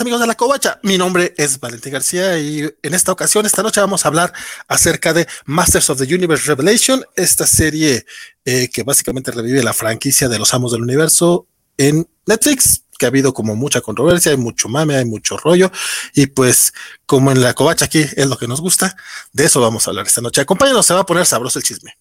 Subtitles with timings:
[0.00, 3.80] Amigos de la Covacha, mi nombre es Valentín García y en esta ocasión, esta noche
[3.80, 4.32] vamos a hablar
[4.68, 8.04] acerca de Masters of the Universe Revelation, esta serie
[8.44, 11.46] eh, que básicamente revive la franquicia de los Amos del Universo
[11.78, 15.70] en Netflix, que ha habido como mucha controversia, hay mucho mame, hay mucho rollo
[16.14, 16.74] y pues
[17.06, 18.96] como en la Covacha aquí es lo que nos gusta,
[19.32, 20.40] de eso vamos a hablar esta noche.
[20.40, 21.96] Acompáñenos, se va a poner sabroso el chisme.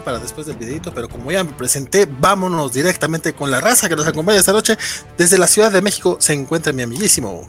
[0.00, 3.96] Para después del videito, pero como ya me presenté, vámonos directamente con la raza que
[3.96, 4.76] nos acompaña esta noche.
[5.16, 7.48] Desde la Ciudad de México se encuentra mi amiguísimo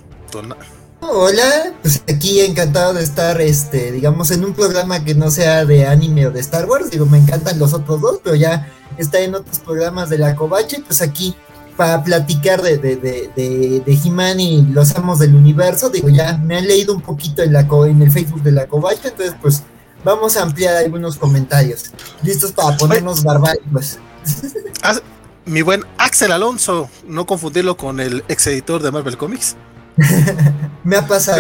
[1.02, 5.86] Hola, pues aquí encantado de estar, este, digamos, en un programa que no sea de
[5.88, 6.92] anime o de Star Wars.
[6.92, 10.82] Digo, me encantan los otros dos, pero ya está en otros programas de la Covache,
[10.86, 11.36] pues aquí
[11.76, 15.90] para platicar de, de, de, de, de He-Man y los amos del universo.
[15.90, 19.10] Digo, ya me han leído un poquito en, la, en el Facebook de la Covache,
[19.10, 19.64] entonces pues
[20.04, 21.92] vamos a ampliar algunos comentarios.
[22.24, 24.00] Listos para ponernos barbáricos.
[25.46, 29.56] Mi buen Axel Alonso, no confundirlo con el ex editor de Marvel Comics.
[30.84, 31.40] me ha pasado.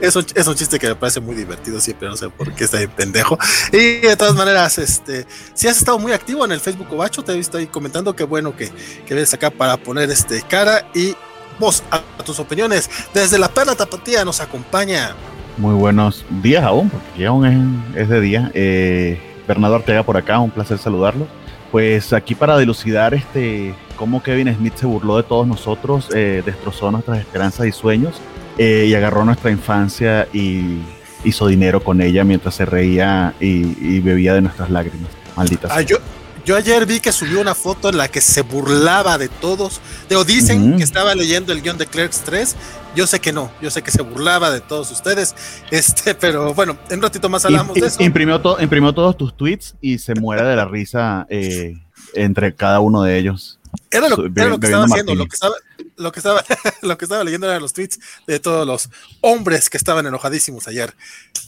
[0.00, 2.86] Es, un, chiste que me parece muy divertido siempre, no sé por qué está ahí
[2.86, 3.38] pendejo.
[3.72, 7.32] Y de todas maneras, este, si has estado muy activo en el Facebook Obacho, te
[7.32, 11.14] he visto ahí comentando que bueno que, que vienes acá para poner este cara y
[11.58, 12.88] voz a, tus opiniones.
[13.14, 15.14] Desde la perla tapatía nos acompaña
[15.58, 18.50] muy buenos días aún, porque aún es, de día.
[18.54, 21.28] Eh, Bernardo Ortega por acá, un placer saludarlos.
[21.70, 26.90] Pues aquí para dilucidar este cómo Kevin Smith se burló de todos nosotros, eh, destrozó
[26.90, 28.20] nuestras esperanzas y sueños
[28.58, 30.80] eh, y agarró nuestra infancia y
[31.22, 35.10] hizo dinero con ella mientras se reía y, bebía de nuestras lágrimas.
[35.36, 35.70] Malditas.
[35.74, 35.98] Ah, yo,
[36.44, 39.80] yo ayer vi que subió una foto en la que se burlaba de todos.
[40.14, 42.56] O dicen que estaba leyendo el guion de Clerks 3.
[42.96, 45.34] Yo sé que no, yo sé que se burlaba de todos ustedes.
[45.70, 48.02] Este, pero bueno, en un ratito más hablamos de eso.
[48.02, 51.74] Imprimió, imprimió todos tus tweets y se muere de la risa eh,
[52.14, 53.60] entre cada uno de ellos.
[53.90, 55.54] Era lo, que estaba haciendo, lo que estaba,
[55.96, 56.44] lo que estaba,
[56.82, 58.90] lo que estaba leyendo eran los tweets de todos los
[59.20, 60.94] hombres que estaban enojadísimos ayer.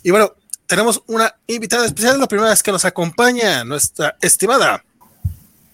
[0.03, 0.35] Y bueno,
[0.73, 4.83] tenemos una invitada especial, la primera vez que nos acompaña, nuestra estimada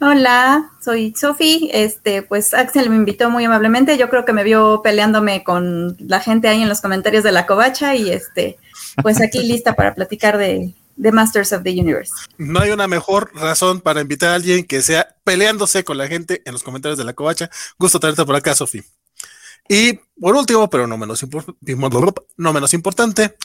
[0.01, 1.71] Hola, soy Sofi.
[1.73, 3.97] Este, pues Axel me invitó muy amablemente.
[3.97, 7.47] Yo creo que me vio peleándome con la gente ahí en los comentarios de la
[7.47, 8.59] covacha y este,
[9.01, 12.13] pues aquí lista para platicar de, de, Masters of the Universe.
[12.37, 16.43] No hay una mejor razón para invitar a alguien que sea peleándose con la gente
[16.45, 17.51] en los comentarios de la covacha.
[17.79, 18.83] Gusto tenerte por acá, Sofi.
[19.69, 21.25] Y por último, pero no menos,
[22.37, 23.37] no menos importante,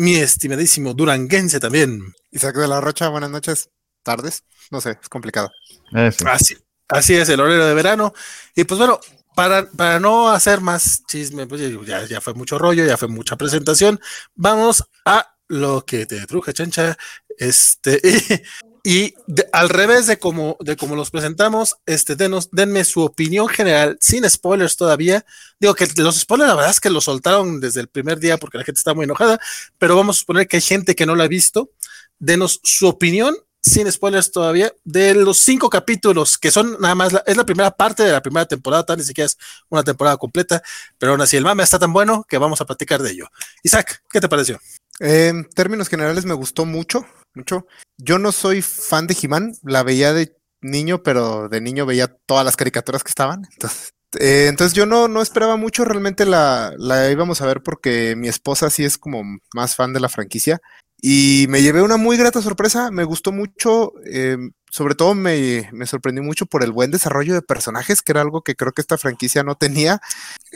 [0.00, 2.14] mi estimadísimo duranguense también.
[2.30, 3.70] Isaac de la Rocha, buenas noches,
[4.02, 5.50] tardes no sé, es complicado.
[5.94, 6.56] Eh, así,
[6.88, 8.14] así es el horario de verano.
[8.54, 9.00] Y pues bueno,
[9.34, 13.36] para, para no hacer más chisme, pues ya, ya fue mucho rollo, ya fue mucha
[13.36, 14.00] presentación.
[14.34, 16.96] Vamos a lo que te truje, chancha.
[17.36, 18.00] Este,
[18.82, 19.14] y,
[19.52, 24.76] al revés de como, de los presentamos, este, denos, denme su opinión general, sin spoilers
[24.76, 25.24] todavía.
[25.58, 28.58] Digo que los spoilers, la verdad es que los soltaron desde el primer día porque
[28.58, 29.38] la gente está muy enojada,
[29.78, 31.70] pero vamos a suponer que hay gente que no lo ha visto.
[32.18, 37.36] Denos su opinión sin spoilers todavía, de los cinco capítulos que son nada más, es
[37.36, 39.36] la primera parte de la primera temporada, tal, ni siquiera es
[39.68, 40.62] una temporada completa,
[40.98, 43.28] pero aún así el mame está tan bueno que vamos a platicar de ello.
[43.62, 44.58] Isaac, ¿qué te pareció?
[44.98, 47.66] En términos generales me gustó mucho, mucho.
[47.98, 52.44] Yo no soy fan de He-Man, la veía de niño, pero de niño veía todas
[52.44, 57.10] las caricaturas que estaban, entonces eh, entonces yo no, no esperaba mucho, realmente la, la,
[57.10, 59.22] íbamos a ver porque mi esposa sí es como
[59.54, 60.60] más fan de la franquicia
[61.00, 64.36] y me llevé una muy grata sorpresa, me gustó mucho, eh,
[64.70, 68.42] sobre todo me, me, sorprendí mucho por el buen desarrollo de personajes, que era algo
[68.42, 70.00] que creo que esta franquicia no tenía.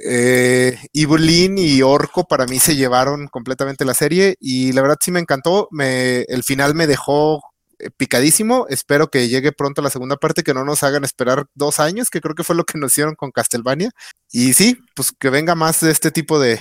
[0.05, 5.21] Eh, y Orco para mí se llevaron completamente la serie y la verdad sí me
[5.21, 7.43] encantó, me, el final me dejó
[7.79, 8.67] eh, picadísimo.
[8.69, 12.21] Espero que llegue pronto la segunda parte, que no nos hagan esperar dos años, que
[12.21, 13.91] creo que fue lo que nos hicieron con Castlevania.
[14.31, 16.59] Y sí, pues que venga más de este tipo de,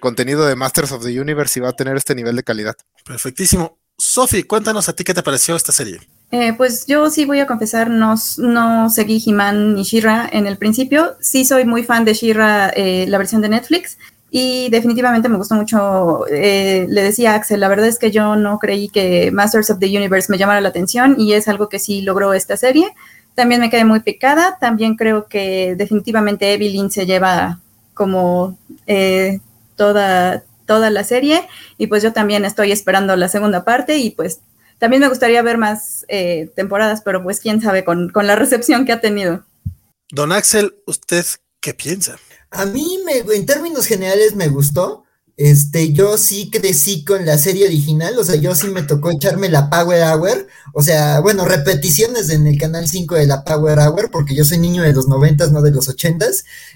[0.00, 2.76] contenido de Masters of the Universe y va a tener este nivel de calidad.
[3.04, 3.78] Perfectísimo.
[3.98, 6.00] Sofi, cuéntanos a ti qué te pareció esta serie.
[6.32, 10.56] Eh, pues yo sí voy a confesar, no, no seguí He-Man ni She-Ra en el
[10.56, 11.16] principio.
[11.20, 13.98] Sí soy muy fan de She-Ra, eh, la versión de Netflix.
[14.30, 18.58] Y definitivamente me gustó mucho, eh, le decía Axel, la verdad es que yo no
[18.58, 22.02] creí que Masters of the Universe me llamara la atención y es algo que sí
[22.02, 22.92] logró esta serie.
[23.34, 27.60] También me quedé muy picada, también creo que definitivamente Evelyn se lleva
[27.94, 28.58] como
[29.76, 31.46] toda, toda la serie
[31.78, 34.40] y pues yo también estoy esperando la segunda parte y pues
[34.78, 38.84] también me gustaría ver más eh, temporadas, pero pues quién sabe con, con, la recepción
[38.84, 39.44] que ha tenido.
[40.10, 41.24] Don Axel, ¿usted
[41.60, 42.16] qué piensa?
[42.50, 45.04] A mí, me, en términos generales, me gustó.
[45.36, 49.50] Este, yo sí crecí con la serie original, o sea, yo sí me tocó echarme
[49.50, 54.10] la Power Hour, o sea, bueno, repeticiones en el canal 5 de la Power Hour,
[54.10, 56.26] porque yo soy niño de los 90, no de los 80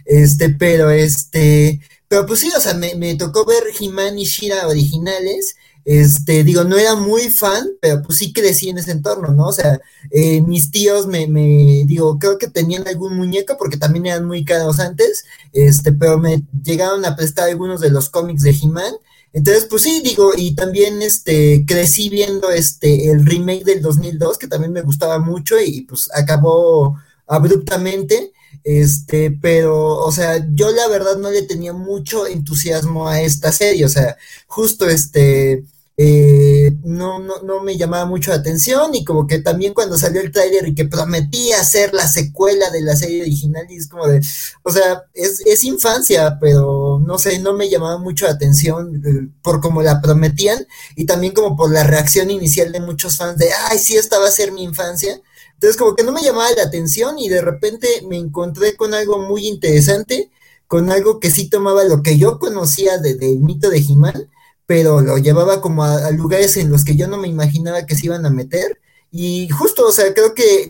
[0.05, 4.67] este, pero este, pero pues sí, o sea, me, me tocó ver He-Man y Shira
[4.67, 5.55] originales,
[5.85, 9.47] este, digo, no era muy fan, pero pues sí crecí en ese entorno, ¿no?
[9.47, 9.81] O sea,
[10.11, 14.45] eh, mis tíos me, me, digo, creo que tenían algún muñeco porque también eran muy
[14.45, 18.95] caros antes, este, pero me llegaron a prestar algunos de los cómics de He-Man.
[19.33, 24.49] Entonces, pues sí, digo, y también este, crecí viendo este, el remake del 2002, que
[24.49, 26.99] también me gustaba mucho y pues acabó
[27.29, 28.33] abruptamente.
[28.65, 33.85] Este, pero, o sea, yo la verdad no le tenía mucho entusiasmo a esta serie,
[33.85, 34.17] o sea,
[34.47, 35.65] justo este,
[36.03, 40.23] eh, no, no, no me llamaba mucho la atención y como que también cuando salió
[40.23, 44.07] el tráiler y que prometía ser la secuela de la serie original y es como
[44.07, 44.23] de,
[44.63, 49.29] o sea, es, es infancia, pero no sé, no me llamaba mucho la atención eh,
[49.43, 50.67] por como la prometían
[50.97, 54.29] y también como por la reacción inicial de muchos fans de, ay, sí, esta va
[54.29, 55.21] a ser mi infancia.
[55.61, 59.19] Entonces como que no me llamaba la atención y de repente me encontré con algo
[59.19, 60.31] muy interesante,
[60.67, 64.31] con algo que sí tomaba lo que yo conocía del de, mito de Jimán
[64.71, 68.07] pero lo llevaba como a, lugares en los que yo no me imaginaba que se
[68.07, 68.79] iban a meter.
[69.11, 70.69] Y justo, o sea, creo que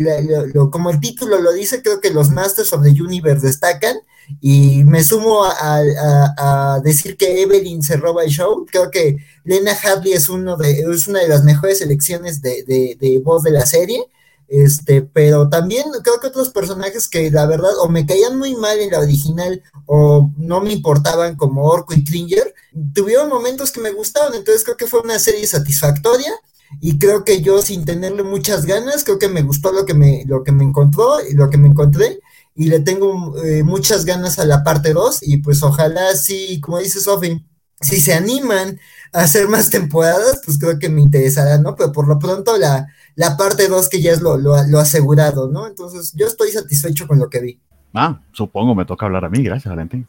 [0.72, 3.98] como el título lo dice, creo que los Masters of the Universe destacan.
[4.40, 8.64] Y me sumo a, decir que Evelyn se roba el show.
[8.70, 13.20] Creo que Lena Hadley es, uno de, es una de las mejores elecciones de, de
[13.22, 14.02] voz de la serie.
[14.50, 18.80] Este, pero también creo que otros personajes que la verdad o me caían muy mal
[18.80, 22.52] en la original o no me importaban como Orco y Cringer,
[22.92, 26.32] tuvieron momentos que me gustaban, entonces creo que fue una serie satisfactoria
[26.80, 30.24] y creo que yo sin tenerle muchas ganas, creo que me gustó lo que me,
[30.26, 32.18] lo que me encontró y lo que me encontré
[32.56, 36.80] y le tengo eh, muchas ganas a la parte 2 y pues ojalá sí, como
[36.80, 37.46] dice Sophie,
[37.80, 38.80] si se animan
[39.12, 41.74] hacer más temporadas, pues creo que me interesará, ¿no?
[41.74, 42.86] Pero por lo pronto la,
[43.16, 45.66] la parte 2 que ya es lo, lo, lo, asegurado, ¿no?
[45.66, 47.60] Entonces yo estoy satisfecho con lo que vi.
[47.92, 50.06] Ah, supongo me toca hablar a mí, gracias Valentín.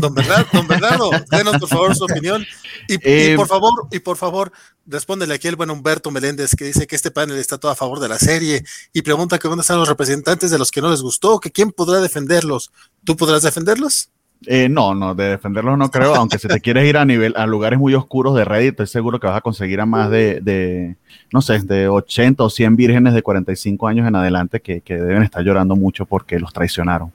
[0.00, 2.44] Don Bernardo, don Bernardo, denos por favor su opinión.
[2.88, 4.52] Y, eh, y, por favor, y por favor,
[4.86, 7.98] respóndele aquí el buen Humberto Meléndez que dice que este panel está todo a favor
[7.98, 11.02] de la serie y pregunta que dónde están los representantes de los que no les
[11.02, 12.70] gustó, que quién podrá defenderlos.
[13.04, 14.10] ¿Tú podrás defenderlos?
[14.46, 17.46] Eh, no, no, de defenderlos no creo, aunque si te quieres ir a nivel, a
[17.46, 20.96] lugares muy oscuros de Reddit, estoy seguro que vas a conseguir a más de, de
[21.32, 25.22] no sé, de 80 o 100 vírgenes de 45 años en adelante que, que deben
[25.22, 27.12] estar llorando mucho porque los traicionaron.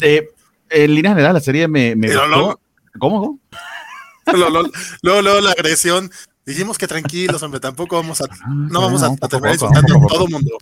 [0.00, 0.28] Eh,
[0.70, 2.26] en línea general, la serie me, me gustó.
[2.26, 2.60] Lo,
[2.98, 3.38] ¿Cómo?
[4.32, 6.10] Luego, luego la agresión
[6.46, 10.06] Dijimos que tranquilos, hombre, tampoco vamos a, ah, no vamos a, a terminar insultando a
[10.08, 10.58] todo el mundo.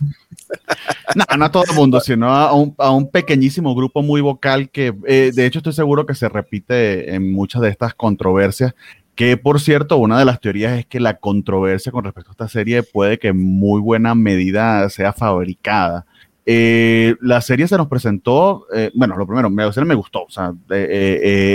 [1.15, 4.69] No, no a todo el mundo, sino a un, a un pequeñísimo grupo muy vocal
[4.69, 8.73] que, eh, de hecho, estoy seguro que se repite en muchas de estas controversias.
[9.15, 12.47] Que por cierto, una de las teorías es que la controversia con respecto a esta
[12.47, 16.05] serie puede que en muy buena medida sea fabricada.
[16.45, 20.53] Eh, la serie se nos presentó, eh, bueno, lo primero, me, me gustó, o sea,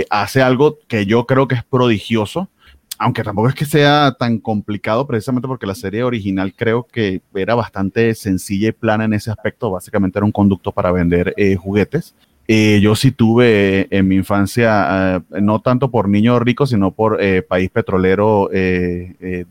[0.08, 2.48] hace algo que yo creo que es prodigioso
[2.98, 7.54] aunque tampoco es que sea tan complicado, precisamente porque la serie original creo que era
[7.54, 9.70] bastante sencilla y plana en ese aspecto.
[9.70, 12.14] Básicamente era un conducto para vender eh, juguetes.
[12.50, 17.20] Eh, yo sí tuve eh, en mi infancia, no tanto por niños ricos, sino por
[17.46, 18.50] país petrolero,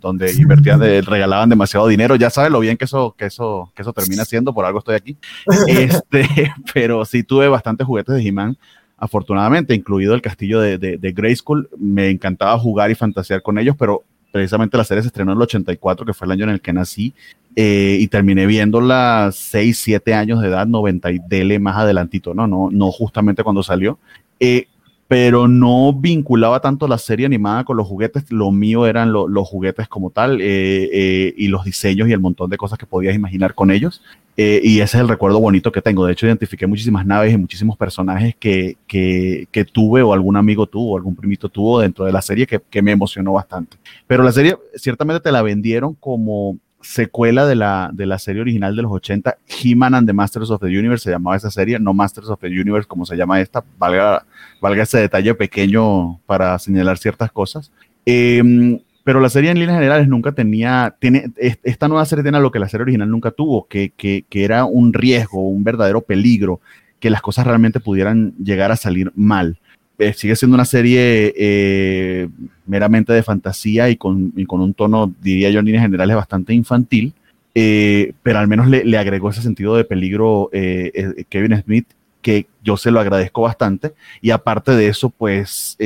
[0.01, 2.17] donde invertían, regalaban demasiado dinero.
[2.17, 4.95] Ya sabes lo bien que eso, que eso, que eso termina siendo, por algo estoy
[4.95, 5.17] aquí.
[5.67, 6.27] Este,
[6.73, 8.57] pero sí tuve bastantes juguetes de He-Man
[8.97, 11.69] afortunadamente, incluido el castillo de, de, de Grayskull.
[11.77, 15.43] Me encantaba jugar y fantasear con ellos, pero precisamente la serie se estrenó en el
[15.43, 17.13] 84, que fue el año en el que nací,
[17.55, 22.47] eh, y terminé viéndola 6, 7 años de edad, 90 y dele más adelantito, ¿no?
[22.47, 23.97] No, no justamente cuando salió.
[24.39, 24.67] Eh,
[25.07, 29.87] pero no vinculaba tanto la serie animada con los juguetes, lo mío eran los juguetes
[29.87, 33.55] como tal eh, eh, y los diseños y el montón de cosas que podías imaginar
[33.55, 34.01] con ellos.
[34.35, 36.05] Eh, y ese es el recuerdo bonito que tengo.
[36.05, 40.97] De hecho, identifiqué muchísimas naves y muchísimos personajes que, que, tuve o algún amigo tuvo,
[40.97, 43.77] algún primito tuvo dentro de la serie que, que, me emocionó bastante.
[44.05, 48.75] Pero la serie ciertamente te la vendieron como secuela de la, de la serie original
[48.75, 51.93] de los 80, He-Man and the Masters of the Universe, se llamaba esa serie, no
[51.93, 54.25] Masters of the Universe como se llama esta, valga,
[54.61, 57.71] valga ese detalle pequeño para señalar ciertas cosas.
[58.05, 62.51] Em, pero la serie en líneas generales nunca tenía, tiene, esta nueva serie tiene lo
[62.51, 66.59] que la serie original nunca tuvo, que, que, que era un riesgo, un verdadero peligro,
[66.99, 69.59] que las cosas realmente pudieran llegar a salir mal.
[69.99, 72.29] Eh, sigue siendo una serie eh,
[72.67, 77.13] meramente de fantasía y con, con, un tono, diría yo, en líneas generales bastante infantil,
[77.55, 81.87] eh, pero al menos le, le, agregó ese sentido de peligro Kevin Smith
[82.21, 83.93] que yo se lo agradezco bastante.
[84.21, 85.77] Y aparte de eso, pues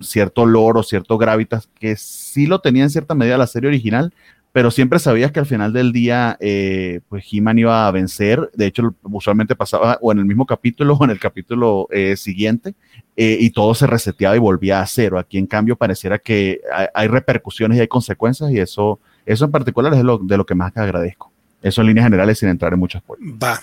[0.00, 4.12] cierto olor o cierto gravitas que sí lo tenía en cierta medida la serie original,
[4.52, 8.50] pero siempre sabías que al final del día, eh, pues He-Man iba a vencer.
[8.54, 12.74] De hecho, usualmente pasaba o en el mismo capítulo o en el capítulo eh, siguiente,
[13.16, 15.18] eh, y todo se reseteaba y volvía a cero.
[15.18, 16.60] Aquí, en cambio, pareciera que
[16.94, 20.54] hay, repercusiones y hay consecuencias, y eso, eso en particular es lo, de lo que
[20.54, 21.30] más agradezco.
[21.62, 23.34] Eso en líneas generales, sin entrar en muchas spoilers.
[23.40, 23.60] Va,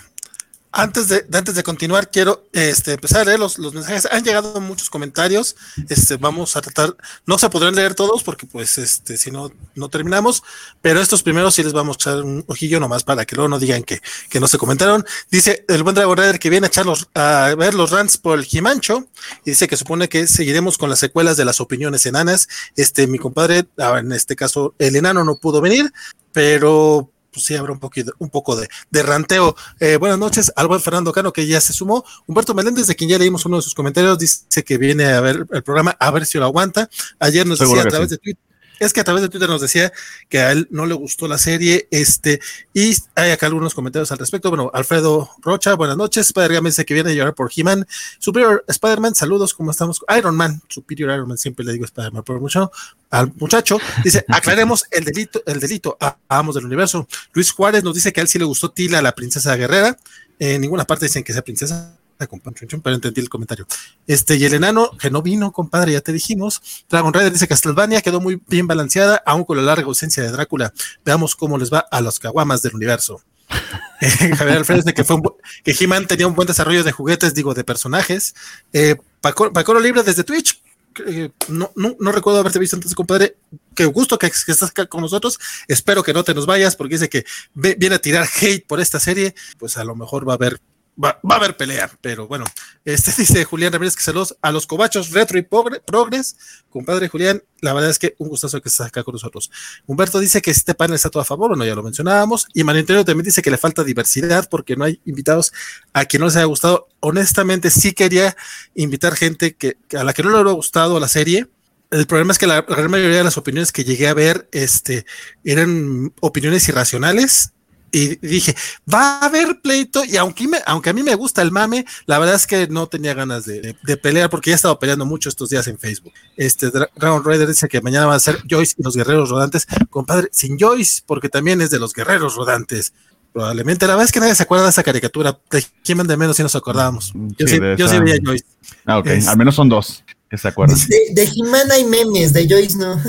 [0.70, 4.06] antes de, antes de continuar, quiero este, empezar a leer los, los, mensajes.
[4.10, 5.56] Han llegado muchos comentarios.
[5.88, 6.94] Este, vamos a tratar,
[7.26, 10.42] no se podrán leer todos porque, pues, este, si no, no terminamos,
[10.82, 13.58] pero estos primeros sí les vamos a echar un ojillo nomás para que luego no
[13.58, 15.04] digan que, que no se comentaron.
[15.30, 18.38] Dice el buen Dragon Rider que viene a, echar los, a ver los rants por
[18.38, 19.08] el Jimancho
[19.44, 22.48] y dice que supone que seguiremos con las secuelas de las opiniones enanas.
[22.76, 25.92] Este, mi compadre, ah, en este caso, el enano no pudo venir,
[26.32, 29.56] pero pues sí habrá un poquito, un poco de, de ranteo.
[29.80, 32.04] Eh, buenas noches al buen Fernando Cano, que ya se sumó.
[32.26, 35.46] Humberto Meléndez, de quien ya leímos uno de sus comentarios, dice que viene a ver
[35.50, 36.88] el programa, a ver si lo aguanta.
[37.18, 38.14] Ayer nos Seguro decía a través sí.
[38.14, 38.47] de Twitter
[38.78, 39.92] es que a través de Twitter nos decía
[40.28, 42.40] que a él no le gustó la serie, este,
[42.72, 44.50] y hay acá algunos comentarios al respecto.
[44.50, 46.26] Bueno, Alfredo Rocha, buenas noches.
[46.26, 47.86] Spider-Man dice que viene a llorar por He-Man.
[48.18, 50.00] Superior Spider-Man, saludos, ¿cómo estamos?
[50.16, 52.70] Iron Man, Superior Iron Man, siempre le digo Spider-Man por mucho.
[53.10, 57.08] Al muchacho, dice, aclaremos el delito, el delito a, Amos del Universo.
[57.32, 59.96] Luis Juárez nos dice que a él sí le gustó Tila, la princesa guerrera.
[60.38, 63.66] En ninguna parte dicen que sea princesa pero entendí el comentario.
[64.06, 66.60] Este, y el enano, que no vino, compadre, ya te dijimos.
[66.88, 70.72] Dragon Rider dice Castlevania quedó muy bien balanceada, aún con la larga ausencia de Drácula.
[71.04, 73.22] Veamos cómo les va a los caguamas del universo.
[74.00, 75.22] Javier Alfredo dice que fue un,
[75.64, 78.34] que He-Man tenía un buen desarrollo de juguetes, digo, de personajes.
[78.72, 80.62] Eh, Paco, Paco Libre desde Twitch.
[81.06, 83.36] Eh, no, no, recuerdo haberte visto antes, compadre.
[83.74, 85.38] Qué gusto que, que, estás con nosotros.
[85.68, 88.98] Espero que no te nos vayas porque dice que viene a tirar hate por esta
[88.98, 89.34] serie.
[89.58, 90.60] Pues a lo mejor va a haber
[91.02, 92.44] Va, va, a haber pelea, pero bueno,
[92.84, 96.36] este dice Julián Ramírez que saludos a los cobachos retro y progres,
[96.70, 99.50] compadre Julián, la verdad es que un gustazo que estás acá con nosotros.
[99.86, 102.84] Humberto dice que este panel está todo a favor, bueno, ya lo mencionábamos, y Mario
[103.04, 105.52] también dice que le falta diversidad porque no hay invitados
[105.92, 106.88] a quien no les haya gustado.
[107.00, 108.36] Honestamente, sí quería
[108.74, 111.46] invitar gente que a la que no le hubiera gustado la serie,
[111.90, 115.06] el problema es que la gran mayoría de las opiniones que llegué a ver este,
[115.44, 117.52] eran opiniones irracionales
[117.92, 118.54] y dije,
[118.92, 122.18] va a haber pleito, y aunque, me, aunque a mí me gusta el mame, la
[122.18, 125.06] verdad es que no tenía ganas de, de, de pelear porque ya he estado peleando
[125.06, 126.12] mucho estos días en Facebook.
[126.36, 129.66] Este Dragon Rider dice que mañana va a ser Joyce y los guerreros rodantes.
[129.90, 132.92] Compadre, sin Joyce, porque también es de los guerreros rodantes.
[133.32, 135.38] Probablemente, la verdad es que nadie se acuerda de esa caricatura.
[135.50, 137.12] De quién de menos si nos acordábamos.
[137.14, 138.44] Yo sí, sí, yo sí veía Joyce.
[138.84, 139.28] Ah, ok, es...
[139.28, 140.76] al menos son dos que se acuerdan.
[140.88, 143.00] De, He-Man hay memes, de Joyce no.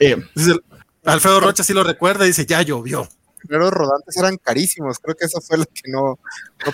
[0.00, 0.16] Eh,
[1.04, 3.08] Alfredo Rocha sí lo recuerda y dice, ya llovió
[3.46, 6.18] primeros rodantes eran carísimos, creo que eso fue lo que no,
[6.64, 6.72] no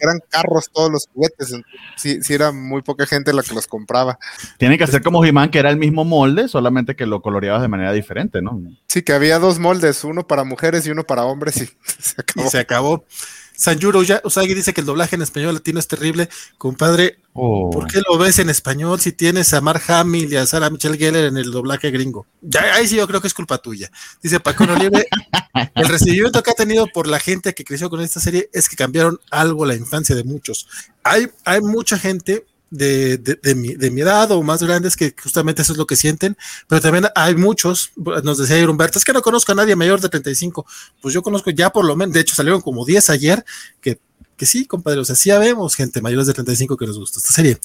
[0.00, 1.54] eran carros todos los juguetes,
[1.96, 4.18] sí, sí, era muy poca gente la que los compraba.
[4.58, 7.68] Tiene que ser como He-Man, que era el mismo molde, solamente que lo coloreabas de
[7.68, 8.60] manera diferente, ¿no?
[8.86, 11.66] Sí, que había dos moldes, uno para mujeres y uno para hombres, y
[11.98, 12.46] se acabó.
[12.46, 13.04] Y se acabó.
[13.58, 16.28] Sanjuro Usagi dice que el doblaje en español latino es terrible.
[16.58, 17.70] Compadre, oh.
[17.70, 20.98] ¿por qué lo ves en español si tienes a Mark Hamill y a Sarah Michelle
[20.98, 22.26] Gellar en el doblaje gringo?
[22.42, 23.90] Ya, ahí sí yo creo que es culpa tuya.
[24.22, 25.06] Dice Paco Olive,
[25.74, 28.76] el recibimiento que ha tenido por la gente que creció con esta serie es que
[28.76, 30.68] cambiaron algo la infancia de muchos.
[31.02, 35.14] Hay, hay mucha gente de, de, de, mi, de, mi, edad o más grandes que
[35.20, 39.12] justamente eso es lo que sienten, pero también hay muchos, nos decía Humberto, es que
[39.12, 40.66] no conozco a nadie mayor de 35,
[41.00, 43.44] pues yo conozco ya por lo menos, de hecho salieron como 10 ayer,
[43.80, 43.98] que,
[44.38, 47.32] que sí, compadre, o sea, sí vemos gente mayores de 35 que nos gusta esta
[47.32, 47.58] serie.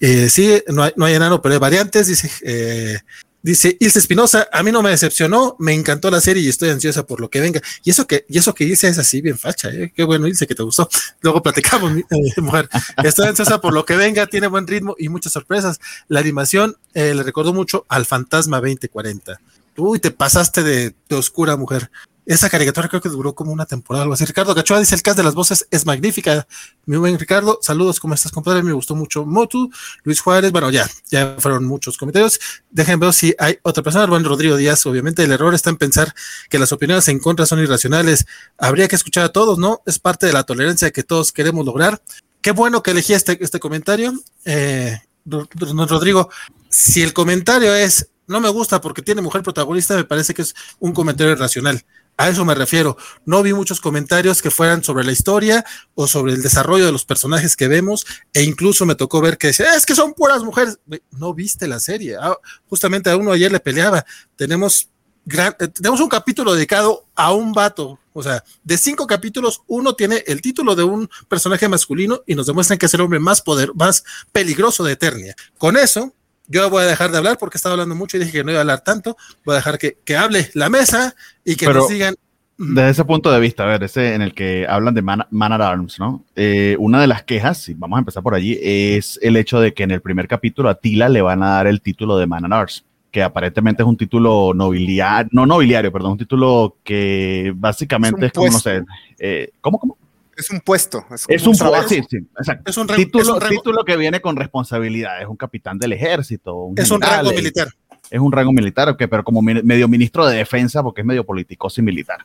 [0.00, 2.98] Eh, sí, no hay, no hay enano, pero hay variantes, dice eh,
[3.46, 7.06] Dice Ilse Espinosa, a mí no me decepcionó, me encantó la serie y estoy ansiosa
[7.06, 7.60] por lo que venga.
[7.84, 9.92] Y eso que, y eso que dice es así, bien facha, ¿eh?
[9.94, 10.88] qué bueno, Ilse, que te gustó.
[11.20, 12.68] Luego platicamos, eh, mujer.
[13.04, 15.78] Estoy ansiosa por lo que venga, tiene buen ritmo y muchas sorpresas.
[16.08, 19.40] La animación le recordó mucho al Fantasma 2040.
[19.76, 21.88] Uy, te pasaste de, de oscura, mujer.
[22.26, 24.24] Esa caricatura creo que duró como una temporada, algo así.
[24.24, 26.48] Ricardo Cachoa dice: el cast de las voces es magnífica.
[26.84, 28.64] Mi buen Ricardo, saludos, ¿cómo estás, compadre?
[28.64, 29.70] Me gustó mucho Motu.
[30.02, 32.40] Luis Juárez, bueno, ya, ya fueron muchos comentarios.
[32.68, 34.06] Dejen ver si hay otra persona.
[34.06, 36.12] Buen Rodrigo Díaz, obviamente, el error está en pensar
[36.50, 38.26] que las opiniones en contra son irracionales.
[38.58, 39.82] Habría que escuchar a todos, ¿no?
[39.86, 42.02] Es parte de la tolerancia que todos queremos lograr.
[42.40, 44.12] Qué bueno que elegí este, este comentario.
[44.44, 46.28] Eh, Rodrigo,
[46.70, 50.54] si el comentario es no me gusta porque tiene mujer protagonista, me parece que es
[50.78, 51.84] un comentario irracional.
[52.16, 52.96] A eso me refiero.
[53.26, 57.04] No vi muchos comentarios que fueran sobre la historia o sobre el desarrollo de los
[57.04, 60.78] personajes que vemos, e incluso me tocó ver que decía, es que son puras mujeres.
[61.10, 62.16] No viste la serie.
[62.20, 62.36] Ah,
[62.68, 64.06] justamente a uno ayer le peleaba.
[64.34, 64.88] Tenemos,
[65.30, 67.98] eh, tenemos un capítulo dedicado a un vato.
[68.14, 72.46] O sea, de cinco capítulos, uno tiene el título de un personaje masculino y nos
[72.46, 75.36] demuestran que es el hombre más poder, más peligroso de Eternia.
[75.58, 76.14] Con eso,
[76.48, 78.60] yo voy a dejar de hablar porque estaba hablando mucho y dije que no iba
[78.60, 79.16] a hablar tanto.
[79.44, 82.14] Voy a dejar que, que hable la mesa y que nos digan.
[82.58, 85.60] Desde ese punto de vista, a ver, ese en el que hablan de Man, at
[85.60, 86.24] Arms, ¿no?
[86.36, 89.74] Eh, una de las quejas, y vamos a empezar por allí, es el hecho de
[89.74, 92.46] que en el primer capítulo a Tila le van a dar el título de Man
[92.46, 98.26] at Arms, que aparentemente es un título nobiliario, no nobiliario, perdón, un título que básicamente
[98.26, 98.82] es, como, no sé,
[99.18, 99.98] eh, ¿cómo, cómo?
[100.36, 101.04] Es un puesto.
[101.28, 101.88] Es, un, trabajo.
[101.88, 102.70] Sí, sí, exacto.
[102.70, 105.20] Es un, título, título que viene con responsabilidad.
[105.22, 106.72] Es un capitán del ejército.
[106.76, 107.68] es un rango militar.
[108.10, 111.68] Es un rango militar, okay, pero como medio ministro de defensa, porque es medio político
[111.76, 112.24] y militar.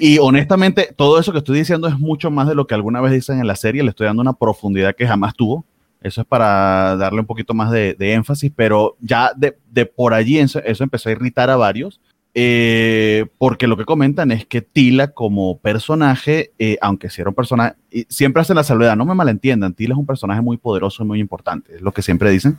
[0.00, 3.12] Y honestamente, todo eso que estoy diciendo es mucho más de lo que alguna vez
[3.12, 3.82] dicen en la serie.
[3.82, 5.64] Le estoy dando una profundidad que jamás tuvo.
[6.00, 10.38] Eso es para darle un poquito más de, énfasis, pero ya de, de por allí
[10.38, 12.00] eso, eso empezó a irritar a varios
[12.34, 17.34] eh, porque lo que comentan es que Tila como personaje, eh, aunque si era un
[17.34, 17.76] personaje,
[18.08, 21.20] siempre hacen la salvedad, no me malentiendan, Tila es un personaje muy poderoso y muy
[21.20, 22.58] importante, es lo que siempre dicen,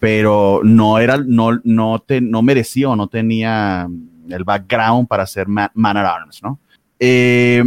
[0.00, 3.88] pero no era, no, no, te, no merecía o no tenía
[4.28, 6.58] el background para ser Man, at Arms, ¿no?
[6.98, 7.62] Eh,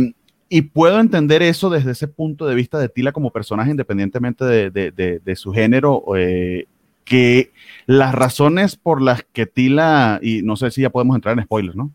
[0.50, 4.72] y puedo entender eso desde ese punto de vista de Tila como personaje, independientemente de,
[4.72, 6.04] de, de su género
[7.06, 7.54] que
[7.86, 11.78] las razones por las que Tila, y no sé si ya podemos entrar en spoilers,
[11.78, 11.92] ¿no?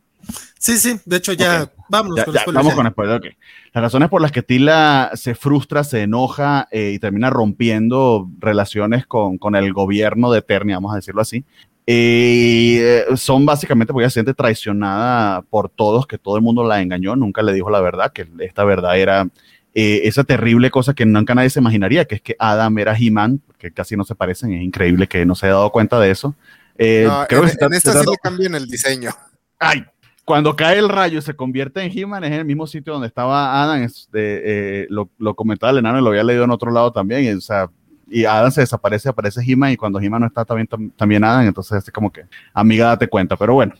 [0.59, 2.55] Sí, sí, de hecho ya vamos con spoilers.
[2.55, 3.27] Vamos con spoilers, ok.
[3.73, 9.07] Las razones por las que Tila se frustra, se enoja eh, y termina rompiendo relaciones
[9.07, 11.45] con, con, el gobierno de Eternia, vamos a decirlo así,
[11.87, 16.81] eh, son básicamente porque ella se siente traicionada por todos, que todo el mundo la
[16.81, 19.29] engañó, nunca le dijo la verdad, que esta verdad era
[19.75, 23.41] eh, esa terrible cosa que nunca nadie se imaginaría, que es que Adam era He-Man,
[23.59, 26.35] que casi no se parecen, es increíble que no se haya dado cuenta de eso.
[26.77, 29.11] Eh, creo en, que en esta sí le cambian el diseño.
[29.59, 29.85] Ay,
[30.25, 33.09] cuando cae el rayo y se convierte en He-Man, es en el mismo sitio donde
[33.09, 36.93] estaba Adam, eh, lo, lo, comentaba el enano y lo había leído en otro lado
[36.93, 37.69] también, y, o sea,
[38.09, 41.85] y Adam se desaparece, aparece He-Man, y cuando He-Man no está también, también Adam, entonces
[41.85, 43.75] es como que, amiga, date cuenta, pero bueno,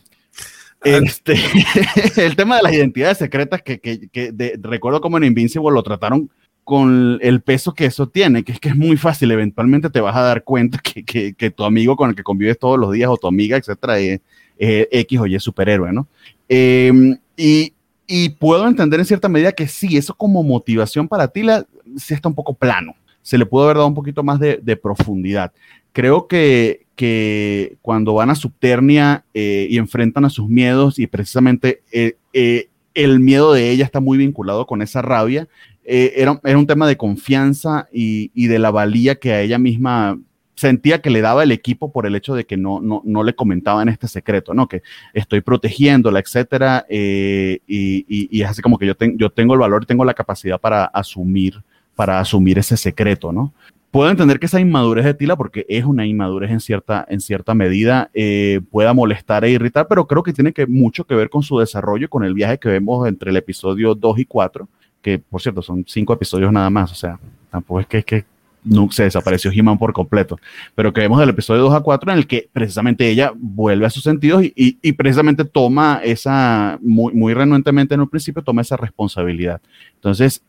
[0.83, 1.35] este,
[2.17, 6.29] el tema de las identidades secretas, que, que, que recuerdo como en Invincible lo trataron
[6.63, 10.15] con el peso que eso tiene, que es que es muy fácil, eventualmente te vas
[10.15, 13.17] a dar cuenta que, que, tu amigo con el que convives todos los días o
[13.17, 14.21] tu amiga, etcétera, es,
[14.57, 16.07] X o Y superhéroe, ¿no?
[16.47, 17.73] Em, y,
[18.05, 21.65] y, puedo entender en cierta medida que sí, eso como motivación para ti la,
[21.97, 24.75] sí está un poco plano, se le pudo haber dado un poquito más de, de
[24.75, 25.51] profundidad.
[25.93, 31.81] Creo que, que cuando van a Subternia eh, y enfrentan a sus miedos y precisamente
[31.91, 35.47] eh, eh, el miedo de ella está muy vinculado con esa rabia,
[35.83, 40.19] era, era, un tema de confianza y, y, de la valía que a ella misma
[40.55, 43.33] sentía que le daba el equipo por el hecho de que no, no, no le
[43.33, 44.67] comentaban este secreto, ¿no?
[44.67, 49.87] Que estoy protegiéndola, etcétera, y, y, es así como que yo, yo tengo el valor,
[49.87, 51.63] tengo la capacidad para asumir,
[51.95, 53.51] para asumir ese secreto, ¿no?
[53.91, 57.53] Puedo entender que esa inmadurez de Tila, porque es una inmadurez en cierta, en cierta
[57.53, 61.43] medida, eh, pueda molestar e irritar, pero creo que tiene que, mucho que ver con
[61.43, 64.67] su desarrollo, con el viaje que vemos entre el episodio 2 y 4,
[65.01, 67.19] que por cierto son cinco episodios nada más, o sea,
[67.51, 68.25] tampoco es que, es que
[68.63, 70.39] no, se desapareció He-Man por completo,
[70.73, 73.89] pero que vemos del episodio 2 a 4 en el que precisamente ella vuelve a
[73.89, 78.61] sus sentidos y, y, y precisamente toma esa, muy, muy renuentemente en un principio, toma
[78.61, 79.59] esa responsabilidad.
[79.95, 80.43] Entonces,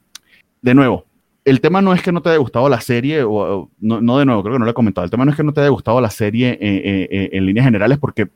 [0.61, 1.07] de nuevo,
[1.45, 4.43] el tema no es que no te haya gustado la serie, o, no, de nuevo,
[4.43, 6.01] creo que no lo he comentado, el tema no es que no te haya gustado
[6.01, 8.29] la serie en líneas generales, porque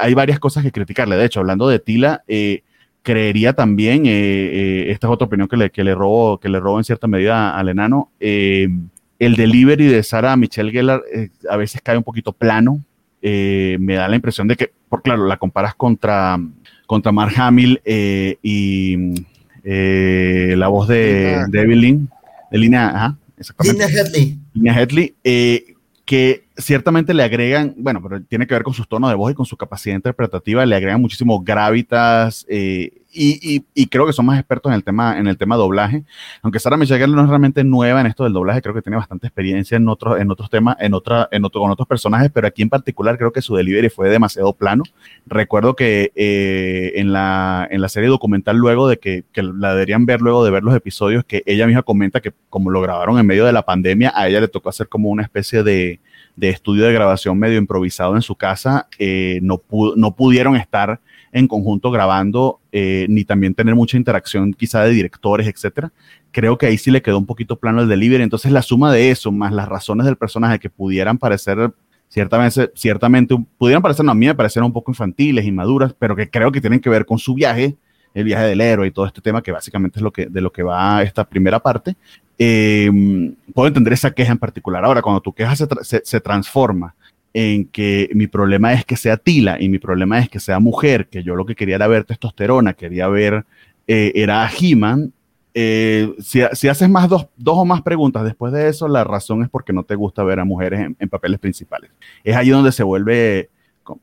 [0.00, 1.16] hay varias cosas que criticarle.
[1.16, 2.62] De hecho, hablando de Tila, eh,
[3.02, 6.60] creería también, eh, eh, esta es otra opinión que le, que le robo, que le
[6.60, 11.02] robo en cierta medida al enano, el delivery de Sara Michelle Gellar
[11.48, 12.80] a veces cae un poquito plano.
[13.22, 16.38] me da la impresión de que, por claro, la comparas contra,
[16.86, 19.14] contra Mark Hamill y
[19.64, 22.08] la voz de, de Evelyn
[22.52, 23.18] de línea, ajá,
[23.64, 24.38] Línea Headley.
[24.52, 29.10] Línea Headley, eh, que ciertamente le agregan, bueno, pero tiene que ver con sus tonos
[29.10, 34.06] de voz y con su capacidad interpretativa, le agregan muchísimo gravitas eh, y, y, creo
[34.06, 36.04] que son más expertos en el tema, en el tema doblaje.
[36.40, 39.26] Aunque Sara Michelle no es realmente nueva en esto del doblaje, creo que tiene bastante
[39.26, 42.62] experiencia en otros, en otros temas, en otra, en otro, con otros personajes, pero aquí
[42.62, 44.84] en particular creo que su delivery fue demasiado plano.
[45.26, 50.22] Recuerdo que eh, en, la, en la serie documental, luego de que, la deberían ver,
[50.22, 53.44] luego de ver los episodios, que ella misma comenta que como lo grabaron en medio
[53.44, 56.00] de la pandemia, a ella le tocó hacer como una especie de,
[56.40, 61.00] estudio de grabación medio improvisado en su casa, eh, no pudieron estar
[61.32, 65.90] en conjunto grabando, eh, ni también tener mucha interacción quizá de directores, etcétera.
[66.30, 68.22] Creo que ahí sí le quedó un poquito plano el delivery.
[68.22, 71.72] Entonces la suma de eso, más las razones del personaje que pudieran parecer
[72.08, 76.52] ciertamente, ciertamente pudieran parecer, a mí me parecieron un poco infantiles, inmaduras, pero que creo
[76.52, 77.76] que tienen que ver con su viaje,
[78.12, 80.52] el viaje del héroe y todo este tema que básicamente es lo que, de lo
[80.52, 81.96] que va esta primera parte.
[82.38, 82.90] Eh,
[83.54, 84.84] puedo entender esa queja en particular.
[84.84, 85.66] Ahora, cuando tu queja se,
[86.04, 86.94] se transforma
[87.34, 91.08] en que mi problema es que sea tila y mi problema es que sea mujer,
[91.08, 93.44] que yo lo que quería era ver testosterona, quería ver,
[93.86, 95.12] eh, era a He-Man.
[95.54, 99.42] Eh, si, si, haces más dos, dos, o más preguntas después de eso, la razón
[99.42, 101.90] es porque no te gusta ver a mujeres en, papeles principales.
[102.24, 103.50] Es ahí donde se vuelve,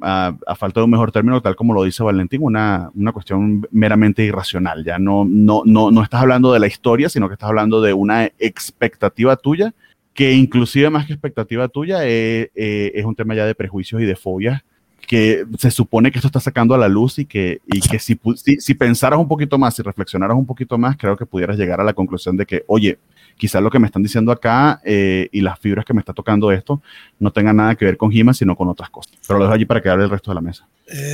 [0.02, 4.24] a, falta de un mejor término, tal como lo dice Valentín, una, una cuestión meramente
[4.24, 4.84] irracional.
[4.84, 7.94] Ya no, no, no, no estás hablando de la historia, sino que estás hablando de
[7.94, 9.74] una expectativa tuya
[10.19, 14.05] que inclusive más que expectativa tuya eh, eh, es un tema ya de prejuicios y
[14.05, 14.63] de fobias
[15.08, 18.19] que se supone que esto está sacando a la luz y que, y que si,
[18.36, 21.79] si, si pensaras un poquito más, si reflexionaras un poquito más, creo que pudieras llegar
[21.79, 22.99] a la conclusión de que, oye,
[23.38, 26.51] quizás lo que me están diciendo acá eh, y las fibras que me está tocando
[26.51, 26.82] esto
[27.17, 29.13] no tengan nada que ver con Gima, sino con otras cosas.
[29.25, 30.67] Pero lo dejo allí para que hable el resto de la mesa.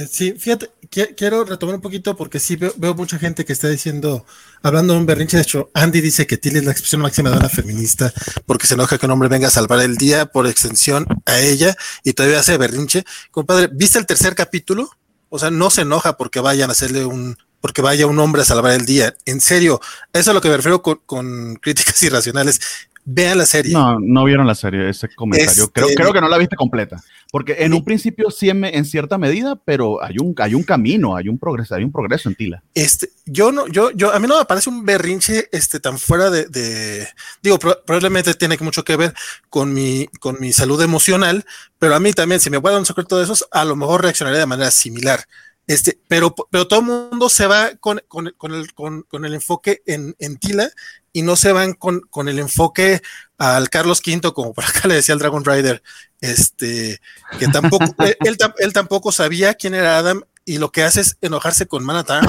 [0.10, 4.26] Sí, fíjate, quiero retomar un poquito porque sí veo, mucha gente que está diciendo,
[4.62, 7.38] hablando de un berrinche, de hecho, Andy dice que Tilly es la expresión máxima de
[7.38, 8.14] una feminista
[8.46, 11.76] porque se enoja que un hombre venga a salvar el día por extensión a ella
[12.04, 13.04] y todavía hace berrinche.
[13.32, 14.90] Compadre, ¿viste el tercer capítulo?
[15.30, 18.46] O sea, no se enoja porque vayan a hacerle un, porque vaya un hombre a
[18.46, 19.16] salvar el día.
[19.26, 19.82] En serio,
[20.14, 22.62] eso es lo que me refiero con, críticas irracionales.
[23.08, 23.72] Vean la serie.
[23.72, 25.70] No, no vieron la serie, ese comentario.
[25.72, 27.04] creo, este, creo que no la viste completa.
[27.32, 31.30] Porque en un principio sí en, cierta medida, pero hay un, hay un camino, hay
[31.30, 32.64] un progreso, hay un progreso en Tila.
[32.74, 36.32] Este, yo no, yo, yo, a mí no me parece un berrinche este tan fuera
[36.32, 37.08] de,
[37.44, 39.14] digo, probablemente tiene mucho que ver
[39.50, 41.46] con mi, con mi salud emocional,
[41.78, 44.40] pero a mí también, si me guardan un secreto de esos, a lo mejor reaccionaría
[44.40, 45.26] de manera similar.
[45.68, 49.82] Este, pero, pero todo el mundo se va con, con, con el, con, el, enfoque
[49.86, 50.70] en, en, Tila
[51.16, 53.02] y no se van con, el enfoque
[53.38, 55.82] al Carlos V, como por acá le decía el Dragon Rider,
[56.20, 57.00] este,
[57.40, 57.86] que tampoco,
[58.20, 62.28] él, él, tampoco sabía quién era Adam y lo que hace es enojarse con Manatán.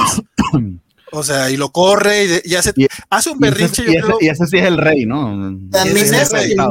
[1.12, 2.72] O sea, y lo corre y, hace,
[3.10, 3.84] hace un berrinche.
[3.86, 5.56] Y ese, y, ese, sí es el rey, ¿no?
[5.70, 6.68] También es el ¿no?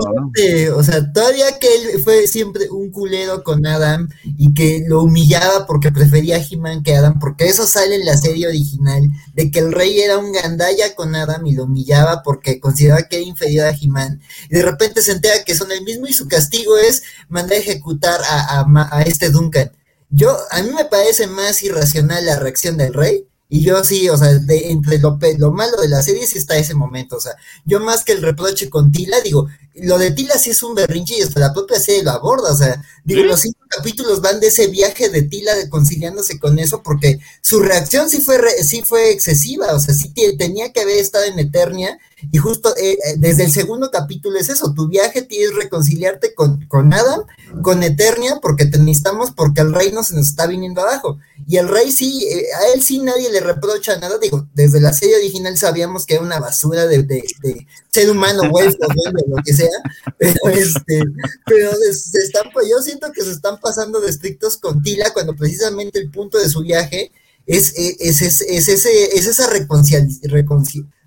[0.76, 5.66] O sea, todavía que él fue siempre un culero con Adam y que lo humillaba
[5.66, 9.60] porque prefería a He-Man que Adam, porque eso sale en la serie original, de que
[9.60, 13.68] el rey era un gandalla con Adam y lo humillaba porque consideraba que era inferior
[13.68, 14.22] a He-Man.
[14.50, 17.62] Y de repente se entera que son el mismo y su castigo es mandar a
[17.62, 19.72] ejecutar a, a, a este Duncan.
[20.10, 24.18] Yo, a mí me parece más irracional la reacción del rey y yo sí, o
[24.18, 27.34] sea, de, entre lo, lo malo de la serie sí está ese momento, o sea,
[27.66, 31.18] yo más que el reproche con Tila, digo, lo de Tila sí es un berrinche
[31.18, 34.48] y hasta la propia serie lo aborda, o sea, digo, los cinco capítulos van de
[34.48, 39.74] ese viaje de Tila conciliándose con eso, porque su reacción sí fue, sí fue excesiva,
[39.74, 42.00] o sea, sí tenía que haber estado en Eternia,
[42.32, 46.66] y justo eh, eh, desde el segundo capítulo es eso, tu viaje tienes reconciliarte con,
[46.68, 47.24] con Adam,
[47.62, 51.68] con Eternia, porque te necesitamos, porque el reino se nos está viniendo abajo, y el
[51.68, 55.58] rey sí, eh, a él sí nadie le reprocha nada, digo, desde la serie original
[55.58, 58.68] sabíamos que era una basura de, de, ser humano, güey,
[59.28, 59.65] lo que sea,
[60.18, 61.04] pero este,
[61.46, 65.36] pero se están, pues, yo siento que se están pasando de estrictos con Tila cuando
[65.36, 67.12] precisamente el punto de su viaje
[67.46, 69.50] es, es, es, es ese, es esa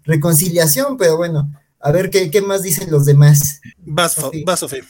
[0.04, 3.60] reconciliación, pero bueno, a ver qué, qué más dicen los demás.
[3.78, 4.84] Vas, Sofía.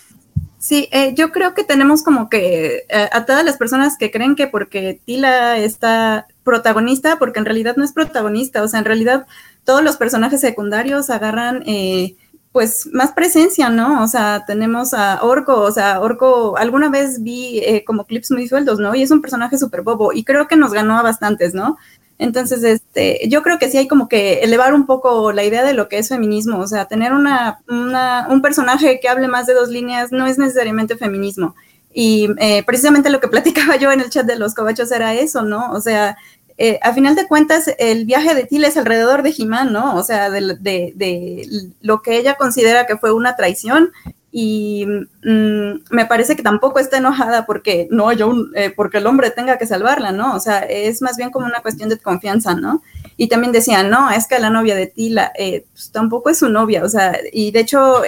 [0.58, 4.34] Sí, eh, yo creo que tenemos como que eh, a todas las personas que creen
[4.34, 9.26] que porque Tila está protagonista, porque en realidad no es protagonista, o sea, en realidad
[9.64, 12.16] todos los personajes secundarios agarran eh,
[12.58, 14.02] pues más presencia, ¿no?
[14.02, 18.48] O sea, tenemos a Orco, o sea, Orco, alguna vez vi eh, como clips muy
[18.48, 18.96] sueldos, ¿no?
[18.96, 21.76] Y es un personaje súper bobo y creo que nos ganó a bastantes, ¿no?
[22.18, 25.72] Entonces, este, yo creo que sí hay como que elevar un poco la idea de
[25.72, 29.54] lo que es feminismo, o sea, tener una, una un personaje que hable más de
[29.54, 31.54] dos líneas no es necesariamente feminismo.
[31.94, 35.42] Y eh, precisamente lo que platicaba yo en el chat de los cobachos era eso,
[35.42, 35.70] ¿no?
[35.70, 36.16] O sea,
[36.60, 39.94] eh, a final de cuentas, el viaje de Tila es alrededor de Jimán, ¿no?
[39.94, 43.92] O sea, de, lo que ella considera que fue una traición
[44.32, 44.84] y
[45.24, 49.68] mm, me parece que tampoco está enojada porque no eh, porque el hombre tenga que
[49.68, 50.34] salvarla, ¿no?
[50.34, 52.82] O sea, es más bien como una cuestión de confianza, ¿no?
[53.16, 56.48] Y también decían, no, es que la novia de Tila eh, pues, tampoco es su
[56.48, 58.02] novia, o sea, y de hecho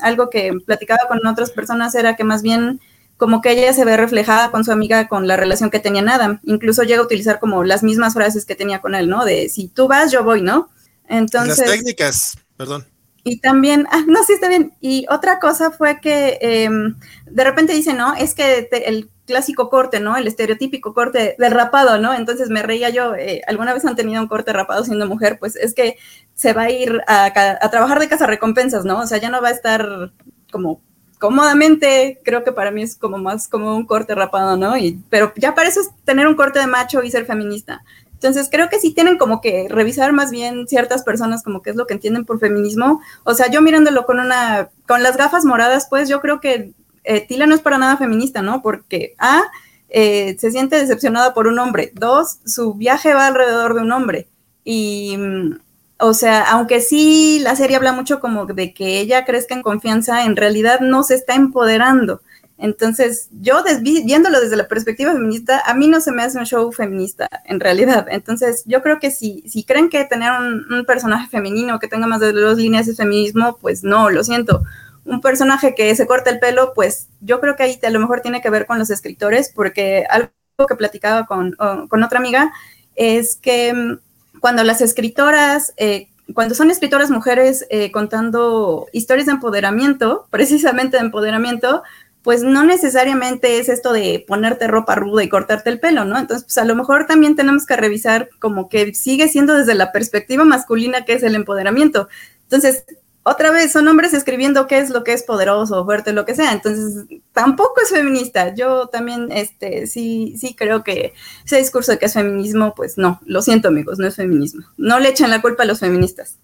[0.00, 2.80] algo que platicaba con otras personas era que más bien
[3.16, 6.08] como que ella se ve reflejada con su amiga con la relación que tenía en
[6.08, 6.40] Adam.
[6.44, 9.24] Incluso llega a utilizar como las mismas frases que tenía con él, ¿no?
[9.24, 10.68] De si tú vas, yo voy, ¿no?
[11.08, 11.58] Entonces.
[11.58, 12.84] Las técnicas, perdón.
[13.24, 14.74] Y también, ah, no, sí está bien.
[14.80, 19.98] Y otra cosa fue que em, de repente dice, no, es que el clásico corte,
[19.98, 20.16] ¿no?
[20.16, 22.14] El estereotípico corte del rapado, ¿no?
[22.14, 25.38] Entonces me reía yo, eh, ¿alguna vez han tenido un corte rapado siendo mujer?
[25.40, 25.96] Pues es que
[26.34, 29.00] se va a ir a, a trabajar de casa recompensas, ¿no?
[29.00, 30.12] O sea, ya no va a estar
[30.52, 30.80] como
[31.18, 34.76] cómodamente, creo que para mí es como más como un corte rapado, ¿no?
[34.76, 37.82] Y, pero ya para eso es tener un corte de macho y ser feminista.
[38.12, 41.76] Entonces creo que sí tienen como que revisar más bien ciertas personas como qué es
[41.76, 43.00] lo que entienden por feminismo.
[43.24, 46.72] O sea, yo mirándolo con una, con las gafas moradas, pues yo creo que
[47.04, 48.62] eh, Tila no es para nada feminista, ¿no?
[48.62, 49.42] Porque A,
[49.88, 51.92] eh, se siente decepcionada por un hombre.
[51.94, 54.28] Dos, su viaje va alrededor de un hombre.
[54.64, 55.58] Y, mm,
[55.98, 60.24] o sea, aunque sí la serie habla mucho como de que ella crezca en confianza,
[60.24, 62.20] en realidad no se está empoderando.
[62.58, 66.72] Entonces, yo viéndolo desde la perspectiva feminista, a mí no se me hace un show
[66.72, 68.06] feminista, en realidad.
[68.10, 72.20] Entonces, yo creo que si, si creen que tener un, personaje femenino que tenga más
[72.20, 74.62] de dos líneas es feminismo, pues no, lo siento.
[75.04, 78.22] Un personaje que se corta el pelo, pues yo creo que ahí a lo mejor
[78.22, 80.30] tiene que ver con los escritores, porque algo
[80.66, 82.52] que platicaba con, con otra amiga
[82.94, 83.98] es que mm,
[84.40, 85.72] cuando las escritoras...
[85.76, 91.84] Eh, cuando son escritoras mujeres eh, contando historias de empoderamiento, precisamente de empoderamiento,
[92.26, 96.18] pues no necesariamente es esto de ponerte ropa ruda y cortarte el pelo, ¿no?
[96.18, 99.92] Entonces, pues a lo mejor también tenemos que revisar como que sigue siendo desde la
[99.92, 102.08] perspectiva masculina que es el empoderamiento.
[102.42, 102.84] Entonces,
[103.28, 106.52] otra vez, son hombres escribiendo qué es lo que es poderoso, fuerte, lo que sea.
[106.52, 108.54] Entonces, tampoco es feminista.
[108.54, 111.12] Yo también, este, sí, sí creo que
[111.44, 114.64] ese discurso de que es feminismo, pues no, lo siento amigos, no es feminismo.
[114.76, 116.38] No le echan la culpa a los feministas.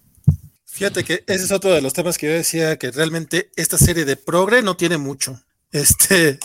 [0.65, 4.03] Fíjate que ese es otro de los temas que yo decía, que realmente esta serie
[4.03, 5.39] de progre no tiene mucho.
[5.71, 6.37] Este,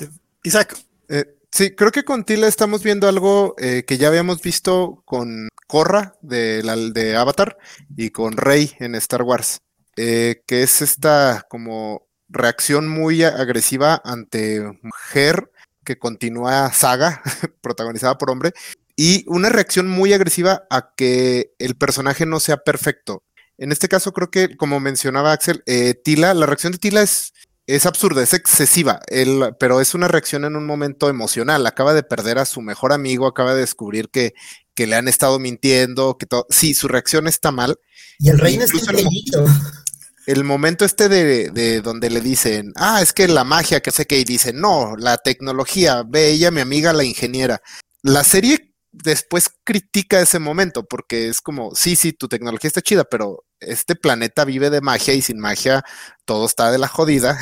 [0.44, 0.78] Isaac.
[1.08, 5.48] Eh, sí, creo que con Tila estamos viendo algo eh, que ya habíamos visto con
[5.66, 7.58] Korra de, la, de Avatar
[7.96, 9.58] y con Rey en Star Wars,
[9.98, 15.50] eh, que es esta como reacción muy agresiva ante mujer
[15.84, 17.22] que continúa saga,
[17.60, 18.52] protagonizada por hombre,
[18.96, 23.22] y una reacción muy agresiva a que el personaje no sea perfecto.
[23.56, 25.64] En este caso, creo que, como mencionaba Axel,
[26.04, 27.32] Tila, la reacción de Tila es
[27.68, 29.00] es absurda, es excesiva,
[29.60, 31.66] pero es una reacción en un momento emocional.
[31.66, 34.32] Acaba de perder a su mejor amigo, acaba de descubrir que,
[34.74, 36.46] que le han estado mintiendo, que todo.
[36.48, 37.78] Sí, su reacción está mal.
[38.18, 39.06] Y el reino está el,
[40.28, 44.04] el momento este de, de, donde le dicen, ah, es que la magia, que sé
[44.04, 47.62] que, y dice, no, la tecnología, ve ella, mi amiga, la ingeniera.
[48.02, 53.04] La serie después critica ese momento porque es como, sí, sí, tu tecnología está chida,
[53.04, 55.82] pero este planeta vive de magia y sin magia
[56.26, 57.38] todo está de la jodida.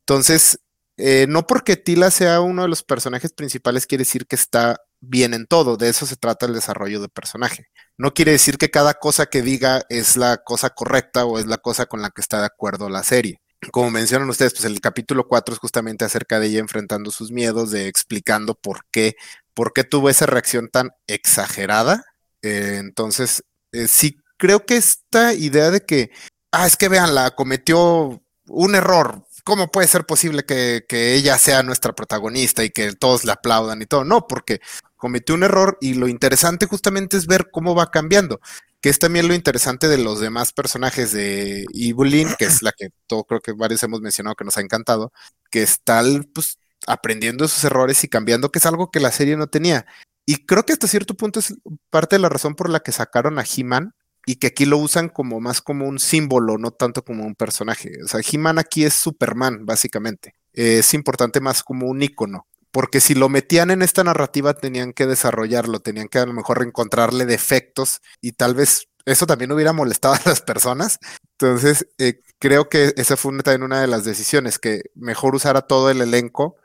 [0.00, 0.60] Entonces,
[0.96, 5.34] eh, no porque Tila sea uno de los personajes principales quiere decir que está bien
[5.34, 7.68] en todo, de eso se trata el desarrollo de personaje.
[7.96, 11.58] No quiere decir que cada cosa que diga es la cosa correcta o es la
[11.58, 13.40] cosa con la que está de acuerdo la serie.
[13.72, 17.70] Como mencionan ustedes, pues el capítulo 4 es justamente acerca de ella enfrentando sus miedos,
[17.70, 19.16] de explicando por qué,
[19.54, 22.04] por qué tuvo esa reacción tan exagerada.
[22.42, 26.10] Eh, entonces, eh, sí creo que esta idea de que,
[26.50, 29.24] ah, es que vean, la cometió un error.
[29.44, 33.86] ¿Cómo puede ser posible que, ella sea nuestra protagonista y que todos la aplaudan y
[33.86, 34.04] todo?
[34.04, 34.60] No, porque
[35.00, 38.40] cometió un error y lo interesante justamente es ver cómo va cambiando,
[38.80, 42.90] que es también lo interesante de los demás personajes de Evelyn, que es la que
[43.06, 45.12] todo creo que varios hemos mencionado que nos ha encantado,
[45.50, 46.02] que está
[46.34, 49.86] pues aprendiendo sus errores y cambiando, que es algo que la serie no tenía.
[50.26, 51.54] Y creo que hasta cierto punto es
[51.88, 53.94] parte de la razón por la que sacaron a He-Man
[54.26, 57.90] y que aquí lo usan como más como un símbolo, no tanto como un personaje.
[58.04, 60.34] O sea, He-Man aquí es Superman, básicamente.
[60.52, 62.46] es importante más como un icono.
[62.70, 66.62] Porque si lo metían en esta narrativa tenían que desarrollarlo, tenían que a lo mejor
[66.62, 70.98] encontrarle defectos y tal vez eso también hubiera molestado a las personas.
[71.38, 75.62] Entonces, eh, creo que esa fue también una de las decisiones, que mejor usar a
[75.62, 76.56] todo el elenco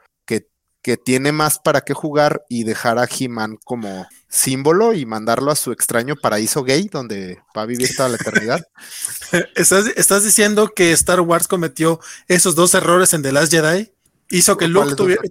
[0.86, 5.56] que tiene más para qué jugar y dejar a He-Man como símbolo y mandarlo a
[5.56, 8.68] su extraño paraíso gay donde va a vivir toda la eternidad.
[9.56, 13.94] ¿Estás, diciendo que Star Wars cometió esos dos errores en The Last Jedi?
[14.30, 15.24] Hizo que Luke tuviera,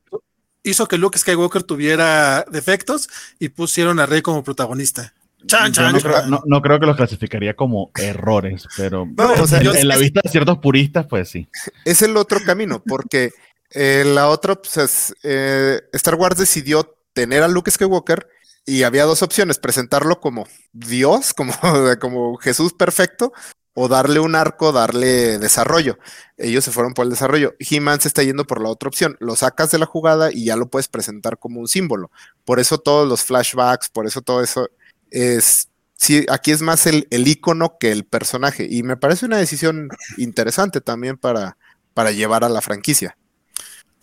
[0.65, 5.15] hizo que Luke Skywalker tuviera defectos y pusieron a Rey como protagonista.
[5.47, 9.47] Chan, chan, no, creo, no- no creo que los clasificaría como errores, pero No, o
[9.47, 11.47] sea, en, yo- en la vista de ciertos puristas, pues sí.
[11.85, 13.31] es el otro camino, porque
[13.71, 18.27] eh, la otra, pues, es, eh, Star Wars decidió tener a Luke Skywalker
[18.65, 21.53] y había dos opciones, presentarlo como Dios, como,
[22.01, 23.33] como Jesús perfecto,
[23.75, 25.99] o darle un arco, darle desarrollo.
[26.39, 27.55] Ellos se fueron por el desarrollo.
[27.59, 29.17] He-Man se está yendo por la otra opción.
[29.21, 32.11] Lo sacas de la jugada y ya lo puedes presentar como un símbolo.
[32.45, 34.69] Por eso todos los flashbacks, por eso todo eso
[35.11, 35.69] es...
[35.97, 38.67] Sí, aquí es más el, el icono que el personaje.
[38.69, 41.57] Y me parece una decisión interesante también para,
[41.95, 43.17] para llevar a la franquicia.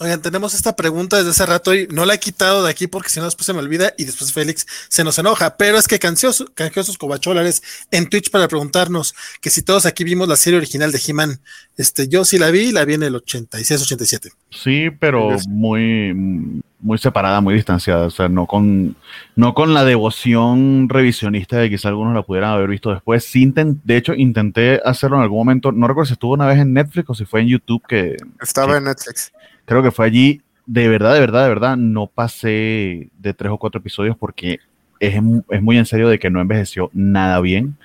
[0.02, 3.10] Oigan, tenemos esta pregunta desde hace rato y no la he quitado de aquí porque
[3.10, 6.00] si no después se me olvida y después Félix se nos enoja, pero es que
[6.00, 7.62] canjeó, su- canjeó sus cobacholares
[7.92, 11.40] en Twitch para preguntarnos que si todos aquí vimos la serie original de He-Man.
[11.78, 14.32] Este, yo sí la vi, la vi en el 86-87.
[14.50, 16.14] Sí, pero muy,
[16.80, 18.08] muy separada, muy distanciada.
[18.08, 18.96] O sea, no con,
[19.36, 23.24] no con la devoción revisionista de quizá algunos la pudieran haber visto después.
[23.24, 25.72] Sí, de hecho, intenté hacerlo en algún momento.
[25.72, 28.78] No recuerdo si estuvo una vez en Netflix o si fue en YouTube, que Estaba
[28.78, 29.32] en Netflix.
[29.72, 30.42] Creo que fue allí.
[30.66, 34.60] De verdad, de verdad, de verdad, no pasé de tres o cuatro episodios porque
[35.00, 35.16] es,
[35.50, 37.78] es muy en serio de que no envejeció nada bien.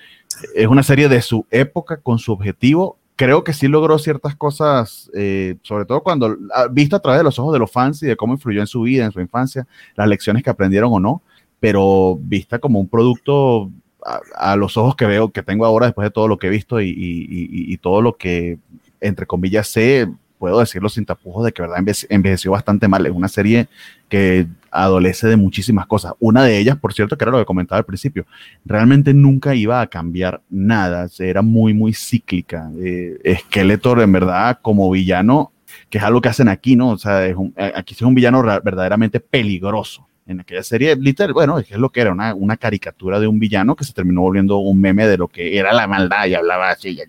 [0.53, 2.97] Es una serie de su época con su objetivo.
[3.15, 7.23] Creo que sí logró ciertas cosas, eh, sobre todo cuando ah, visto a través de
[7.23, 9.65] los ojos de los fans y de cómo influyó en su vida, en su infancia,
[9.95, 11.21] las lecciones que aprendieron o no,
[11.61, 13.71] pero vista como un producto
[14.05, 16.51] a, a los ojos que veo, que tengo ahora después de todo lo que he
[16.51, 16.91] visto y, y-
[17.29, 18.59] y- y todo lo que,
[18.99, 23.05] entre comillas, sé, puedo decirlo sin tapujos de que verdad envece- envejeció bastante mal.
[23.05, 23.67] Es una serie
[24.09, 26.13] que adolece de muchísimas cosas.
[26.19, 28.25] Una de ellas, por cierto, que era lo que comentaba al principio,
[28.65, 31.07] realmente nunca iba a cambiar nada.
[31.19, 32.69] Era muy, muy cíclica.
[32.79, 35.51] Eh, Skeletor, en verdad, como villano,
[35.89, 36.89] que es algo que hacen aquí, ¿no?
[36.91, 40.05] O sea, es un- aquí es un villano ra- verdaderamente peligroso.
[40.27, 43.77] En aquella serie, literal, bueno, es lo que era, una, una caricatura de un villano
[43.77, 46.99] que se terminó volviendo un meme de lo que era la maldad y hablaba así.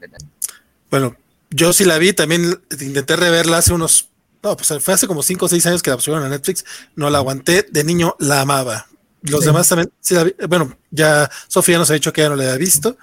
[0.89, 1.17] Bueno,
[1.51, 4.11] yo sí la vi, también intenté reverla hace unos,
[4.43, 6.65] no, pues fue hace como 5 o 6 años que la pusieron a Netflix,
[6.97, 8.87] no la aguanté, de niño la amaba.
[9.23, 9.47] Los Sí.
[9.47, 12.45] demás también, sí la vi- bueno, ya Sofía nos ha dicho que ya no la
[12.45, 12.97] había visto.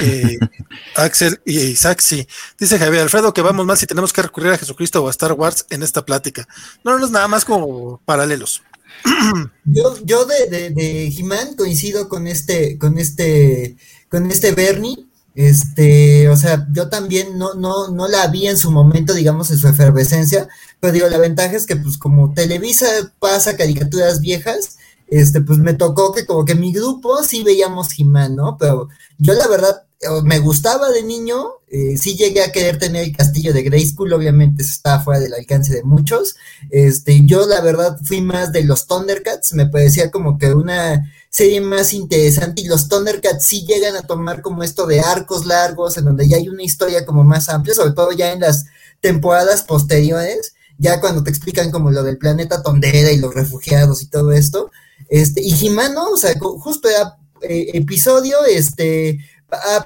[0.00, 0.38] eh,
[0.96, 2.26] Axel y Isaac sí.
[2.58, 5.32] Dice Javier Alfredo que vamos mal si tenemos que recurrir a Jesucristo o a Star
[5.32, 6.48] Wars en esta plática.
[6.84, 8.62] No, no es nada más como paralelos.
[9.64, 13.76] Yo, yo de, de, de He-Man coincido con este, con este,
[14.08, 15.06] con este Bernie.
[15.38, 19.58] Este, o sea, yo también no, no, no la vi en su momento, digamos, en
[19.58, 20.48] su efervescencia,
[20.80, 22.88] pero digo, la ventaja es que, pues, como Televisa
[23.20, 28.34] pasa caricaturas viejas, este, pues me tocó que como que mi grupo sí veíamos He-Man,
[28.34, 28.58] ¿no?
[28.58, 29.84] Pero yo la verdad
[30.22, 34.62] me gustaba de niño, eh, sí llegué a querer tener el castillo de Grayskull, obviamente
[34.62, 36.36] eso estaba fuera del alcance de muchos,
[36.70, 41.60] este, yo la verdad fui más de los Thundercats, me parecía como que una serie
[41.60, 46.04] más interesante y los Thundercats sí llegan a tomar como esto de arcos largos, en
[46.04, 48.66] donde ya hay una historia como más amplia, sobre todo ya en las
[49.00, 54.06] temporadas posteriores, ya cuando te explican como lo del planeta Tondera y los refugiados y
[54.06, 54.70] todo esto,
[55.08, 59.18] este, y Jimano, o sea, justo era eh, episodio, este,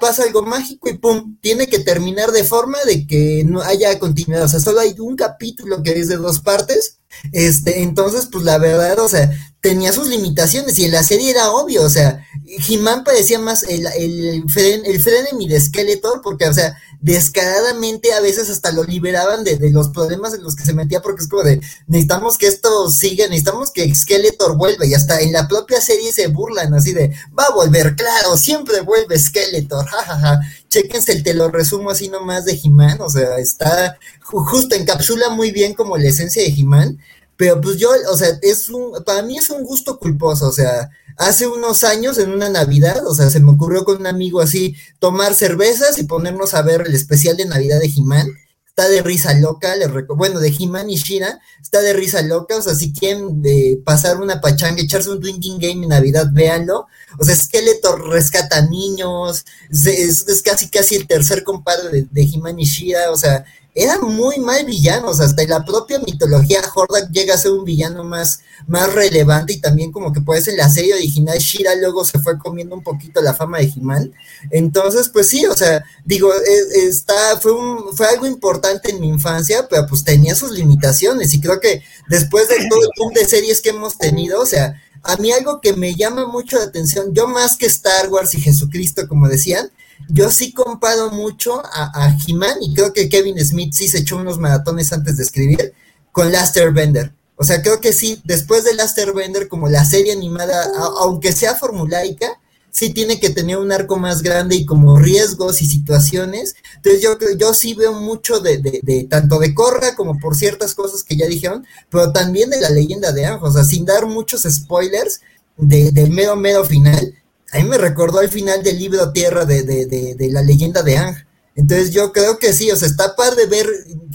[0.00, 4.44] pasa algo mágico y pum, tiene que terminar de forma de que no haya continuidad,
[4.44, 6.98] o sea, solo hay un capítulo que es de dos partes,
[7.32, 11.52] este, entonces, pues la verdad, o sea, tenía sus limitaciones y en la serie era
[11.52, 12.26] obvio, o sea,
[12.68, 18.20] He-Man parecía más el, el, fren, el frenemy de Skeletor, porque, o sea, descaradamente a
[18.20, 21.28] veces hasta lo liberaban de, de, los problemas en los que se metía, porque es
[21.28, 25.80] como de, necesitamos que esto siga, necesitamos que Skeletor vuelva, y hasta en la propia
[25.80, 30.40] serie se burlan así de, va a volver, claro, siempre vuelve Skeletor, jajaja, ja, ja.
[30.72, 35.50] Chéquense el te lo resumo así nomás de He-Man, o sea, está, justo encapsula muy
[35.50, 36.98] bien como la esencia de He-Man,
[37.36, 40.90] pero pues yo, o sea, es un, para mí es un gusto culposo, o sea,
[41.18, 44.74] hace unos años en una Navidad, o sea, se me ocurrió con un amigo así
[44.98, 48.28] tomar cervezas y ponernos a ver el especial de Navidad de He-Man.
[48.74, 52.62] Está de risa loca, le bueno, de He-Man y Shira, está de risa loca, o
[52.62, 56.86] sea, si quieren eh, pasar una pachanga, echarse un drinking game en Navidad, véanlo.
[57.18, 62.58] O sea, Skeletor rescata niños, es, es, casi casi el tercer compadre de, de He-Man
[62.58, 67.34] y Shira, o sea, eran muy mal villanos, hasta en la propia mitología Hordak llega
[67.34, 70.94] a ser un villano más, más relevante y también como que pues en la serie
[70.94, 74.12] original Shira luego se fue comiendo un poquito la fama de He-Man,
[74.50, 76.30] entonces pues sí, o sea, digo,
[76.74, 81.40] está, fue, un, fue algo importante en mi infancia, pero pues tenía sus limitaciones y
[81.40, 85.16] creo que después de todo el boom de series que hemos tenido, o sea, a
[85.16, 89.08] mí algo que me llama mucho la atención, yo más que Star Wars y Jesucristo,
[89.08, 89.70] como decían,
[90.08, 92.16] yo sí comparo mucho a, a
[92.60, 95.72] y creo que Kevin Smith sí se echó unos maratones antes de escribir
[96.10, 97.12] con Laster Bender.
[97.36, 100.64] O sea, creo que sí, después de Laster Bender, como la serie animada,
[101.00, 102.38] aunque sea formulaica,
[102.70, 106.56] sí tiene que tener un arco más grande y como riesgos y situaciones.
[106.76, 111.04] Entonces yo, yo sí veo mucho de, de, tanto de Corra como por ciertas cosas
[111.04, 114.42] que ya dijeron, pero también de la leyenda de Anjo, o sea, sin dar muchos
[114.42, 115.20] spoilers
[115.56, 117.14] del mero, mero final.
[117.52, 121.16] A mí me recordó al final del libro Tierra de, de la leyenda de Ang.
[121.54, 123.66] Entonces yo creo que sí, o sea, está par de ver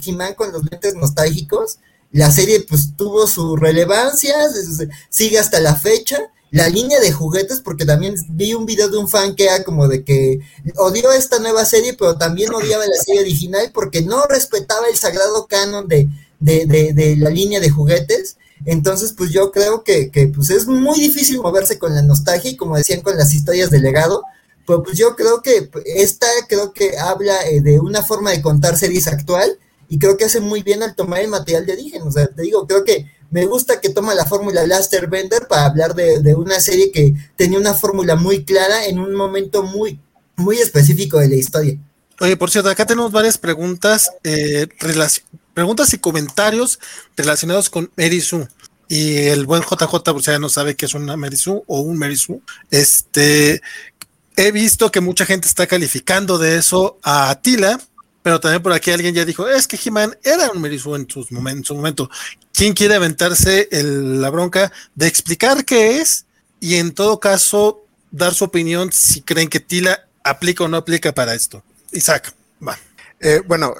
[0.05, 1.77] he con los lentes nostálgicos.
[2.11, 4.35] La serie pues tuvo su relevancia,
[5.09, 6.17] sigue hasta la fecha.
[6.49, 9.89] La línea de juguetes, porque también vi un video de un fan que era como
[9.89, 10.39] de que
[10.77, 15.45] odió esta nueva serie, pero también odiaba la serie original porque no respetaba el sagrado
[15.47, 16.07] canon de,
[16.39, 18.37] de, de, de la línea de juguetes.
[18.65, 22.57] Entonces, pues yo creo que, que, pues es muy difícil moverse con la nostalgia y
[22.57, 24.23] como decían con las historias de legado,
[24.65, 28.77] pues, pues yo creo que esta creo que habla eh, de una forma de contar
[28.77, 29.57] series actual
[29.89, 32.01] y creo que hace muy bien al tomar el material de origen.
[32.01, 35.65] O sea, te digo, creo que me gusta que toma la fórmula Laster Bender para
[35.65, 39.99] hablar de, una serie que tenía una fórmula muy clara en un momento muy,
[40.35, 41.77] muy específico de la historia.
[42.19, 44.67] Oye, por cierto, acá tenemos varias preguntas, eh,
[45.57, 46.79] preguntas y comentarios
[47.15, 48.47] relacionados con Mary Sue.
[48.87, 51.97] Y el buen JJ, pues ya no sabe qué es una Mary Sue o un
[51.97, 52.39] Mary Sue.
[52.69, 53.63] Este,
[54.35, 57.79] he visto que mucha gente está calificando de eso a Atila
[58.21, 61.25] pero también por aquí alguien ya dijo, es que He-Man era un Merisu en, su
[61.31, 62.09] momento.
[62.51, 66.25] ¿Quién quiere aventarse la bronca de explicar qué es
[66.59, 71.13] y en todo caso dar su opinión si creen que Tila aplica o no aplica
[71.13, 71.63] para esto?
[71.93, 72.35] Isaac.
[73.19, 73.73] Eh, bueno,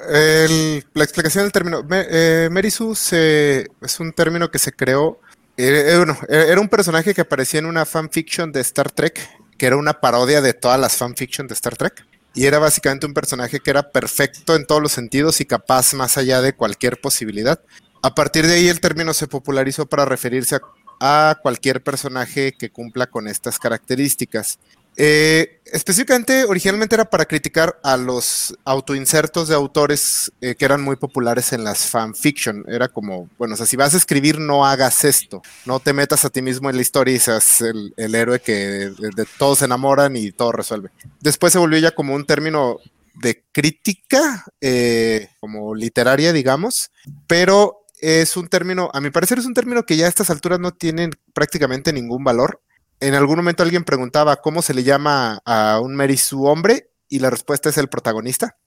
[0.93, 1.85] la explicación del término.
[1.91, 5.19] Eh, Merisu es un término que se creó.
[5.57, 9.19] Eh, bueno, era un personaje que aparecía en una fanfiction de Star Trek,
[9.57, 12.05] que era una parodia de todas las fanfiction de Star Trek
[12.37, 16.19] y era básicamente un personaje que era perfecto en todos los sentidos y capaz más
[16.19, 17.59] allá de cualquier posibilidad.
[18.03, 20.59] A partir de ahí el término se popularizó para referirse
[20.99, 24.59] a, cualquier personaje que cumpla con estas características.
[24.99, 30.95] Eh, específicamente, originalmente era para criticar a los autoinsertos de autores eh, que eran muy
[30.95, 32.65] populares en las fanfiction.
[32.67, 35.43] Era como, bueno, o sea, si vas a escribir, no hagas esto.
[35.65, 38.91] No te metas a ti mismo en la historia y seas el, héroe que
[39.37, 40.89] todos se enamoran y todo resuelve.
[41.21, 42.79] Después se volvió ya como un término
[43.13, 46.91] de crítica, eh, como literaria, digamos,
[47.27, 50.59] pero es un término, a mi parecer es un término que ya a estas alturas
[50.59, 52.61] no tiene prácticamente ningún valor
[52.99, 57.19] en algún momento alguien preguntaba cómo se le llama a un Mary su hombre y
[57.19, 58.57] la respuesta es el protagonista.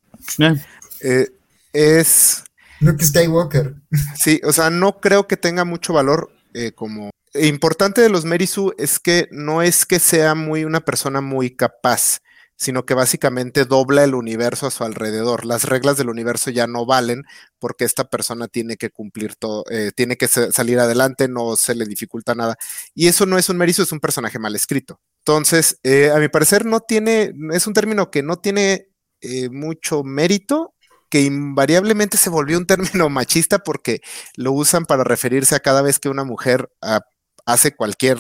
[1.03, 1.29] Eh,
[1.73, 2.45] es...
[2.81, 3.75] Luke Skywalker.
[4.17, 7.11] Sí, o sea, no creo que tenga mucho valor eh, como...
[7.35, 11.55] Importante de los Mary Sue es que no es que sea muy una persona muy
[11.55, 12.19] capaz,
[12.61, 15.47] sino que básicamente dobla el universo a su alrededor.
[15.47, 17.23] Las reglas del universo ya no valen
[17.59, 21.87] porque esta persona tiene que cumplir todo, eh, tiene que salir adelante, no se le
[21.87, 22.57] dificulta nada.
[22.95, 25.01] Y eso no es un merizo, es un personaje mal escrito.
[25.21, 28.89] Entonces, eh, a mi parecer, no tiene, es un término que no tiene
[29.23, 30.75] eh, mucho mérito,
[31.09, 34.03] que invariablemente se volvió un término machista porque
[34.37, 37.01] lo usan para referirse a cada vez que una mujer ah,
[37.47, 38.19] hace cualquier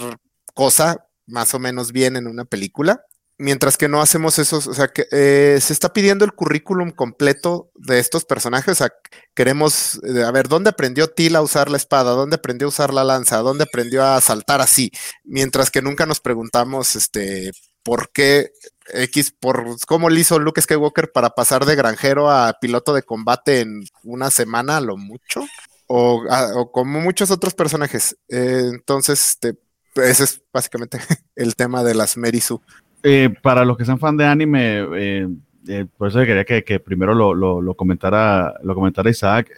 [0.55, 3.05] cosa más o menos bien en una película
[3.41, 7.70] mientras que no hacemos eso, o sea, que eh, se está pidiendo el currículum completo
[7.74, 8.93] de estos personajes, o sea,
[9.34, 12.12] queremos, eh, a ver, ¿dónde aprendió Tila a usar la espada?
[12.12, 13.38] ¿Dónde aprendió a usar la lanza?
[13.38, 14.93] ¿Dónde aprendió a saltar así?
[15.24, 18.53] Mientras que nunca nos preguntamos, este, ¿por qué
[18.93, 23.61] X, por cómo le hizo Luke Skywalker para pasar de granjero a piloto de combate
[23.61, 25.47] en una semana a lo mucho?
[25.86, 28.16] O, como muchos otros personajes.
[28.28, 29.55] Eh, entonces, este,
[29.97, 30.99] ese es básicamente
[31.36, 32.61] el tema de las Merisu.
[33.03, 35.28] Eh, para los que sean fan de anime, eh,
[35.68, 39.51] eh, por eso quería que, primero lo, comentara, lo comentara Isaac.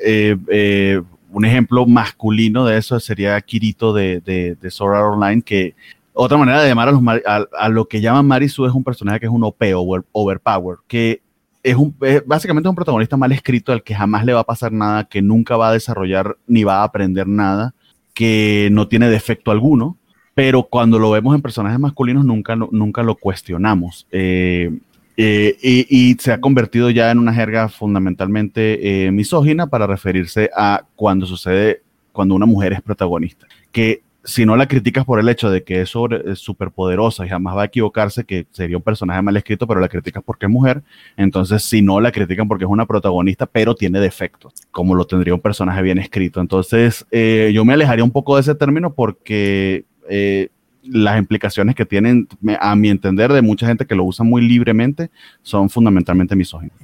[1.31, 5.75] un ejemplo masculino de eso sería Kirito de, de, de Sword Online, que
[6.15, 6.93] otra manera de llamar
[7.27, 11.23] a, lo que llaman Marisu es un personaje que es un OP, over, overpower, que
[11.63, 15.05] es, un, básicamente un protagonista mal escrito al que jamás le va a pasar nada,
[15.05, 17.75] que nunca va a desarrollar ni va a aprender nada,
[18.13, 19.97] que no tiene defecto alguno,
[20.35, 24.07] pero cuando lo vemos en personajes masculinos nunca, nunca lo cuestionamos.
[24.11, 24.71] Eh,
[25.17, 30.85] eh, y, se ha convertido ya en una jerga fundamentalmente eh, misógina para referirse a
[30.97, 33.47] cuando sucede, cuando una mujer es protagonista.
[33.71, 37.57] Que si no la criticas por el hecho de que es súper poderosa y jamás
[37.57, 40.83] va a equivocarse, que sería un personaje mal escrito, pero la criticas porque es mujer,
[41.17, 45.35] entonces si no la critican porque es una protagonista, pero tiene defectos, como lo tendría
[45.35, 46.41] un personaje bien escrito.
[46.41, 50.49] Entonces yo me alejaría un poco de ese término porque eh,
[50.83, 52.29] las implicaciones que tienen,
[52.61, 55.11] a mi entender, de mucha gente que lo usa muy libremente,
[55.43, 56.77] son fundamentalmente misóginas.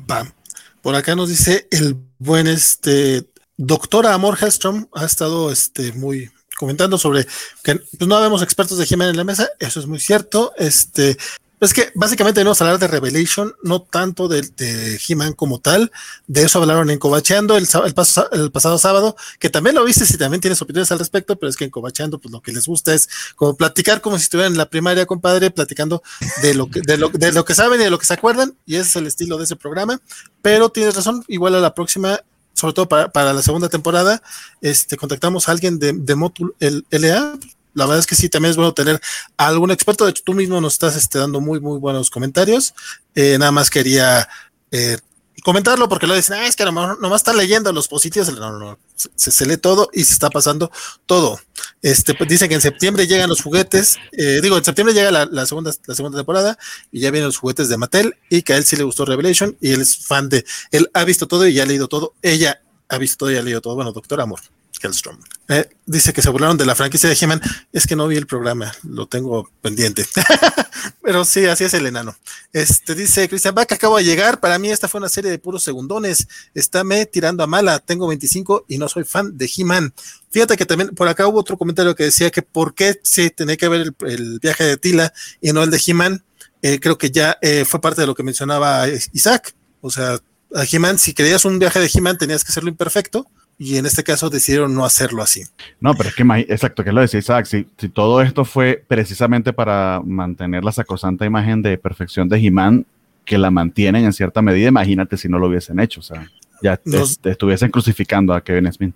[0.83, 6.99] Por acá nos dice el buen este doctor Amor Hellstrom ha estado este muy comentando
[6.99, 7.27] sobre
[7.63, 10.53] que pues, no habemos expertos de He-Man en la mesa, eso es muy cierto.
[10.57, 11.17] Este,
[11.61, 15.91] es que básicamente venimos a hablar de Revelation, no tanto de, de He-Man como tal.
[16.27, 20.17] De eso hablaron en Cobacheando el, el, el, pasado sábado, que también lo viste si
[20.17, 22.95] también tienes opiniones al respecto, pero es que en Cobacheando, pues lo que les gusta
[22.95, 26.03] es como platicar como si estuvieran en la primaria, compadre, platicando
[26.43, 27.11] de lo que, de lo,
[27.45, 29.57] que saben y de lo que se acuerdan, y ese es el estilo de ese
[29.57, 30.01] programa.
[30.43, 32.21] Pero tienes razón, igual a la próxima
[32.55, 34.21] sobre todo para, la segunda temporada,
[34.61, 37.39] este, contactamos a alguien de, de Motul el LA.
[37.79, 39.01] La verdad es que sí, también es bueno tener
[39.37, 40.05] algún experto.
[40.05, 42.75] De hecho, tú mismo nos estás este, dando muy, muy buenos comentarios.
[43.15, 44.29] Eh, nada más quería
[44.71, 44.99] eh,
[45.43, 48.33] comentarlo porque lo dicen, ah, es que nomás, nomás están leyendo los positivos.
[48.33, 48.79] No, no, no.
[49.15, 50.71] Se, lee todo y se está pasando
[51.07, 51.39] todo.
[51.81, 53.97] Este, pues dicen que en septiembre llegan los juguetes.
[54.13, 56.59] Eh, digo, en septiembre llega la, la, segunda, la segunda temporada
[56.91, 59.57] y ya vienen los juguetes de Mattel y que a él sí le gustó Revelation
[59.61, 60.45] y él es fan de.
[60.73, 62.15] Él ha visto todo y ya ha leído todo.
[62.23, 63.77] Ella ha visto todo y ha leído todo.
[63.77, 64.41] Bueno, doctor Amor.
[64.83, 65.19] Hellstrom.
[65.49, 67.41] Eh, dice que se burlaron de la franquicia de He-Man.
[67.73, 70.07] Es que no vi el programa, lo tengo pendiente.
[71.03, 72.17] Pero sí, así es el enano.
[72.53, 74.41] Este dice Christian Bach, acabo de llegar.
[74.41, 76.29] Para mí, esta fue una serie de puros segundones.
[76.55, 77.79] Está me tirando a mala.
[77.79, 79.95] Tengo 25 y no soy fan de He-Man.
[80.31, 83.57] Fíjate que también por acá hubo otro comentario que decía que por qué sí tenía
[83.57, 86.25] que ver el, el viaje de Tila y no el de He-Man.
[86.61, 89.55] Eh, creo que ya eh, fue parte de lo que mencionaba Isaac.
[89.81, 90.19] O sea,
[90.55, 94.05] a He-Man, si querías un viaje de He-Man, tenías que hacerlo imperfecto y en este
[94.05, 95.43] caso decidieron no hacerlo así.
[95.81, 99.53] No, pero es que, exacto, que lo decía Isaac, si, si, todo esto fue precisamente
[99.53, 102.87] para mantener la sacrosanta imagen de perfección de He-Man,
[103.25, 106.31] que la mantienen en cierta medida, imagínate si no lo hubiesen hecho, o sea,
[106.63, 108.95] ya te estuviesen crucificando a Kevin Smith.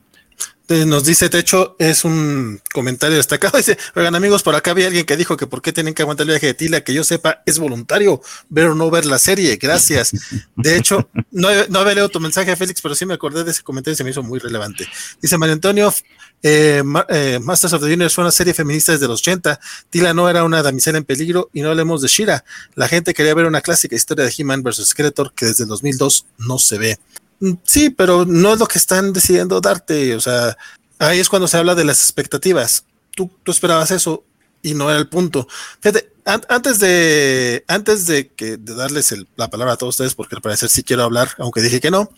[0.87, 3.57] Nos dice Techo, es un comentario destacado.
[3.59, 6.25] Dice: Oigan, amigos, por acá había alguien que dijo que por qué tienen que aguantar
[6.25, 9.57] el viaje de Tila, que yo sepa, es voluntario, pero no ver la serie.
[9.57, 10.12] Gracias.
[10.57, 13.62] De hecho, no, no había leído tu mensaje, Félix, pero sí me acordé de ese
[13.62, 14.89] comentario y se me hizo muy relevante.
[15.20, 15.93] Dice Mario Antonio:
[16.43, 19.61] eh, eh, Masters of the Universe fue una serie feminista desde los 80.
[19.91, 22.45] Tila no era una damisela en peligro y no hablemos de Shira.
[22.75, 24.89] La gente quería ver una clásica historia de He-Man vs.
[24.89, 26.99] Skeletor que desde el 2002 no se ve.
[27.64, 30.14] Sí, pero no es lo que están decidiendo darte.
[30.14, 30.57] O sea,
[30.99, 32.84] ahí es cuando se habla de las expectativas.
[33.14, 34.24] Tú, tú esperabas eso
[34.62, 35.49] y no era el punto.
[35.80, 40.36] Fíjate, an antes de antes de que de darles la palabra a todos ustedes, porque
[40.36, 42.11] al parecer sí quiero hablar, aunque dije que no,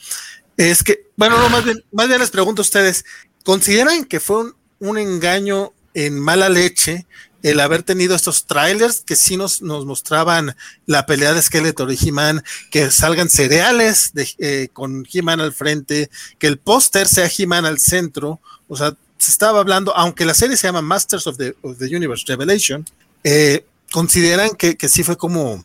[0.57, 3.05] es que, bueno, no, más bien, más bien les pregunto a ustedes,
[3.45, 7.07] ¿consideran que fue un engaño en mala leche
[7.45, 11.99] el haber tenido estos trailers que sí nos, nos mostraban la pelea de Skeletor y
[12.01, 17.81] He-Man, que salgan cereales eh, con He-Man al frente, que el póster sea He-Man al
[17.81, 21.77] centro, o sea, se estaba hablando, aunque la serie se llama Masters of the, of
[21.77, 22.83] the Universe Revelation,
[23.23, 25.63] eh, consideran que, que, sí fue como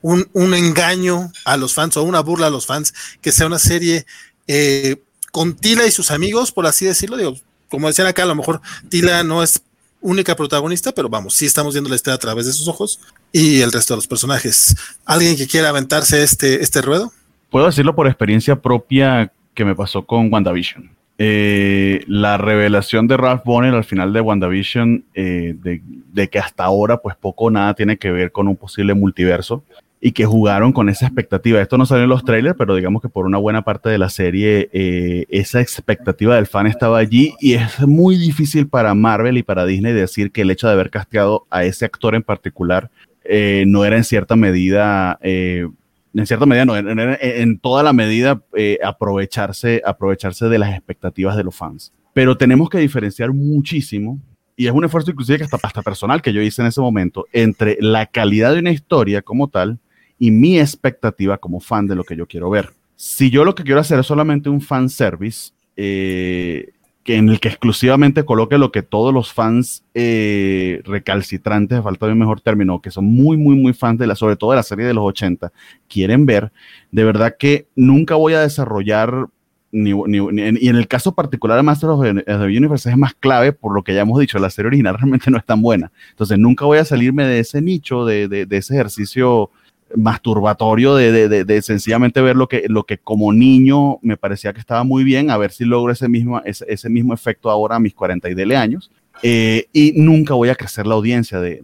[0.00, 3.58] un, un, engaño a los fans o una burla a los fans, que sea una
[3.58, 4.06] serie
[4.46, 4.96] eh,
[5.30, 7.36] con Tila y sus amigos, por así decirlo, digo,
[7.68, 9.60] como decían acá, a lo mejor Tila no es
[10.00, 13.00] única protagonista, pero vamos, sí estamos viendo la historia a través de sus ojos
[13.32, 14.76] y el resto de los personajes.
[15.04, 17.12] ¿Alguien que quiera aventarse este, este ruedo?
[17.50, 20.90] Puedo decirlo por experiencia propia que me pasó con WandaVision.
[21.20, 26.64] Eh, la revelación de Ralph Bonner al final de WandaVision, eh, de, de, que hasta
[26.64, 29.64] ahora pues poco o nada tiene que ver con un posible multiverso,
[30.00, 31.60] y que jugaron con esa expectativa.
[31.60, 34.10] Esto no salió en los trailers, pero digamos que por una buena parte de la
[34.10, 39.42] serie eh, esa expectativa del fan estaba allí y es muy difícil para Marvel y
[39.42, 42.90] para Disney decir que el hecho de haber casteado a ese actor en particular
[43.24, 45.68] eh, no era en cierta medida, eh,
[46.14, 50.74] en cierta medida, no, en, en, en toda la medida eh, aprovecharse, aprovecharse de las
[50.74, 51.92] expectativas de los fans.
[52.14, 54.18] Pero tenemos que diferenciar muchísimo
[54.56, 57.26] y es un esfuerzo inclusive que hasta, hasta personal que yo hice en ese momento
[57.32, 59.78] entre la calidad de una historia como tal
[60.18, 62.72] y mi expectativa como fan de lo que yo quiero ver.
[62.96, 66.72] Si yo lo que quiero hacer es solamente un fan service, eh,
[67.08, 72.12] que en el que exclusivamente coloque lo que todos los fans eh, recalcitrantes, falta de
[72.12, 74.62] un mejor término, que son muy, muy, muy fans de la, sobre todo de la
[74.62, 75.50] serie de los 80,
[75.88, 76.52] quieren ver,
[76.90, 79.28] de verdad que nunca voy a desarrollar
[79.70, 83.14] ni, ni, ni, y en el caso particular de Master of the Universe es más
[83.14, 85.90] clave por lo que ya hemos dicho, la serie original realmente no es tan buena.
[86.10, 89.50] Entonces nunca voy a salirme de ese nicho, de, de, de ese ejercicio
[89.96, 94.60] masturbatorio de, de, de, sencillamente ver lo que, lo que como niño me parecía que
[94.60, 97.80] estaba muy bien, a ver si logro ese mismo, ese, ese mismo efecto ahora a
[97.80, 98.90] mis 40 y dele años.
[99.22, 101.60] Eh, y nunca voy a crecer la audiencia de,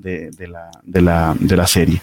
[0.49, 2.03] la, la, de la serie.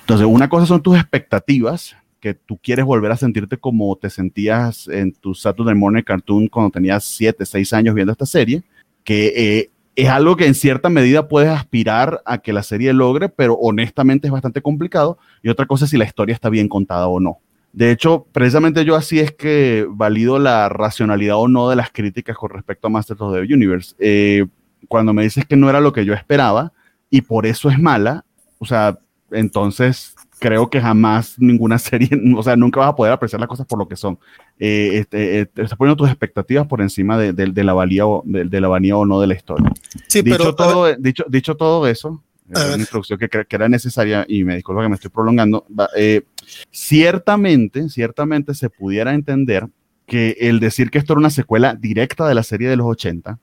[0.00, 4.88] Entonces, una cosa son tus expectativas, que tú quieres volver a sentirte como te sentías
[4.88, 8.62] en tu Saturday Morning Cartoon cuando tenías 7, 6 años viendo esta serie,
[9.04, 13.28] que eh, es algo que en cierta medida puedes aspirar a que la serie logre,
[13.28, 15.18] pero honestamente es bastante complicado.
[15.42, 17.40] Y otra cosa es si la historia está bien contada o no.
[17.72, 22.36] De hecho, precisamente yo así es que valido la racionalidad o no de las críticas
[22.36, 23.96] con respecto a Masters of the Universe.
[23.98, 24.46] Eh,
[24.86, 26.72] cuando me dices que no era lo que yo esperaba
[27.10, 28.24] y por eso es mala,
[28.60, 29.00] o sea,
[29.32, 33.66] entonces creo que jamás ninguna serie, o sea, nunca vas a poder apreciar las cosas
[33.66, 34.18] por lo que son.
[34.58, 38.60] Eh, este, eh, estás poniendo tus expectativas por encima de, de, la valía o, de,
[38.60, 39.72] la valía o no de la historia.
[40.06, 44.44] Sí, dicho, pero, todo, dicho, dicho todo eso, una introducción que, que, era necesaria y
[44.44, 45.66] me disculpo que me estoy prolongando,
[45.96, 46.22] eh,
[46.70, 49.68] ciertamente, ciertamente se pudiera entender
[50.06, 53.38] que el decir que esto era una secuela directa de la serie de los 80,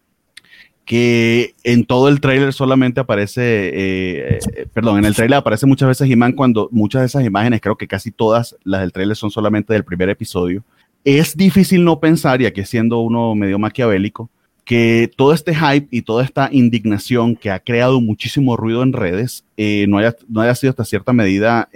[0.86, 5.90] que en todo el tráiler solamente aparece, eh, eh, perdón, en el tráiler aparece muchas
[5.90, 9.32] veces He-Man cuando muchas de esas imágenes, creo que casi todas las del tráiler son
[9.32, 10.64] solamente del primer episodio.
[11.04, 14.30] Es difícil no pensar, y aquí siendo uno medio maquiavélico,
[14.64, 19.44] que todo este hype y toda esta indignación que ha creado muchísimo ruido en redes
[19.58, 21.68] eh, no, haya, no haya sido hasta cierta medida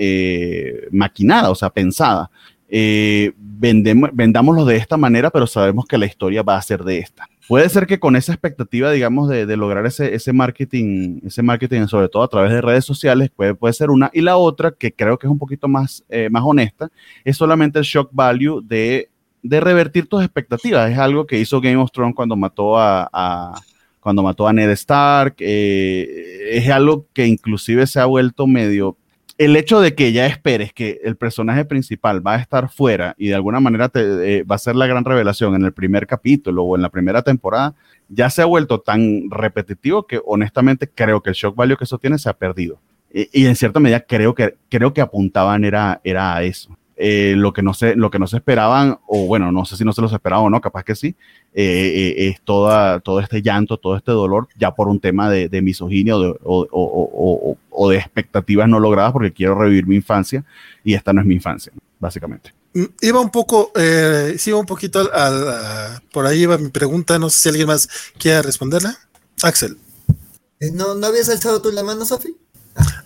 [0.91, 2.29] maquinada, o sea, pensada.
[2.69, 7.27] Vendemos, vendámoslo de esta manera, pero sabemos que la historia va a ser de esta
[7.49, 12.07] puede ser que con esa expectativa, digamos, de, lograr ese, ese, marketing, ese marketing, sobre
[12.07, 14.11] todo a través de redes sociales, puede, puede ser una.
[14.13, 16.91] Y la otra, que creo que es un poquito más, eh, más honesta,
[17.25, 19.09] es solamente el shock value de,
[19.41, 20.91] de, revertir tus expectativas.
[20.91, 23.59] Es algo que hizo Game of Thrones cuando mató a,
[23.99, 25.37] cuando mató a Ned Stark.
[25.39, 28.95] Eh, es algo que inclusive se ha vuelto medio
[29.39, 33.29] el hecho de que ya esperes que el personaje principal va a estar fuera y
[33.29, 36.75] de alguna manera eh, va a ser la gran revelación en el primer capítulo o
[36.75, 37.73] en la primera temporada,
[38.09, 41.97] ya se ha vuelto tan repetitivo que honestamente creo que el shock value que eso
[41.97, 42.81] tiene se ha perdido.
[43.11, 46.77] Y, en cierta medida creo que, creo que apuntaban era, era a eso.
[47.01, 49.85] Eh, lo, que no se, lo que no se esperaban, o bueno, no sé si
[49.85, 51.15] no se los esperaban o no, capaz que sí,
[51.53, 55.61] eh, es toda, todo este llanto, todo este dolor, ya por un tema de, de
[55.61, 60.43] misoginia o, o, o de expectativas no logradas porque quiero revivir mi infancia
[60.83, 62.53] y esta no es mi infancia, básicamente.
[62.73, 67.17] Mm, iba un poco, eh, sí, iba un poquito al, por ahí iba mi pregunta,
[67.17, 68.97] no sé si alguien más quiere responderla.
[69.41, 69.77] Axel.
[70.59, 72.35] Eh, ¿No, ¿No habías alzado tú la mano, Sofi?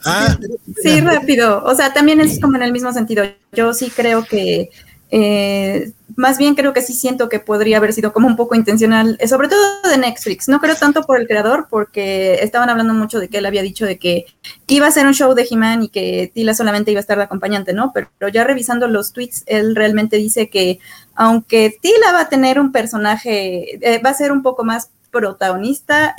[0.05, 0.38] Ah.
[0.82, 1.63] Sí, rápido.
[1.63, 3.24] O sea, también es como en el mismo sentido.
[3.51, 4.69] Yo sí creo que
[5.15, 9.15] eh, más bien creo que sí siento que podría haber sido como un poco intencional,
[9.19, 10.47] eh, sobre todo de Netflix.
[10.47, 13.86] No creo tanto por el creador, porque estaban hablando mucho de que él había dicho
[13.86, 14.26] de que
[14.65, 17.26] iba a ser un show de He-Man y que Tila solamente iba a estar de
[17.26, 17.91] acompañante, ¿no?
[17.93, 20.80] Pero, ya revisando los tweets, él realmente dice que
[21.13, 26.15] aunque Tila va a tener un personaje, eh, va a ser un poco más protagonista,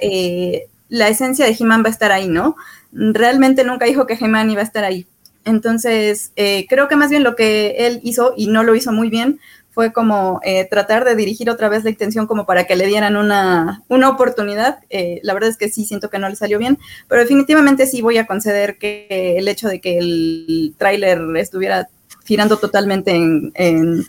[0.89, 2.55] la esencia de He-Man va a estar ahí, ¿no?
[2.95, 5.07] Realmente nunca dijo que He-Man iba a estar ahí.
[5.45, 9.11] Entonces, eh, creo que más bien lo que él hizo, y no lo hizo muy
[9.11, 9.41] bien,
[9.73, 13.17] fue como eh, tratar de dirigir otra vez la intención como para que le dieran
[13.17, 14.79] una, una oportunidad.
[14.89, 16.79] Eh, la verdad es que sí siento que no le salió bien,
[17.09, 21.89] pero definitivamente sí voy a conceder que el hecho de que el tráiler estuviera
[22.25, 24.05] girando totalmente en,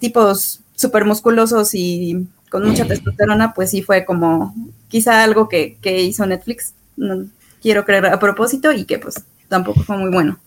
[0.00, 4.54] tipos súper musculosos y con mucha testosterona, pues sí fue como
[4.88, 6.74] quizá algo que, que hizo Netflix.
[6.96, 7.26] No,
[7.66, 9.16] quiero creer a propósito y que pues
[9.48, 10.38] tampoco fue muy bueno.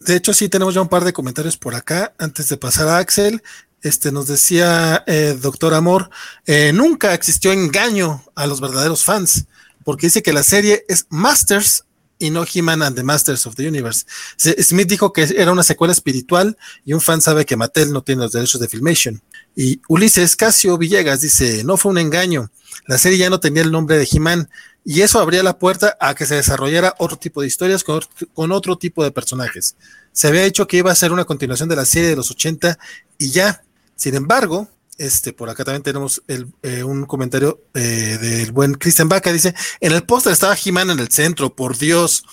[0.00, 2.14] De hecho, sí tenemos ya un par de comentarios por acá.
[2.16, 3.42] Antes de pasar a Axel,
[3.82, 6.08] este nos decía eh, Doctor Amor,
[6.46, 9.44] eh, nunca existió engaño a los verdaderos fans,
[9.84, 11.84] porque dice que la serie es Masters
[12.18, 14.06] y no He-Man and the Masters of the Universe.
[14.38, 18.22] Smith dijo que era una secuela espiritual y un fan sabe que Mattel no tiene
[18.22, 19.22] los derechos de Filmation.
[19.54, 22.50] Y Ulises Casio Villegas dice, no fue un engaño,
[22.86, 24.48] la serie ya no tenía el nombre de He-Man,
[24.90, 28.78] y eso abría la puerta a que se desarrollara otro tipo de historias con, otro
[28.78, 29.76] tipo de personajes.
[30.12, 32.78] Se había dicho que iba a ser una continuación de la serie de los 80
[33.18, 33.62] y ya.
[33.96, 34.66] Sin embargo,
[34.96, 39.30] este, por acá también tenemos eh, un comentario eh, del buen Christian Baca.
[39.30, 42.24] Dice: En el póster estaba He-Man en el centro, por Dios.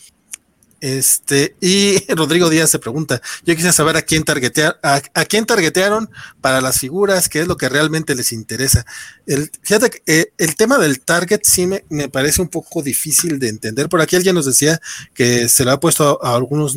[0.82, 6.10] Este, y Rodrigo Díaz se pregunta, yo quisiera saber a quién targetear, a, quién targetearon
[6.42, 8.86] para las figuras, qué es lo que realmente les interesa.
[9.26, 13.90] El, fíjate eh, el tema del target sí me, parece un poco difícil de entender.
[13.90, 14.80] Por aquí alguien nos decía
[15.14, 16.76] que se le ha puesto a, algunos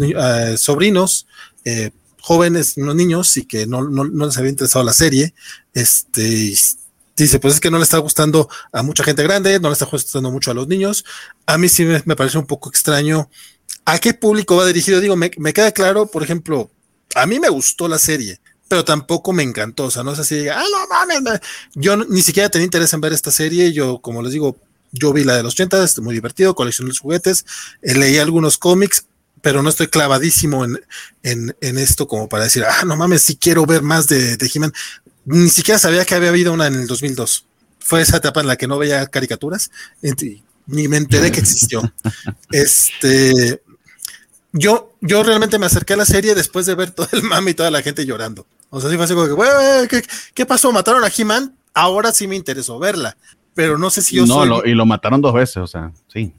[0.61, 1.27] sobrinos,
[1.65, 1.91] eh,
[2.21, 5.35] jóvenes, no niños, y que no, les había interesado la serie.
[5.75, 6.55] Este,
[7.17, 9.87] dice, pues es que no le está gustando a mucha gente grande, no le está
[9.87, 11.05] gustando mucho a los niños.
[11.47, 13.29] A mí sí me parece un poco extraño
[13.89, 15.01] ¿A qué público va dirigido?
[15.01, 16.71] Digo, me, queda claro, por ejemplo,
[17.15, 19.85] a mí me gustó la serie, pero tampoco me encantó.
[19.85, 21.41] O sea, no es así, ah, no mames,
[21.75, 23.73] yo ni siquiera tenía interés en ver esta serie.
[23.73, 24.59] Yo, como les digo,
[24.93, 27.47] yo vi la de los 80, es muy divertido, coleccioné los juguetes,
[27.81, 29.07] eh, leí algunos cómics,
[29.41, 30.77] pero no estoy clavadísimo en,
[31.23, 34.75] en, esto como para decir, ah, no mames, si quiero ver más de, de He-Man.
[35.25, 37.47] Ni siquiera sabía que había habido una en el 2002.
[37.79, 39.71] Fue esa etapa en la que no veía caricaturas,
[40.67, 41.81] ni me enteré que existió.
[42.51, 43.63] Este,
[44.59, 47.55] yo, yo realmente me acerqué a la serie después de ver todo el mame y
[47.55, 48.47] toda la gente llorando.
[48.71, 49.27] O sea, sí fue así como
[49.89, 50.03] que,
[50.35, 50.73] ¿qué, pasó?
[50.73, 51.55] ¿Mataron a He-Man?
[51.75, 53.17] Ahora sí me interesó verla.
[53.55, 54.49] pero no sé si yo no, soy.
[54.49, 56.33] lo- y lo mataron dos veces, o sea, sí.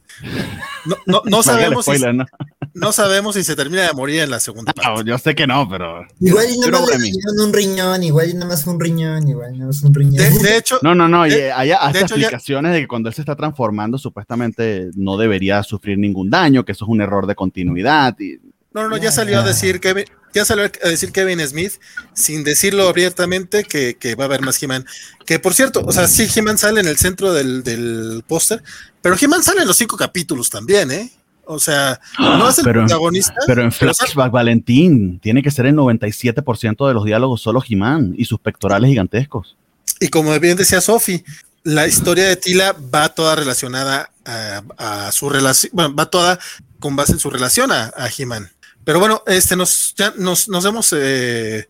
[0.85, 2.25] No, no, no sabemos si, ¿no?
[2.73, 5.03] no sabemos si se termina de morir en la segunda parte.
[5.05, 6.05] Yo sé que no, pero.
[6.19, 9.53] Igual y nada no más le un riñón, igual y nada más un riñón, igual
[9.53, 10.15] nada más un riñón.
[10.17, 11.23] De, de hecho, No, no, no.
[11.23, 13.97] De- eh, hay hasta de hecho, ya- explicaciones de que cuando él se está transformando,
[13.97, 18.17] supuestamente no debería sufrir ningún daño, que eso es un error de continuidad.
[18.19, 18.39] Y,
[18.73, 21.73] no, no, no, ya salió a decir Kevin, ya salió a decir Kevin Smith,
[22.13, 24.85] sin decirlo abiertamente, que, que va a haber más He-Man.
[25.25, 28.63] Que por cierto, o sea, sí, He-Man sale en el centro del, del póster,
[29.01, 31.11] pero He-Man sale en los cinco capítulos también, ¿eh?
[31.51, 33.33] O sea, no es el Pero protagonista.
[33.47, 38.13] pero en pero Flashback, Valentín, tiene que ser el 97% de los diálogos solo He-Man
[38.15, 39.57] y sus pectorales gigantescos.
[39.99, 41.23] Y como bien decía Sofi,
[41.63, 46.39] la historia de Tila va toda relacionada a, a su relación, bueno, va toda
[46.79, 48.51] con base en su relación a, a He-Man.
[48.89, 51.69] Pero bueno, este nos, ya nos, nos hemos, eh,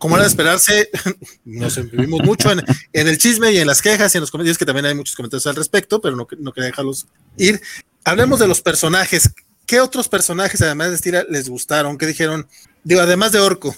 [0.00, 0.90] como era de esperarse,
[1.44, 2.60] nos vivimos mucho en,
[2.92, 5.46] el chisme y en las quejas y en los comentarios, que también hay muchos comentarios
[5.46, 7.06] al respecto, pero no, no quería dejarlos
[7.36, 7.60] ir.
[8.02, 9.30] Hablemos de los personajes.
[9.64, 11.96] ¿Qué otros personajes, además de Tila, les gustaron?
[11.98, 12.48] ¿Qué dijeron?
[12.82, 13.72] Digo, además de Orco.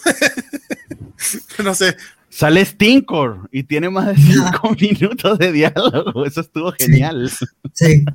[1.62, 1.94] no sé,
[2.30, 6.24] Sale Stinkor y tiene más de 5 minutos de diálogo.
[6.26, 7.30] Eso estuvo genial.
[7.74, 8.04] Sí.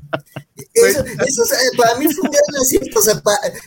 [0.76, 3.00] Eso, eso, sea, para mí fue un gran acierto.
[3.00, 3.22] O sea,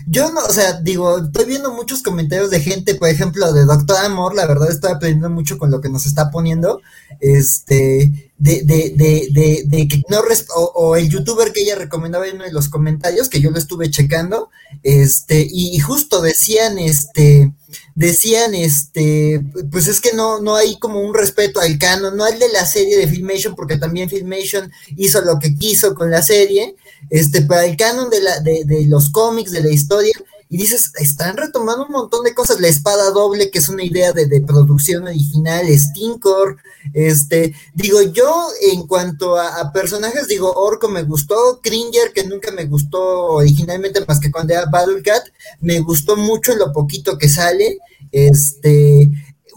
[0.09, 3.97] yo no, o sea, digo, estoy viendo muchos comentarios de gente, por ejemplo, de Doctor
[4.05, 6.81] Amor, la verdad estoy aprendiendo mucho con lo que nos está poniendo.
[7.21, 11.75] Este, de, de, de, de, de que no res- o, o el youtuber que ella
[11.77, 14.51] recomendaba en uno de los comentarios, que yo lo estuve checando,
[14.83, 17.53] este, y, y justo decían, este,
[17.97, 19.43] decían, este,
[19.73, 22.67] pues es que no, no hay como un respeto al canon, no al de la
[22.67, 26.77] serie de Filmation, porque también Filmation hizo lo que quiso con la serie,
[27.09, 30.13] este, para el canon de, la, de, de los cómics, de la historia,
[30.49, 34.13] y dices, están retomando un montón de cosas, la espada doble, que es una idea
[34.13, 36.59] de, de producción original, Stinkor,
[36.93, 42.67] este, digo, yo en cuanto a, personajes, digo, Orco me gustó, Cringer, que nunca me
[42.67, 43.01] gustó
[43.33, 45.25] originalmente más que cuando era Battlecat,
[45.61, 47.79] me gustó mucho lo poquito que sale,
[48.13, 49.11] este,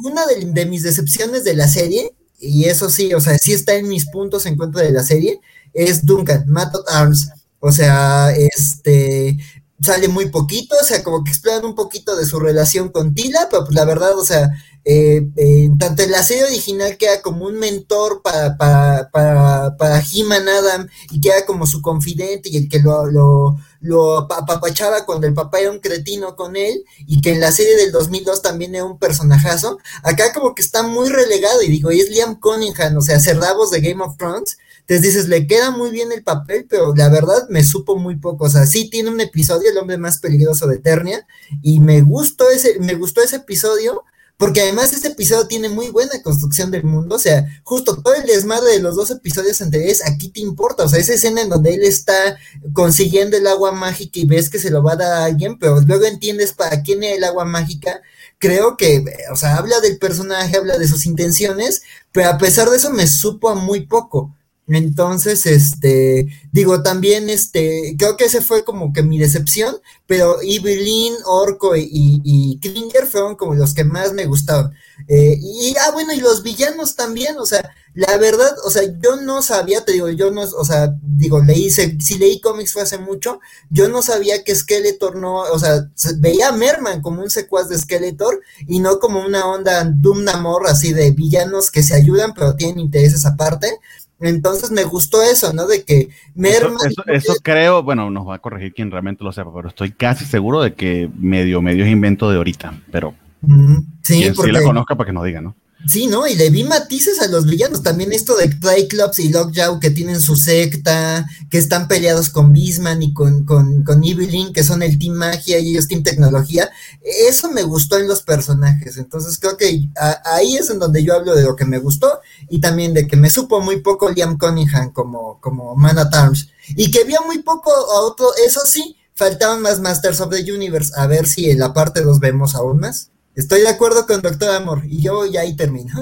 [0.03, 3.87] una de, mis decepciones de la serie, y eso sí, o sea, sí está en
[3.87, 5.39] mis puntos en contra de la serie,
[5.73, 7.29] es Duncan, Matt at Arms.
[7.61, 9.37] O sea, este
[9.81, 13.47] sale muy poquito, o sea, como que exploran un poquito de su relación con Tila,
[13.49, 14.49] pero pues la verdad, o sea,
[14.85, 19.99] eh, eh, tanto en la serie original queda como un mentor para, para, para, para
[20.01, 25.27] He-Man Adam y queda como su confidente y el que lo, lo, lo apapachaba cuando
[25.27, 28.75] el papá era un cretino con él y que en la serie del 2002 también
[28.75, 32.97] era un personajazo, acá como que está muy relegado y digo, y es Liam Cunningham,
[32.97, 34.57] o sea, Cerdavos de Game of Thrones,
[34.89, 38.45] entonces dices, le queda muy bien el papel, pero la verdad me supo muy poco.
[38.45, 41.27] O sea, sí tiene un episodio, el hombre más peligroso de Eternia,
[41.61, 44.03] y me gustó ese, me gustó ese episodio,
[44.37, 47.17] porque además este episodio tiene muy buena construcción del mundo.
[47.17, 50.85] O sea, justo todo el desmadre de los dos episodios anteriores, aquí te importa.
[50.85, 52.39] O sea, esa escena en donde él está
[52.73, 55.79] consiguiendo el agua mágica y ves que se lo va a dar a alguien, pero
[55.81, 58.01] luego entiendes para quién es el agua mágica.
[58.39, 62.77] Creo que, o sea, habla del personaje, habla de sus intenciones, pero a pesar de
[62.77, 64.33] eso me supo a muy poco.
[64.77, 71.13] Entonces, este, digo, también, este, creo que ese fue como que mi decepción, pero Evelyn,
[71.25, 74.71] Orco y, Klinger fueron como los que más me gustaron.
[75.07, 79.15] Eh, y, ah, bueno, y los villanos también, o sea, la verdad, o sea, yo
[79.17, 82.99] no sabía, te digo, yo no, o sea, digo, leí, si leí cómics fue hace
[82.99, 83.39] mucho,
[83.69, 87.67] yo no sabía que Skeletor no, o sea, se, veía a Merman como un secuaz
[87.67, 92.33] de Skeletor y no como una onda Doom Namor así de villanos que se ayudan
[92.33, 93.79] pero tienen intereses aparte.
[94.21, 95.65] Entonces me gustó eso, ¿no?
[95.67, 96.75] De que Merman.
[96.75, 99.91] Eso, eso, eso, creo, bueno, nos va a corregir quien realmente lo sepa, pero estoy
[99.91, 103.13] casi seguro de que medio, medio es invento de ahorita, pero.
[103.41, 105.55] Mm, sí, quien porque, sí la conozca para que nos diga, ¿no?
[105.87, 106.27] Sí, ¿no?
[106.27, 107.81] Y le vi matices a los villanos.
[107.81, 113.01] También esto de Triclops y Lockjaw que tienen su secta, que están peleados con Bisman
[113.01, 116.69] y con, con, con Evelyn, que son el Team Magia y ellos Team Tecnología.
[117.01, 118.97] Eso me gustó en los personajes.
[118.97, 119.89] Entonces creo que
[120.25, 122.19] ahí es en donde yo hablo de lo que me gustó
[122.49, 126.49] y también de que me supo muy poco Liam Cunningham como, como Man at Arms.
[126.75, 130.91] Y que vio muy poco a otro, eso sí, faltaban más Masters of the Universe.
[130.97, 133.11] A ver si en la parte 2 vemos aún más.
[133.39, 135.93] Estoy de acuerdo con Doctor Amor y yo ya ahí termino.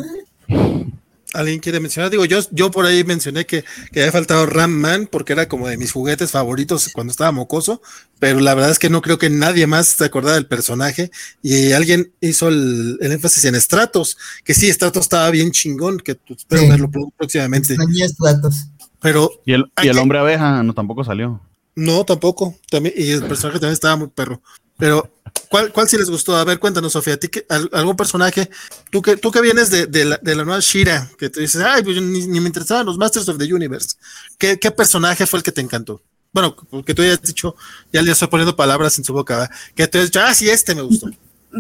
[1.36, 2.10] ¿Alguien quiere mencionar?
[2.10, 5.68] Digo, yo, yo por ahí mencioné que, que había faltado Ram Man porque era como
[5.68, 7.80] de mis juguetes favoritos cuando estaba mocoso,
[8.18, 11.12] pero la verdad es que no creo que nadie más se acordara del personaje
[11.44, 16.14] y alguien hizo el, el énfasis en Stratos, que sí, Stratos estaba bien chingón, que
[16.28, 16.70] espero sí.
[16.70, 17.76] verlo próximamente.
[18.08, 18.70] Stratos.
[19.00, 21.40] Pero y el, y el hombre abeja no tampoco salió.
[21.76, 22.56] No, tampoco.
[22.72, 24.42] También, y el personaje también estaba muy perro.
[24.78, 25.12] Pero
[25.50, 26.36] ¿cuál, ¿cuál sí les gustó?
[26.36, 28.50] A ver, cuéntanos, Sofía, ¿a ti qué- al- algún personaje?
[28.92, 31.62] Tú que, tú que vienes de, de la, de la nueva Shira, que te dices,
[31.62, 33.96] ay, pues ni, ni me interesaban los Masters of the Universe.
[34.38, 36.02] ¿Qué, ¿Qué personaje fue el que te encantó?
[36.34, 37.56] Bueno, que tú hayas dicho,
[37.92, 39.56] ya le estoy poniendo palabras en su boca, ¿verdad?
[39.76, 41.10] que tú hayas dicho, ah, sí, este me gustó.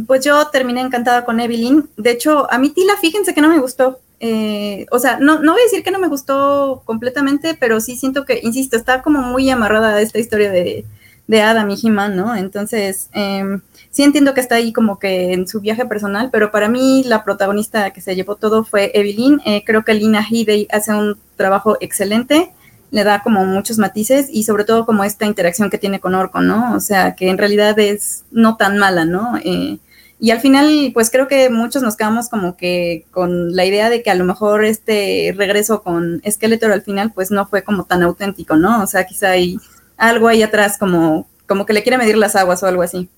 [0.06, 1.90] Pues yo terminé encantada con Evelyn.
[1.98, 4.00] De hecho, a mí Tila, fíjense que no me gustó.
[4.20, 7.96] Eh, o sea, no, no voy a decir que no me gustó completamente, pero sí
[7.96, 10.86] siento que, insisto, está como muy amarrada a esta historia de,
[11.28, 12.36] de Adam y He-Man, ¿no?
[12.36, 13.60] Entonces, eh,
[13.98, 17.24] sí entiendo que está ahí como que en su viaje personal, pero para mí la
[17.24, 19.41] protagonista que se llevó todo fue Evelyn.
[19.43, 22.54] Eh, creo que Lina Headey hace un trabajo excelente,
[22.91, 26.41] le da como muchos matices y sobre todo como esta interacción que tiene con Orco,
[26.41, 26.76] ¿no?
[26.76, 29.39] O sea, que en realidad es no tan mala, ¿no?
[29.43, 29.80] Eh,
[30.20, 34.04] y al final, pues creo que muchos nos quedamos como que con la idea de
[34.04, 38.04] que a lo mejor este regreso con Skeletor al final, pues no fue como tan
[38.04, 38.84] auténtico, ¿no?
[38.84, 39.58] O sea, quizá hay
[39.98, 43.10] algo ahí atrás como, como que le quiere medir las aguas o algo así.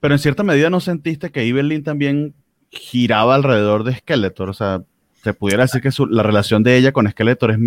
[0.00, 2.34] Pero en cierta medida no sentiste que Evelyn también
[2.70, 4.48] giraba alrededor de Skeletor.
[4.48, 4.82] O sea,
[5.22, 7.58] se pudiera decir que la relación de ella con Skeletor es,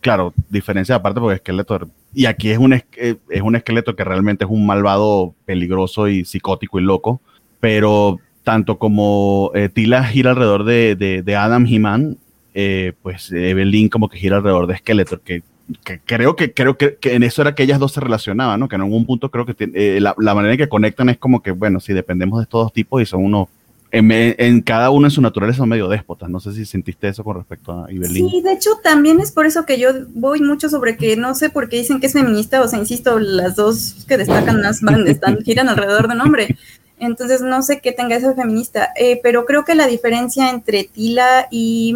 [0.00, 4.44] claro, diferencia aparte porque Skeletor, y aquí es un, es, eh, un Skeletor que realmente
[4.44, 7.20] es un malvado peligroso y psicótico y loco,
[7.60, 12.18] pero tanto como eh, Tila gira alrededor de, de, de Adam He-Man,
[12.54, 15.42] eh, pues Evelyn como que gira alrededor de Skeletor, que
[15.84, 18.68] que creo que creo que, que en eso era que ellas dos se relacionaban, ¿no?
[18.68, 21.42] Que en algún punto creo que eh, la, la manera en que conectan es como
[21.42, 23.48] que, bueno, si dependemos de estos dos tipos y son unos,
[23.90, 26.28] en, en cada uno en su naturaleza son medio déspotas.
[26.28, 28.28] No sé si sentiste eso con respecto a Ibelín.
[28.28, 31.48] Sí, de hecho también es por eso que yo voy mucho sobre que no sé
[31.48, 35.06] por qué dicen que es feminista, o sea, insisto, las dos que destacan más van,
[35.06, 36.58] están, giran alrededor de un hombre.
[36.98, 40.84] Entonces no sé qué tenga eso de feminista, eh, pero creo que la diferencia entre
[40.84, 41.94] Tila y,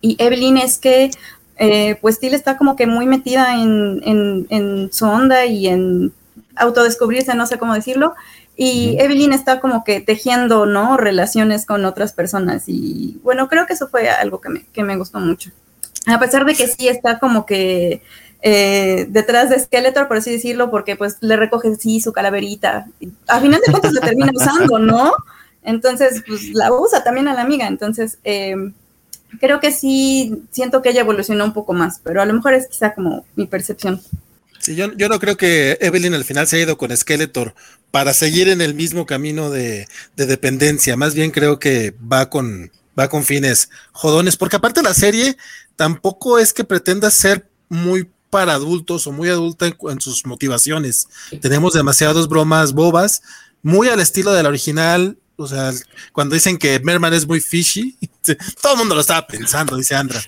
[0.00, 1.10] y Evelyn es que
[1.60, 6.12] eh, pues Tila está como que muy metida en, en, en su onda y en
[6.56, 8.14] autodescubrirse, no sé cómo decirlo,
[8.56, 8.96] y.
[8.98, 10.96] Evelyn está como que tejiendo, ¿no?
[10.96, 12.64] Relaciones con otras personas.
[12.66, 15.50] Y bueno, creo que eso fue algo que me, que me gustó mucho.
[16.06, 18.02] A pesar de que sí está como que
[18.42, 22.86] eh, detrás de Skeletor, por así decirlo, porque pues le recoge sí su calaverita.
[23.28, 25.12] A final de cuentas la termina usando, ¿no?
[25.62, 27.66] Entonces, pues la usa también a la amiga.
[27.66, 28.56] Entonces, eh,
[29.38, 32.66] creo que sí siento que ella evolucionó un poco más, pero a lo mejor es
[32.68, 34.00] quizá como mi percepción.
[34.58, 37.54] Sí, yo, yo no creo que Evelyn al final se haya ido con Skeletor
[37.90, 40.96] para seguir en el mismo camino de, de dependencia.
[40.96, 45.36] Más bien creo que va con, va con fines jodones, porque aparte la serie
[45.76, 51.08] tampoco es que pretenda ser muy para adultos o muy adulta en, en sus motivaciones.
[51.40, 53.22] Tenemos demasiadas bromas bobas,
[53.62, 55.16] muy al estilo de la original.
[55.42, 55.70] O sea,
[56.12, 57.96] cuando dicen que Merman es muy fishy,
[58.62, 60.20] todo el mundo lo estaba pensando, dice Andra.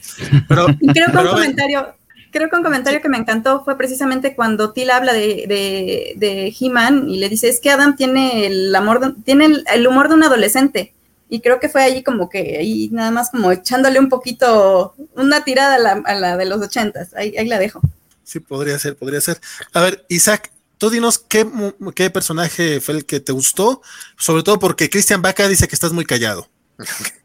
[0.48, 1.94] Pero, creo que un comentario,
[2.30, 6.54] creo que un comentario que me encantó fue precisamente cuando Tila habla de, de, de
[6.58, 10.08] He-Man y le dice, es que Adam tiene el amor, de- tiene el, el humor
[10.08, 10.94] de un adolescente.
[11.28, 15.44] Y creo que fue ahí como que, ahí nada más como echándole un poquito, una
[15.44, 17.14] tirada a la, a la de los ochentas.
[17.14, 17.80] Ahí, ahí la dejo.
[18.22, 19.40] Sí, podría ser, podría ser.
[19.72, 20.52] A ver, Isaac,
[20.82, 23.82] tú dinos qué, personaje fue el que te gustó,
[24.18, 26.48] sobre todo porque Christian Baca dice que estás muy callado.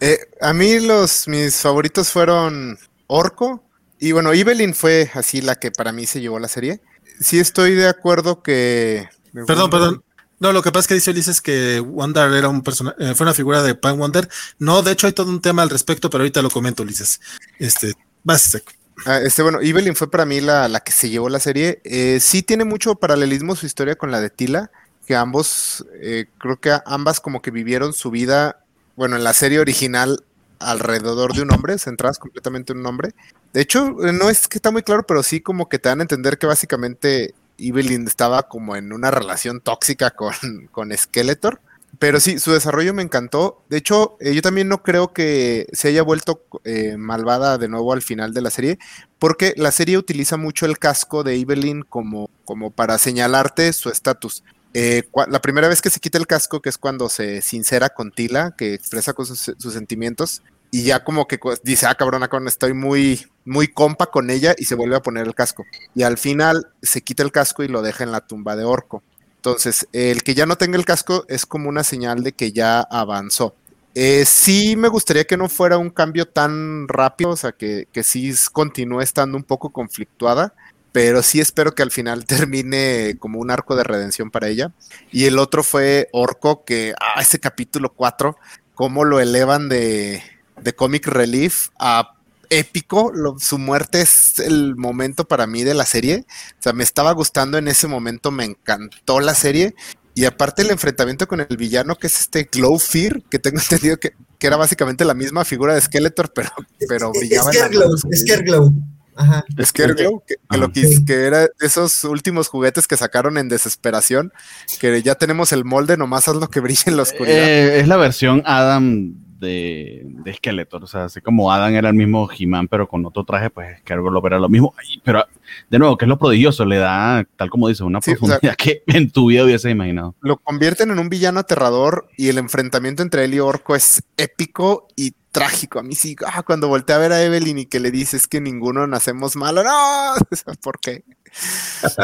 [0.00, 2.76] Eh, a mí los mis favoritos fueron
[3.06, 3.62] Orco
[4.00, 6.80] y bueno, Evelyn fue así la que para mí se llevó la serie.
[7.20, 9.08] Sí estoy de acuerdo que
[9.46, 10.04] Perdón, perdón.
[10.40, 13.34] No, lo que pasa es que dice Ulises que Wonder era un personaje, fue una
[13.34, 14.28] figura de Pan Wonder.
[14.58, 17.20] No, de hecho hay todo un tema al respecto, pero ahorita lo comento, Ulises.
[17.58, 18.60] Este, vas.
[19.06, 21.80] Ah, este, bueno, Evelyn fue para mí la, la que se llevó la serie.
[21.84, 24.70] Eh, sí tiene mucho paralelismo su historia con la de Tila,
[25.06, 28.64] que ambos, eh, creo que ambas como que vivieron su vida,
[28.96, 30.24] bueno, en la serie original
[30.60, 33.10] alrededor de un hombre, centradas completamente en un hombre.
[33.52, 36.00] De hecho, eh, no es que está muy claro, pero sí como que te dan
[36.00, 40.32] a entender que básicamente Evelyn estaba como en una relación tóxica con,
[40.72, 41.60] con Skeletor.
[41.98, 43.62] Pero sí, su desarrollo me encantó.
[43.68, 47.92] De hecho, eh, yo también no creo que se haya vuelto eh, malvada de nuevo
[47.92, 48.78] al final de la serie,
[49.18, 54.42] porque la serie utiliza mucho el casco de Evelyn como, como para señalarte su estatus.
[54.76, 58.10] Eh, la primera vez que se quita el casco, que es cuando se sincera con
[58.10, 60.42] Tila, que expresa sus, sentimientos,
[60.72, 64.64] y ya como que dice, ah, cabrona, con estoy muy, muy compa con ella, y
[64.64, 65.64] se vuelve a poner el casco.
[65.94, 69.04] Y al final se quita el casco y lo deja en la tumba de Orco.
[69.44, 72.80] Entonces, el que ya no tenga el casco es como una señal de que ya
[72.80, 73.54] avanzó.
[73.94, 78.02] Eh, sí me gustaría que no fuera un cambio tan rápido, o sea, que, que
[78.04, 80.54] sí continúe estando un poco conflictuada,
[80.92, 84.72] pero sí espero que al final termine como un arco de redención para ella.
[85.12, 88.38] Y el otro fue Orco, que, ah, ese capítulo 4,
[88.74, 90.22] cómo lo elevan de,
[90.62, 92.14] de Comic Relief a
[92.50, 93.10] épico.
[93.14, 96.24] lo- su muerte es el momento para mí de la serie.
[96.58, 99.74] O sea, me estaba gustando en ese momento, me encantó la serie.
[100.16, 103.96] Y aparte el enfrentamiento con el villano, que es este Glow Fear, que tengo entendido
[103.98, 106.50] que, que era básicamente la misma figura de Skeletor, pero,
[106.88, 107.96] pero brillaba en la Scareglow.
[108.14, 108.72] Scareglow.
[109.16, 109.44] Ajá.
[109.64, 114.32] Scareglow, que, que lo quis- que era esos últimos juguetes que sacaron en desesperación,
[114.80, 117.36] que ya tenemos el molde, nomás haz lo que brille en la oscuridad.
[117.48, 119.14] Eh, es la versión Adam
[119.44, 120.82] de, de Skeletor.
[120.82, 124.26] O sea, así como Adam era el mismo He-Man, pero con otro traje, pues Scareglow
[124.26, 124.74] era lo mismo.
[124.76, 125.24] Ay, Pero,
[125.70, 128.18] de nuevo, que es lo prodigioso, le da, tal como dice, una Sí, o sea-
[128.40, 130.14] profundidad que en tu vida hubieses imaginado.
[130.20, 134.88] lo convierten en un villano aterrador y el enfrentamiento entre él y Orco es épico
[134.96, 135.78] y trágico.
[135.78, 138.40] A mí sí, ah, cuando volteé a ver a Evelyn y que le dices que
[138.40, 140.14] ninguno nacemos malo, no,
[140.62, 141.04] ¿por qué?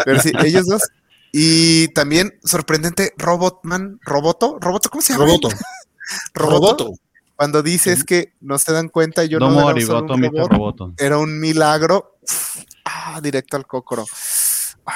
[0.04, 0.82] Pero sí, ellos dos.
[1.32, 5.26] Y también sorprendente, Robotman, Roboto, Roboto, ¿cómo se llama?
[5.26, 5.48] Roboto.
[6.34, 6.76] Roboto.
[6.84, 6.92] Roboto.
[7.40, 10.92] Cuando dices que no se dan cuenta, yo no era solo arigato, un robot, Roboto.
[10.98, 12.18] era un milagro.
[12.84, 14.04] Ah, directo al cócoro.
[14.84, 14.92] Ah.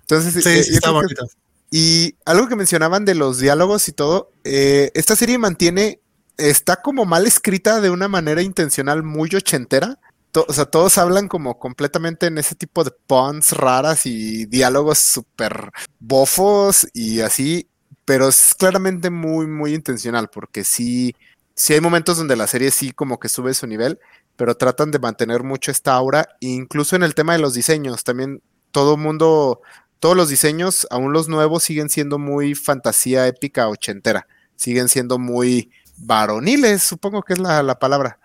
[0.00, 1.26] Entonces, Sí, eh, sí, está bonito.
[1.70, 6.00] y algo que mencionaban de los diálogos y todo, eh, esta serie mantiene,
[6.38, 9.98] está como mal escrita de una manera intencional muy ochentera.
[10.32, 14.98] To- o sea, todos hablan como completamente en ese tipo de puns raras y diálogos
[15.00, 17.68] súper bofos y así,
[18.06, 21.14] pero es claramente muy, muy intencional porque sí,
[21.58, 23.98] sí hay momentos donde la serie sí como que sube su nivel,
[24.36, 28.40] pero tratan de mantener mucho esta aura, incluso en el tema de los diseños, también
[28.70, 29.60] todo mundo
[30.00, 34.28] todos los diseños, aún los nuevos, siguen siendo muy fantasía épica ochentera.
[34.54, 38.20] Siguen siendo muy varoniles, supongo que es la, la palabra.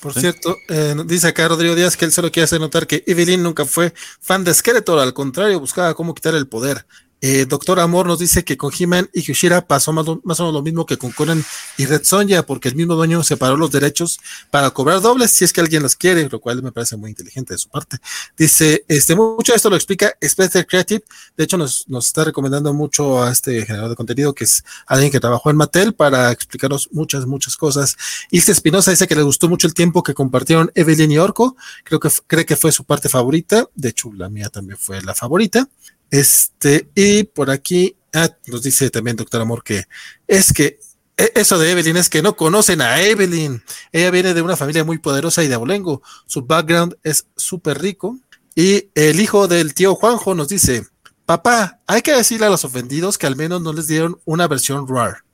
[0.00, 0.20] Por Sí.
[0.20, 3.64] cierto, eh, dice acá Rodrigo Díaz que él solo quiere hacer notar que Evelyn nunca
[3.64, 6.86] fue fan de Skeletor, al contrario, buscaba cómo quitar el poder.
[7.22, 10.62] Eh, Doctor Amor nos dice que con He-Man y Kushira pasó más, o- menos lo
[10.62, 11.44] mismo que con Conan
[11.76, 14.18] y Red Sonja, porque el mismo dueño separó los derechos
[14.50, 17.54] para cobrar dobles si es que alguien los quiere, lo cual me parece muy inteligente
[17.54, 17.98] de su parte.
[18.38, 21.02] Dice, este, mucho de esto lo explica Spencer Creative,
[21.36, 25.12] de hecho nos, nos está recomendando mucho a este generador de contenido, que es alguien
[25.12, 27.96] que trabajó en Mattel para explicarnos muchas, muchas cosas.
[28.30, 31.56] Ilse Espinosa dice que le gustó mucho el tiempo que compartieron Evelyn y Orco.
[31.84, 33.66] Creo que cree que fue su parte favorita.
[33.74, 35.68] De hecho, la mía también fue la favorita.
[36.10, 39.84] Este, y por aquí ah, nos dice también Doctor Amor que
[40.26, 40.80] es que
[41.16, 43.62] e- eso de Evelyn es que no conocen a Evelyn.
[43.92, 46.02] Ella viene de una familia muy poderosa y de abolengo.
[46.26, 48.18] Su background es súper rico.
[48.54, 50.86] Y el hijo del tío Juanjo nos dice:
[51.26, 54.88] Papá, hay que decirle a los ofendidos que al menos no les dieron una versión
[54.88, 55.24] RAR.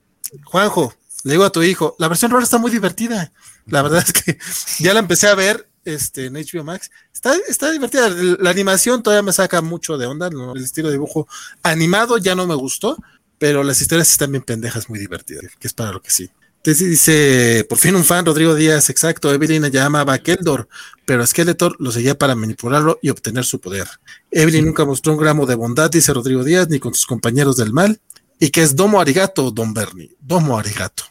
[0.43, 3.31] Juanjo, le digo a tu hijo, la versión RAR está muy divertida.
[3.65, 4.37] La verdad es que
[4.79, 6.91] ya la empecé a ver este, en HBO Max.
[7.13, 8.09] Está, está divertida.
[8.09, 10.29] La animación todavía me saca mucho de onda.
[10.29, 10.53] ¿no?
[10.53, 11.27] El estilo de dibujo
[11.63, 12.97] animado ya no me gustó,
[13.37, 16.29] pero las historias están bien pendejas, muy divertidas, que es para lo que sí.
[16.57, 20.67] Entonces dice, por fin un fan, Rodrigo Díaz, exacto, Evelyn ya amaba a Keldor,
[21.05, 23.87] pero Skeletor lo seguía para manipularlo y obtener su poder.
[24.31, 27.71] Evelyn nunca mostró un gramo de bondad, dice Rodrigo Díaz, ni con sus compañeros del
[27.71, 28.01] mal,
[28.37, 31.05] y que es Domo Arigato, Don Bernie, Domo Arigato.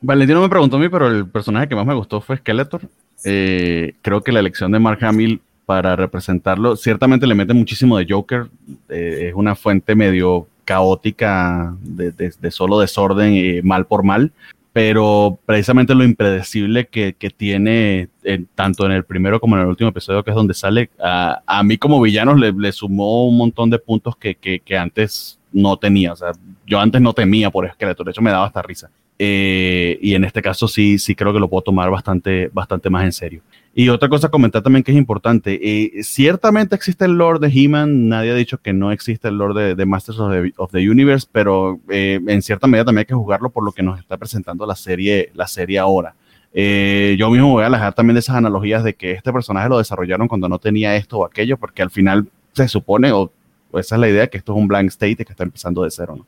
[0.00, 2.80] Valentino me preguntó a mí, pero el personaje que más me gustó fue Skeletor.
[3.24, 8.06] Eh, creo que la elección de Mark Hamill para representarlo, ciertamente le mete muchísimo de
[8.08, 8.46] Joker.
[8.88, 14.32] eh, es una fuente medio caótica de, solo desorden y mal por mal.
[14.72, 18.08] Pero precisamente lo impredecible que, que tiene
[18.54, 21.62] tanto en el primero como en el último episodio, que es donde sale, a, a
[21.64, 25.76] mí como villano le, le sumó un montón de puntos que, que- que antes no
[25.76, 26.12] tenía.
[26.12, 26.30] O sea,
[26.70, 28.90] yo antes no temía por Skeletor, de hecho me daba hasta risa.
[29.18, 33.04] Eh, y en este caso sí, sí creo que lo puedo tomar bastante, bastante más
[33.04, 33.42] en serio.
[33.74, 37.52] Y otra cosa a comentar también que es importante, eh, ciertamente existe el lore de
[37.52, 41.80] He-Man, nadie ha dicho que no existe el lore de, Masters of the, Universe, pero
[41.90, 44.76] eh, en cierta medida también hay que jugarlo por lo que nos está presentando la
[44.76, 46.14] serie, la serie ahora.
[46.54, 50.28] Yo mismo voy a alejar también de esas analogías de que este personaje lo desarrollaron
[50.28, 53.30] cuando no tenía esto o aquello, porque al final se supone, o,
[53.70, 55.90] o esa es la idea, que esto es un blank state que está empezando de
[55.90, 56.26] cero, ¿no?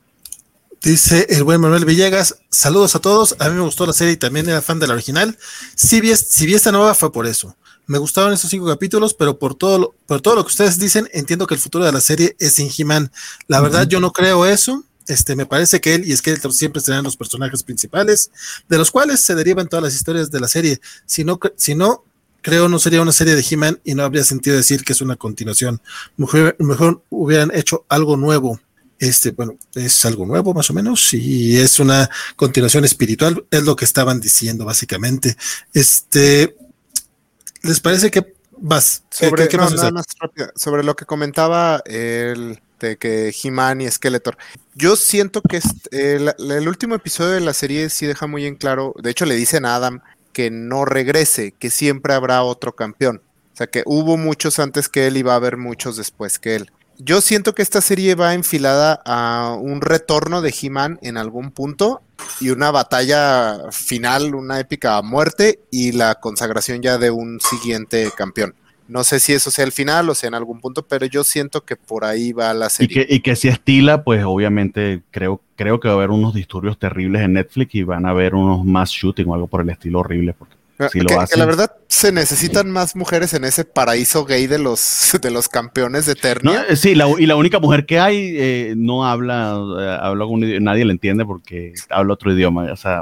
[0.83, 4.17] Dice el buen Manuel Villegas, saludos a todos, a mí me gustó la serie y
[4.17, 5.37] también era fan de la original.
[5.75, 7.55] Si vi, es- si vi esta nueva fue por eso.
[7.87, 11.09] Me gustaron esos cinco capítulos, pero por todo, lo, por todo lo que ustedes dicen,
[11.13, 13.11] entiendo que el futuro de la serie es sin He-Man.
[13.47, 14.83] La verdad, yo no creo eso.
[15.07, 18.31] Este, me parece que él y Skeletor siempre serán los personajes principales,
[18.69, 20.79] de los cuales se derivan todas las historias de la serie.
[21.05, 22.03] Si no, si no
[22.41, 25.15] creo no sería una serie de He-Man y no habría sentido decir que es una
[25.17, 25.81] continuación.
[26.17, 28.59] Mejor, mejor hubieran hecho algo nuevo.
[29.07, 33.75] Este, bueno, es algo nuevo más o menos y es una continuación espiritual, es lo
[33.75, 35.35] que estaban diciendo básicamente.
[35.73, 36.55] Este,
[37.63, 39.03] ¿les parece que vas?
[39.09, 42.97] ¿Qué- Sobre, qué- qué no, más nada más rápido, sobre lo que comentaba el de
[42.97, 44.37] que He-Man y Skeletor.
[44.75, 48.55] Yo siento que est- el, el último episodio de la serie sí deja muy en
[48.55, 50.01] claro, de hecho le dicen a Adam
[50.33, 53.21] que no regrese, que siempre habrá otro campeón.
[53.53, 56.55] O sea que hubo muchos antes que él y va a haber muchos después que
[56.55, 56.71] él.
[57.05, 62.01] Yo siento que esta serie va enfilada a un retorno de He-Man en algún punto
[62.39, 68.55] y una batalla final, una épica muerte y la consagración ya de un siguiente campeón.
[68.87, 71.65] No sé si eso sea el final o sea en algún punto, pero yo siento
[71.65, 73.05] que por ahí va la Y serie.
[73.05, 76.79] que, y que si estila, pues obviamente creo, creo que va a haber unos disturbios
[76.79, 79.99] terribles en Netflix y van a haber unos más shooting o algo por el estilo
[79.99, 80.33] horrible.
[80.33, 80.55] Porque
[80.89, 84.47] si que, lo que hacen- la verdad se necesitan más mujeres en ese paraíso gay
[84.47, 86.65] de los, de los campeones de No, Eternia.
[86.69, 90.41] eh, sí, la, y la única mujer que hay eh, no habla, eh, habla algún
[90.41, 92.71] idi- nadie le entiende porque habla otro idioma.
[92.71, 93.01] O sea,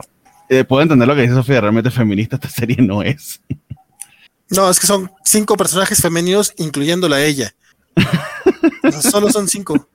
[0.50, 3.42] eh, puedo entender lo que dice Sofía, realmente feminista esta serie no es.
[4.50, 7.54] No, es que son cinco personajes femeninos, incluyéndola a ella.
[8.84, 9.88] O sea, solo son cinco.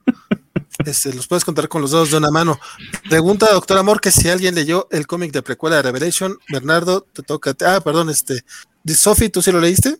[0.85, 2.59] Este, los puedes contar con los dedos de una mano.
[3.09, 6.37] Pregunta, doctor Amor, que si alguien leyó el cómic de precuela de Revelation.
[6.49, 7.55] Bernardo, te toca.
[7.65, 8.43] Ah, perdón, este.
[8.85, 9.97] Sophie, ¿tú sí lo leíste?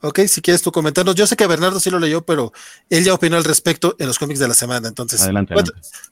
[0.00, 1.14] Ok, si quieres tú comentarnos.
[1.16, 2.52] Yo sé que Bernardo sí lo leyó, pero
[2.88, 4.86] él ya opinó al respecto en los cómics de la semana.
[4.86, 5.54] Entonces, Adelante,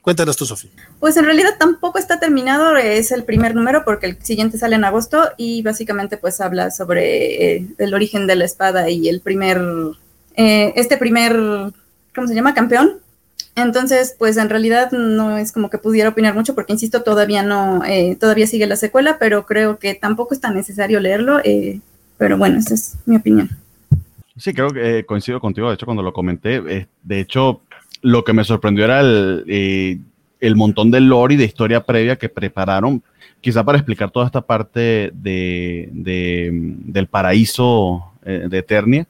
[0.02, 0.70] cuéntanos tú, Sophie.
[0.98, 4.84] Pues en realidad tampoco está terminado, es el primer número porque el siguiente sale en
[4.84, 9.62] agosto y básicamente pues habla sobre eh, el origen de la espada y el primer,
[10.34, 11.36] eh, este primer,
[12.12, 12.54] ¿cómo se llama?
[12.54, 13.05] Campeón.
[13.56, 17.82] Entonces, pues en realidad no es como que pudiera opinar mucho porque, insisto, todavía no,
[17.86, 21.40] eh, todavía sigue la secuela, pero creo que tampoco es tan necesario leerlo.
[21.42, 21.80] eh,
[22.18, 23.48] pero bueno, esa es mi opinión.
[24.38, 25.68] Sí, creo que eh, coincido contigo.
[25.68, 27.60] De hecho, cuando lo comenté, eh, de hecho,
[28.02, 29.98] lo que me sorprendió era el, eh,
[30.40, 33.02] el montón de lore y de historia previa que prepararon,
[33.40, 39.06] quizá para explicar toda esta parte de, de- del paraíso de Eternia.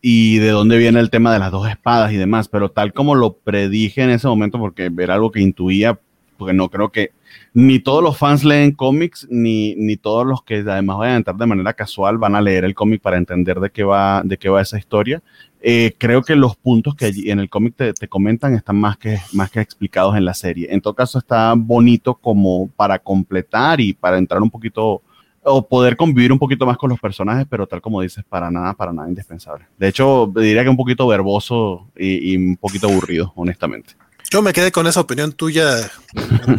[0.00, 3.14] Y de dónde viene el tema de las dos espadas y demás, pero tal como
[3.14, 5.98] lo predije en ese momento, porque era algo que intuía,
[6.36, 7.10] porque no creo que
[7.52, 11.36] ni todos los fans leen cómics, ni, ni todos los que además vayan a entrar
[11.36, 14.48] de manera casual van a leer el cómic para entender de qué va, de qué
[14.48, 15.20] va esa historia.
[15.60, 18.96] Eh, creo que los puntos que allí en el cómic te, te comentan están más
[18.96, 20.68] que, más que explicados en la serie.
[20.70, 25.02] En todo caso, está bonito como para completar y para entrar un poquito
[25.42, 28.74] o poder convivir un poquito más con los personajes, pero tal como dices, para nada,
[28.74, 29.66] para nada indispensable.
[29.78, 33.94] De hecho, diría que un poquito verboso y, y un poquito aburrido, honestamente.
[34.30, 35.90] Yo me quedé con esa opinión tuya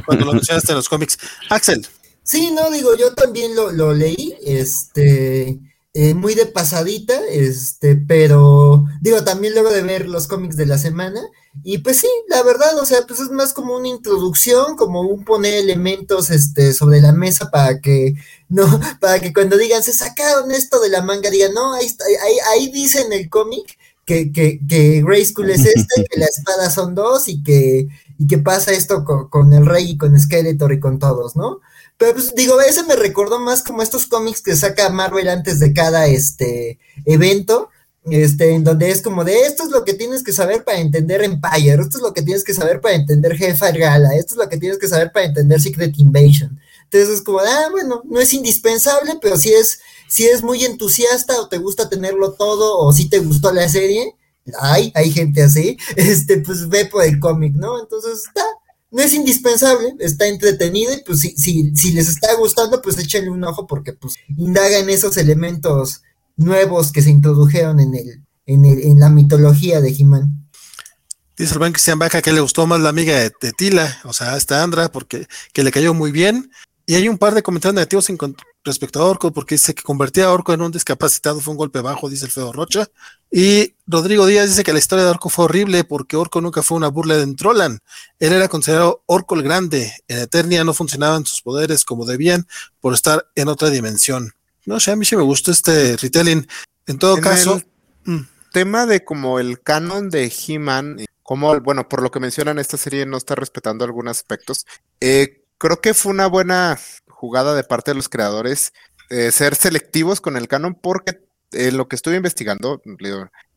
[0.05, 1.19] cuando lo mencionaste en los cómics.
[1.49, 1.85] Axel,
[2.29, 5.57] Sí, no, digo, yo también lo, lo leí, este,
[5.93, 10.77] eh, muy de pasadita, este, pero, digo, también luego de ver los cómics de la
[10.77, 11.19] semana,
[11.63, 15.25] y pues sí, la verdad, o sea, pues es más como una introducción, como un
[15.25, 18.13] poner elementos, este, sobre la mesa para que,
[18.49, 18.65] no,
[19.01, 22.37] para que cuando digan, se sacaron esto de la manga, digan, no, ahí está, ahí,
[22.53, 26.93] ahí dice en el cómic que, que, que Grayskull es este, que la espada son
[26.93, 27.87] dos, y que,
[28.19, 31.61] y que pasa esto con, con el rey y con Skeletor y con todos, ¿no?
[31.99, 35.73] Pero pues digo, ese me recordó más como estos cómics que saca Marvel antes de
[35.73, 37.69] cada este evento,
[38.05, 41.21] este, en donde es como de esto es lo que tienes que saber para entender
[41.21, 44.47] Empire, esto es lo que tienes que saber para entender Hellfire Gala, esto es lo
[44.47, 46.57] que tienes que saber para entender Secret Invasion.
[46.85, 51.41] Entonces es como, ah, bueno, no es indispensable, pero si es, si es muy entusiasta
[51.41, 54.15] o te gusta tenerlo todo o si te gustó la serie,
[54.57, 57.77] hay, hay gente así, este, pues ve por el cómic, ¿no?
[57.77, 58.45] Entonces está,
[58.91, 63.29] no es indispensable, está entretenido y pues si, si, si les está gustando, pues échenle
[63.29, 66.01] un ojo porque pues indaga en esos elementos
[66.35, 70.49] nuevos que se introdujeron en el, en el, en la mitología de He-Man.
[71.37, 74.63] dice buen Cristian Baja que le gustó más la amiga de, Tila, o sea, esta
[74.63, 76.51] Andra, porque que le cayó muy bien.
[76.85, 78.17] Y hay un par de comentarios negativos en
[78.63, 81.81] respecto a Orco, porque dice que convertir a Orco en un discapacitado fue un golpe
[81.81, 82.87] bajo, dice el feo Rocha.
[83.31, 86.77] Y Rodrigo Díaz dice que la historia de Orco fue horrible porque Orco nunca fue
[86.77, 87.79] una burla de Entrolan.
[88.19, 89.93] Él era considerado Orco el Grande.
[90.07, 92.47] En Eternia no funcionaban sus poderes como debían
[92.79, 94.33] por estar en otra dimensión.
[94.65, 96.47] No sé, a mí sí me gustó este retelling.
[96.85, 97.61] En todo En caso,
[98.05, 102.59] el mm, tema de como el canon de He-Man, como, bueno, por lo que mencionan,
[102.59, 104.65] esta serie no está respetando algunos aspectos.
[104.99, 106.79] Eh, creo que fue una buena
[107.19, 108.71] jugada de parte de los creadores
[109.09, 111.19] eh, ser selectivos con el canon porque
[111.51, 112.81] eh, lo que estuve investigando,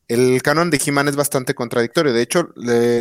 [0.09, 2.11] el canon de He-Man es bastante contradictorio.
[2.11, 2.49] De hecho,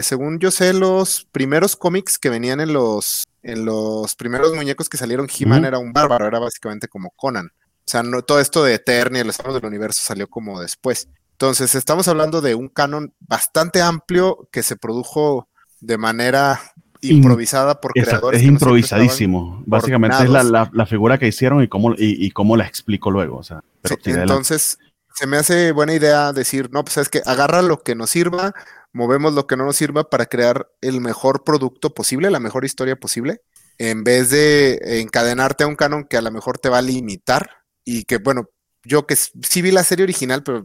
[0.02, 4.98] según yo sé, los primeros cómics que venían en los, en los primeros muñecos que
[4.98, 7.47] salieron, He-Man era un bárbaro, era básicamente como Conan.
[7.47, 11.09] O sea, no, todo esto de Eternia, los amos del universo salió como después.
[11.32, 15.48] Entonces, estamos hablando de un canon bastante amplio que se produjo
[15.80, 16.60] de manera
[17.02, 18.40] improvisada por Exacto, creadores.
[18.40, 19.62] es que improvisadísimo.
[19.66, 23.10] Básicamente es la, la- la figura que hicieron y cómo, y, y cómo la explico
[23.10, 23.36] luego.
[23.38, 24.78] O sea, pero Sí, entonces,
[25.14, 28.54] se me hace buena idea decir, no, pues es que agarra lo que nos sirva,
[28.92, 32.96] movemos lo que no nos sirva para crear el mejor producto posible, la mejor historia
[32.96, 33.40] posible.
[33.78, 37.50] en vez de encadenarte a un canon que a lo mejor te va a limitar
[37.84, 38.48] y que, bueno,
[38.84, 40.64] yo que sí vi la serie original, pero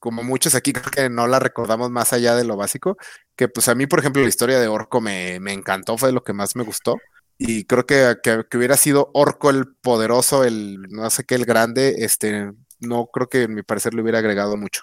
[0.00, 2.96] como muchos aquí creo que no la recordamos más allá de lo básico,
[3.38, 6.24] que pues a mí, por ejemplo, la historia de Orco me, me encantó, fue lo
[6.24, 6.96] que más me gustó.
[7.38, 11.94] Y creo que, que, hubiera sido Orco el poderoso, el no sé qué, el grande,
[12.00, 12.50] este,
[12.80, 14.82] no creo que en mi parecer le hubiera agregado mucho.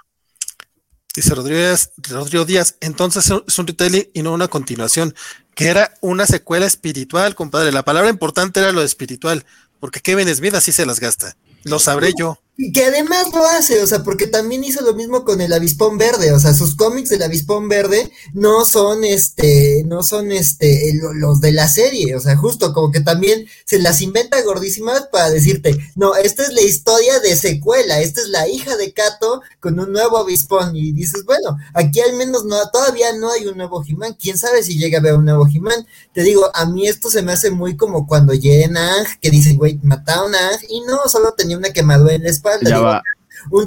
[1.14, 5.14] Dice Rodríguez, Rodrigo Díaz, entonces es un retelling y no una continuación,
[5.54, 7.74] que era una secuela espiritual, compadre.
[7.74, 9.46] La palabra importante era lo espiritual,
[9.82, 11.36] porque Kevin Smith así se las gasta.
[11.64, 12.40] Lo sabré yo.
[12.58, 15.98] Y que además lo hace, o sea, porque también hizo lo mismo con el avispón
[15.98, 21.42] verde, o sea, sus cómics del avispón verde no son este, no son este, los
[21.42, 25.78] de la serie, o sea, justo como que también se las inventa gordísimas para decirte,
[25.96, 29.92] no, esta es la historia de secuela, esta es la hija de Kato con un
[29.92, 34.16] nuevo avispón, y dices, bueno, aquí al menos no, todavía no hay un nuevo He-Man,
[34.18, 37.22] quién sabe si llega a haber un nuevo He-Man, te digo, a mí esto se
[37.22, 41.00] me hace muy como cuando llegan Ang, que dicen, güey, mataron a Ang, y no,
[41.10, 42.30] solo tenía una quemadura en la
[42.62, 43.04] ya va.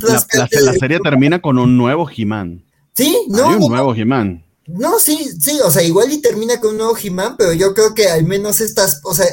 [0.02, 0.46] la,
[0.78, 2.64] serie termina con un nuevo He-Man.
[2.94, 3.48] Sí, no.
[3.48, 4.44] Hay un nuevo He-Man.
[4.66, 7.94] No, sí, sí, o sea, igual y termina con un nuevo He-Man, pero yo creo
[7.94, 9.26] que al menos estas, o sea,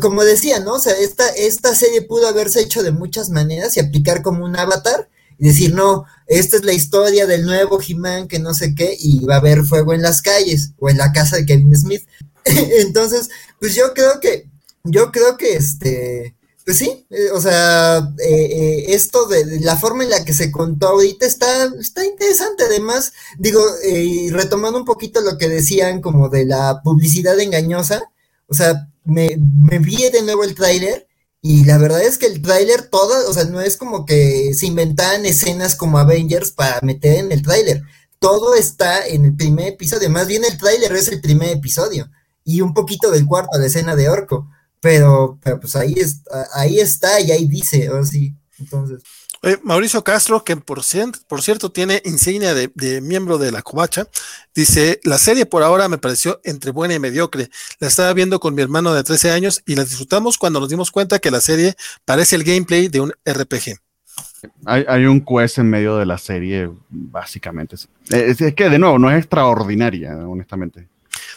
[0.00, 0.74] como decía, ¿no?
[0.74, 4.56] O sea, esta, esta serie pudo haberse hecho de muchas maneras y aplicar como un
[4.56, 8.96] avatar y decir, no, esta es la historia del nuevo He-Man que no sé qué,
[8.98, 12.04] y va a haber fuego en las calles o en la casa de Kevin Smith.
[12.44, 13.28] Entonces,
[13.58, 14.48] pues yo creo que,
[14.84, 16.34] yo creo que este,
[16.64, 20.52] pues sí, eh, o sea, eh, eh, esto de, la forma en la que se
[20.52, 22.64] contó ahorita está, está interesante.
[22.64, 23.60] Además, digo,
[24.30, 28.02] retomando un poquito lo que decían como de la publicidad engañosa,
[28.46, 31.08] o sea, me, me vi de nuevo el tráiler
[31.40, 34.66] y la verdad es que el tráiler todo, o sea, no es como que se
[34.66, 37.82] inventaban escenas como Avengers para meter en el tráiler.
[38.20, 42.08] Todo está en el primer episodio, más bien el tráiler es el primer episodio
[42.44, 44.48] y un poquito del cuarto, la escena de Orco.
[44.82, 48.34] Pero, pues ahí, está, ahí está y ahí dice, así.
[48.58, 49.00] Entonces.
[49.62, 50.80] Mauricio Castro, que por,
[51.28, 54.08] por cierto tiene insignia de, miembro de la Covacha,
[54.54, 57.48] dice, la serie por ahora me pareció entre buena y mediocre.
[57.78, 60.90] La estaba viendo con mi hermano de 13 años y la disfrutamos cuando nos dimos
[60.90, 63.78] cuenta que la serie parece el gameplay de un RPG.
[64.64, 67.76] Hay, un quest en medio de la serie, básicamente.
[68.10, 70.88] Es, es que, de nuevo, no es extraordinaria, honestamente.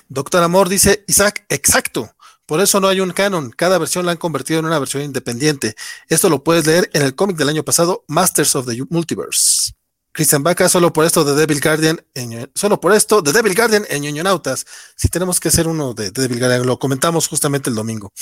[0.09, 2.14] Doctor Amor dice, Isaac, exacto.
[2.45, 5.75] Por eso no hay un canon, cada versión la han convertido en una versión independiente.
[6.09, 9.73] Esto lo puedes leer en el cómic del año pasado, Masters of the Multiverse.
[10.15, 13.85] Christian Baca, solo por esto de Devil Guardian, en, solo por esto de Devil Guardian
[13.89, 14.65] en Ñoñonautas.
[14.95, 18.13] Si tenemos que hacer uno de, Devil Guardian, lo comentamos justamente el domingo.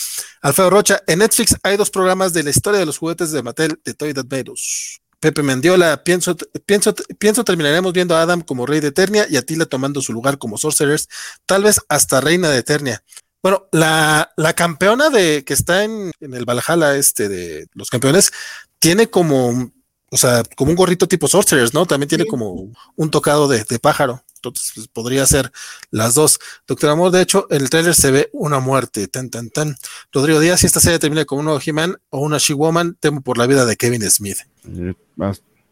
[0.41, 3.79] Alfredo Rocha, en Netflix hay dos programas de la historia de los juguetes de Mattel
[3.85, 5.01] de Toy Adventus.
[5.19, 6.35] Pepe Mendiola, pienso,
[6.65, 10.11] pienso, pienso terminaremos viendo a Adam como rey de Eternia y a Tila tomando su
[10.11, 11.07] lugar como Sorcerers,
[11.45, 13.03] tal vez hasta reina de Eternia.
[13.44, 18.32] Bueno, la, la campeona de que está en, el Valhalla este de los campeones
[18.80, 19.70] tiene como,
[20.10, 21.86] o sea, como un gorrito tipo Sorcerers, ¿no?
[21.86, 24.24] También tiene como un tocado de, pájaro.
[24.36, 25.52] Entonces pues, podría ser
[25.91, 26.40] las dos.
[26.68, 29.10] Doctor Amor, de hecho, en el trailer se ve una muerte.
[29.10, 29.76] Tan, tan, tan.
[30.14, 33.45] Rodrigo Díaz, si esta serie termina con un He-Man o una She-Woman, temo por la
[33.45, 34.38] vida de Kevin Smith.
[34.68, 34.94] Eh,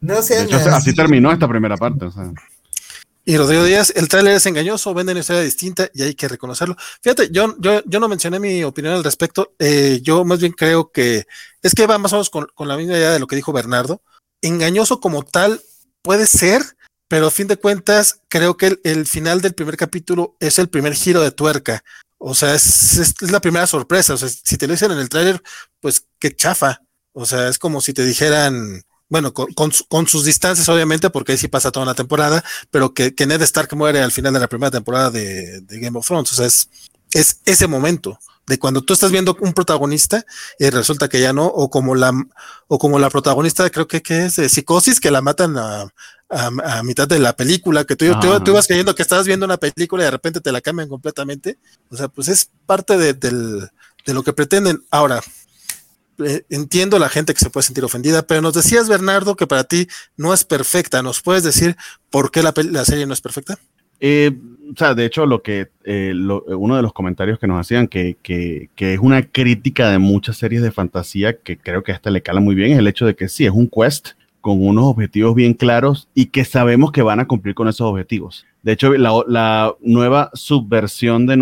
[0.01, 0.39] no sé.
[0.71, 2.05] Así terminó esta primera parte.
[2.05, 2.33] O sea.
[3.23, 6.75] Y Rodrigo Díaz, el tráiler es engañoso, vende una historia distinta y hay que reconocerlo.
[7.01, 9.53] Fíjate, yo, yo, yo no mencioné mi opinión al respecto.
[9.59, 11.27] Eh, yo más bien creo que
[11.61, 14.01] es que va más o menos con, la misma idea de lo que dijo Bernardo.
[14.41, 15.61] Engañoso como tal
[16.01, 16.63] puede ser,
[17.07, 20.95] pero a fin de cuentas creo que el, final del primer capítulo es el primer
[20.95, 21.83] giro de tuerca.
[22.17, 24.15] O sea, es, es, la primera sorpresa.
[24.15, 25.43] O sea, si te lo dicen en el tráiler,
[25.79, 26.81] pues qué chafa.
[27.13, 31.49] O sea, es como si te dijeran, bueno, con, sus distancias, obviamente, porque ahí sí
[31.49, 35.11] pasa toda una temporada, pero que, Ned Stark muere al final de la primera temporada
[35.11, 36.31] de, Game of Thrones.
[36.31, 36.69] O sea, es,
[37.11, 38.17] es, ese momento
[38.47, 40.25] de cuando tú estás viendo un protagonista
[40.57, 42.13] y resulta que ya no, o como la,
[42.69, 45.89] o como la protagonista, creo que, que es de psicosis, que la matan a,
[46.29, 50.03] a, mitad de la película, que tú, tú, ibas creyendo que estabas viendo una película
[50.03, 51.59] y de repente te la cambian completamente.
[51.89, 54.85] O sea, pues es parte de, de lo que pretenden.
[54.89, 55.21] Ahora,
[56.49, 59.87] entiendo la gente que se puede sentir ofendida, pero nos decías, Bernardo, que para ti
[60.17, 61.01] no es perfecta.
[61.01, 61.75] ¿Nos puedes decir
[62.09, 62.53] por qué la,
[62.85, 63.57] serie no es perfecta?
[63.99, 64.31] Eh,
[64.71, 68.17] o sea, de hecho, lo que eh, uno de los comentarios que nos hacían que,
[68.23, 72.21] que, es una crítica de muchas series de fantasía que creo que a esta le
[72.21, 75.35] cala muy bien es el hecho de que sí, es un quest con unos objetivos
[75.35, 78.45] bien claros y que sabemos que van a cumplir con esos objetivos.
[78.63, 81.35] De hecho, la, nueva subversión de,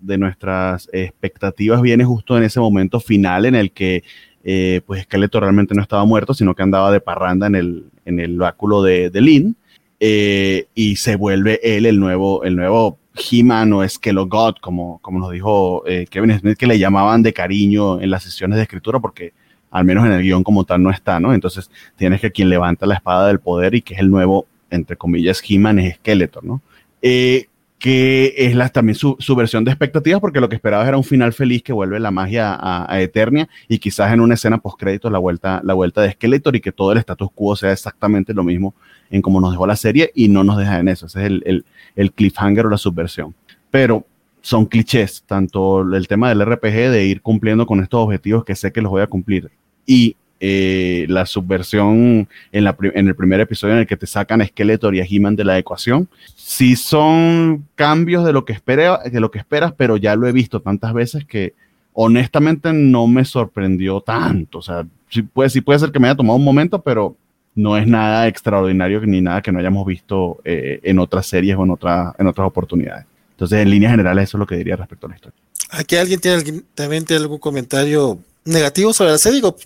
[0.00, 4.04] de nuestras expectativas viene justo en ese momento final en el que
[4.44, 8.20] eh, pues Skeletor realmente no estaba muerto, sino que andaba de parranda en el, en
[8.20, 9.56] el báculo de, de Lynn.
[9.98, 13.82] Eh, y se vuelve él el nuevo, el nuevo He-Man o
[14.26, 18.22] God, como, como nos dijo eh, Kevin Smith, que le llamaban de cariño en las
[18.22, 19.32] sesiones de escritura, porque
[19.70, 21.34] al menos en el guion como tal no está, ¿no?
[21.34, 24.96] Entonces tienes que quien levanta la espada del poder y que es el nuevo, entre
[24.96, 26.62] comillas, He-Man es Skeletor, ¿no?
[27.02, 27.46] Eh,
[27.78, 31.32] que es la, también su, versión de expectativas, porque lo que esperabas era un final
[31.32, 35.60] feliz que vuelve la magia a, Eternia y quizás en una escena post-crédito la vuelta,
[35.62, 38.74] la vuelta de Skeletor y que todo el status quo sea exactamente lo mismo
[39.10, 41.06] en como nos dejó la serie y no nos deja en eso.
[41.06, 41.64] Ese es el,
[41.94, 43.34] el cliffhanger o la subversión.
[43.70, 44.06] Pero
[44.40, 48.72] son clichés, tanto el tema del RPG de ir cumpliendo con estos objetivos que sé
[48.72, 49.50] que los voy a cumplir
[49.86, 54.40] y eh, la subversión en, la, en, el primer episodio en el que te sacan
[54.40, 59.00] a Skeletor y a He-Man de la ecuación, sí son cambios de lo, que espera,
[59.04, 61.54] de lo que esperas, pero ya lo he visto tantas veces que
[61.92, 64.58] honestamente no me sorprendió tanto.
[64.58, 67.16] O sea, sí puede, sí puede ser que me haya tomado un momento, pero
[67.54, 71.64] no es nada extraordinario ni nada que no hayamos visto eh, en otras series o
[71.64, 73.06] en, otra, en otras oportunidades.
[73.30, 75.38] Entonces, en líneas generales, eso es lo que diría respecto a la historia.
[75.70, 79.36] ¿Aquí alguien tiene, también tiene algún comentario negativo sobre la serie?
[79.36, 79.56] Digo,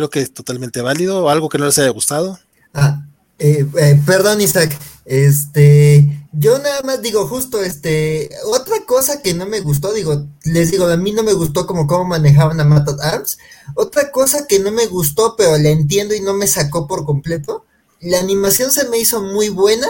[0.00, 2.38] creo que es totalmente válido, o algo que no les haya gustado.
[2.72, 3.02] Ah,
[3.38, 4.78] eh, eh, perdón, Isaac.
[5.04, 10.70] Este, yo nada más digo, justo, este, otra cosa que no me gustó, digo, les
[10.70, 13.36] digo, a mí no me gustó como cómo manejaban a Matad Arms.
[13.74, 17.66] Otra cosa que no me gustó, pero la entiendo y no me sacó por completo.
[18.00, 19.86] La animación se me hizo muy buena,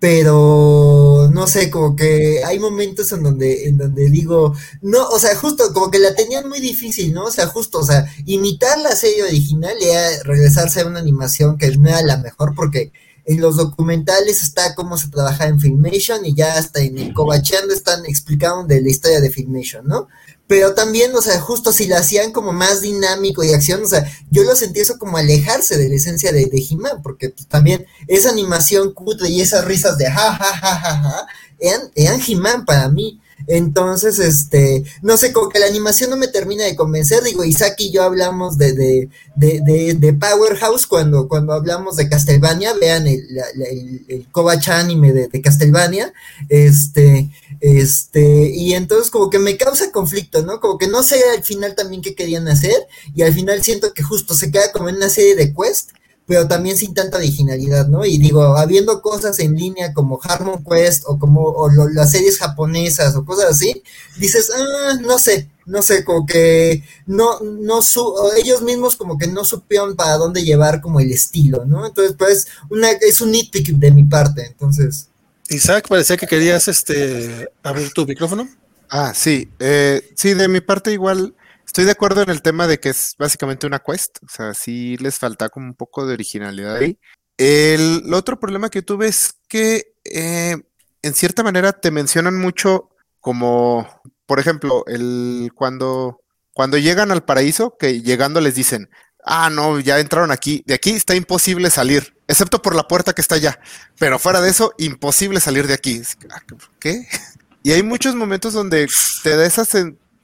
[0.00, 5.36] pero no sé, como que hay momentos en donde, en donde digo, no, o sea,
[5.36, 7.24] justo como que la tenían muy difícil, ¿no?
[7.24, 11.76] O sea, justo, o sea, imitar la serie original y regresarse a una animación que
[11.76, 12.92] no era la mejor, porque
[13.26, 17.74] en los documentales está cómo se trabaja en Filmation y ya hasta en el Cobacheando
[17.74, 20.08] están explicando de la historia de Filmation, ¿no?
[20.50, 24.04] Pero también, o sea, justo si lo hacían como más dinámico y acción, o sea,
[24.32, 27.86] yo lo sentí eso como alejarse de la esencia de, de He-Man, porque pues, también
[28.08, 31.26] esa animación cutre y esas risas de ja, ja, ja, ja, ja,
[31.60, 33.20] eran, eran He-Man para mí.
[33.46, 37.22] Entonces, este, no sé, como que la animación no me termina de convencer.
[37.22, 42.74] Digo, Isaac y yo hablamos de, de, de, de, Powerhouse cuando, cuando hablamos de Castlevania.
[42.80, 43.26] Vean el,
[43.66, 44.26] el, el
[44.68, 46.12] anime de, de, Castlevania.
[46.48, 47.30] Este,
[47.60, 50.60] este, y entonces como que me causa conflicto, ¿no?
[50.60, 52.76] Como que no sé al final también qué querían hacer.
[53.14, 55.90] Y al final siento que justo se queda como en una serie de quest
[56.30, 58.04] pero también sin tanta originalidad, ¿no?
[58.04, 63.24] Y digo, habiendo cosas en línea como Harmon Quest o como las series japonesas o
[63.24, 63.82] cosas así,
[64.16, 69.26] dices, ah, no sé, no sé, como que no, no su ellos mismos como que
[69.26, 71.84] no supieron para dónde llevar como el estilo, ¿no?
[71.84, 75.08] Entonces, pues, una, es un nitpick de mi parte, entonces.
[75.48, 78.48] Isaac, parecía que querías este abrir tu micrófono.
[78.88, 81.34] Ah, sí, eh, sí, de mi parte igual
[81.70, 84.96] Estoy de acuerdo en el tema de que es básicamente una quest, o sea, sí
[84.96, 86.98] les falta como un poco de originalidad ahí.
[87.36, 90.56] El, otro problema que tuve es que eh,
[91.00, 92.88] en cierta manera te mencionan mucho
[93.20, 93.86] como,
[94.26, 98.90] por ejemplo, el cuando, cuando llegan al paraíso, que llegando les dicen,
[99.24, 103.20] ah, no, ya entraron aquí, de aquí está imposible salir, excepto por la puerta que
[103.20, 103.60] está allá,
[103.96, 106.02] pero fuera de eso, imposible salir de aquí.
[106.30, 106.42] Ah,
[106.80, 107.06] ¿Qué?
[107.62, 108.88] Y hay muchos momentos donde
[109.22, 109.66] te da esa,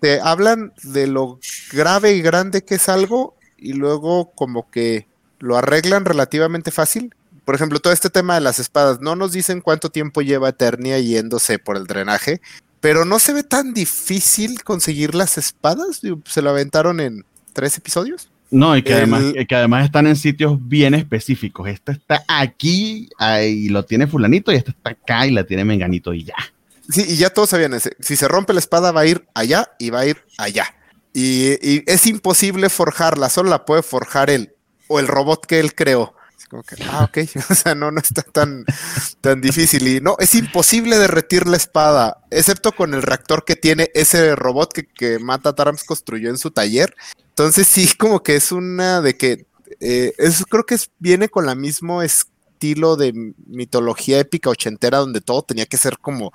[0.00, 1.38] te hablan de lo
[1.72, 5.06] grave y grande que es algo y luego como que
[5.38, 7.14] lo arreglan relativamente fácil.
[7.44, 10.98] Por ejemplo, todo este tema de las espadas, no nos dicen cuánto tiempo lleva Eternia
[10.98, 12.40] yéndose por el drenaje,
[12.80, 16.00] pero no se ve tan difícil conseguir las espadas.
[16.24, 18.28] Se lo aventaron en tres episodios.
[18.50, 21.68] No, y que, además, que además están en sitios bien específicos.
[21.68, 23.08] Esto está aquí
[23.42, 26.36] y lo tiene fulanito y esto está acá y la tiene menganito y ya.
[26.88, 27.96] Sí, y ya todos sabían ese.
[28.00, 30.74] Si se rompe la espada, va a ir allá y va a ir allá.
[31.12, 34.54] Y, es imposible forjarla, solo la puede forjar él
[34.88, 36.14] o el robot que él creó.
[36.50, 37.18] Como que, ah, ok,
[37.50, 38.64] o sea, no, no está tan,
[39.20, 39.88] tan difícil.
[39.88, 44.72] Y no, es imposible derretir la espada, excepto con el reactor que tiene ese robot
[44.72, 46.94] que, que Mata Tarams construyó en su taller.
[47.30, 49.46] Entonces, sí, como que es una de que
[49.80, 50.12] eh,
[50.48, 52.04] creo que es, viene con la misma
[52.66, 53.12] estilo de
[53.46, 56.32] mitología épica ochentera donde todo tenía que ser como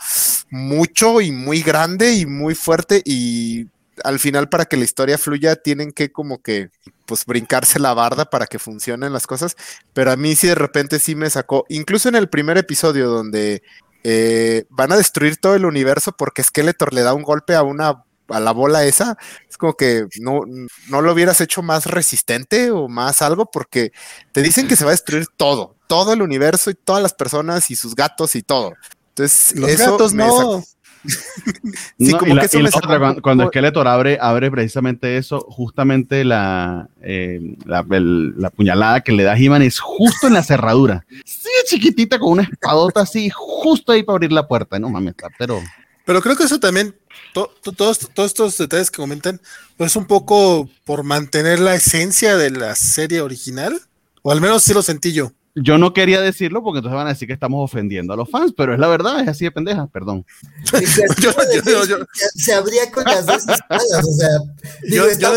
[0.49, 3.67] mucho y muy grande y muy fuerte y
[4.03, 6.69] al final para que la historia fluya tienen que como que
[7.05, 9.57] pues brincarse la barda para que funcionen las cosas,
[9.93, 13.61] pero a mí sí de repente sí me sacó, incluso en el primer episodio donde
[14.03, 18.05] eh, van a destruir todo el universo porque Skeletor le da un golpe a una
[18.33, 19.17] a la bola esa,
[19.49, 20.41] es como que no,
[20.89, 23.91] no lo hubieras hecho más resistente o más algo, porque
[24.31, 27.69] te dicen que se va a destruir todo, todo el universo y todas las personas
[27.71, 28.73] y sus gatos y todo.
[29.09, 30.63] Entonces, los gatos no.
[31.99, 32.47] sí, como que
[32.87, 39.37] cuando, cuando Skeletor abre, abre precisamente eso, justamente la, eh, la, puñalada que le da
[39.37, 41.05] He-Man es justo en la cerradura.
[41.25, 44.79] Sí, chiquitita con una espadota así, justo ahí para abrir la puerta.
[44.79, 45.59] No mames, pero.
[46.05, 46.95] Pero creo que eso también,
[47.33, 49.41] todos, todos estos detalles que comentan,
[49.77, 53.79] pues un poco por mantener la esencia de la serie original,
[54.21, 55.31] o al menos sí lo sentí yo.
[55.55, 58.53] Yo no quería decirlo porque entonces van a decir que estamos ofendiendo a los fans,
[58.55, 60.25] pero es la verdad, es así de pendeja, perdón.
[62.35, 64.29] se abría con las dos espadas, o sea,
[64.83, 65.33] digo, está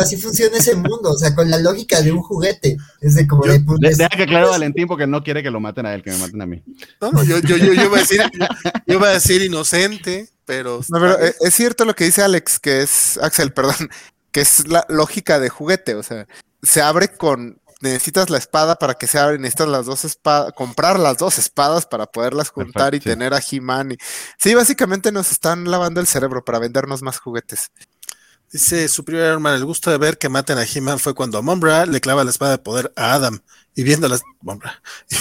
[0.00, 2.78] así funciona ese mundo, o sea, con la lógica de un juguete.
[3.00, 5.94] Es de como de, Deja que claro Valentín porque no quiere que lo maten a
[5.94, 6.62] él, que me maten a mí.
[7.00, 8.22] No, no, yo, yo, yo, yo, voy a decir,
[8.86, 10.80] yo voy a decir inocente, pero...
[10.88, 13.90] No, pero eh, es cierto lo que dice Alex, que es, Axel, perdón,
[14.32, 16.26] que es la lógica de juguete, o sea,
[16.62, 20.98] se abre con, necesitas la espada para que se abra, necesitas las dos espadas, comprar
[20.98, 23.92] las dos espadas para poderlas juntar y tener a He-Man.
[23.92, 23.96] Y...
[24.38, 27.70] Sí, básicamente nos están lavando el cerebro para vendernos más juguetes.
[28.52, 32.00] Dice Superior hermano, el gusto de ver que maten a He-Man fue cuando Mombra le
[32.00, 33.40] clava la espada de poder a Adam.
[33.74, 34.08] Y viendo,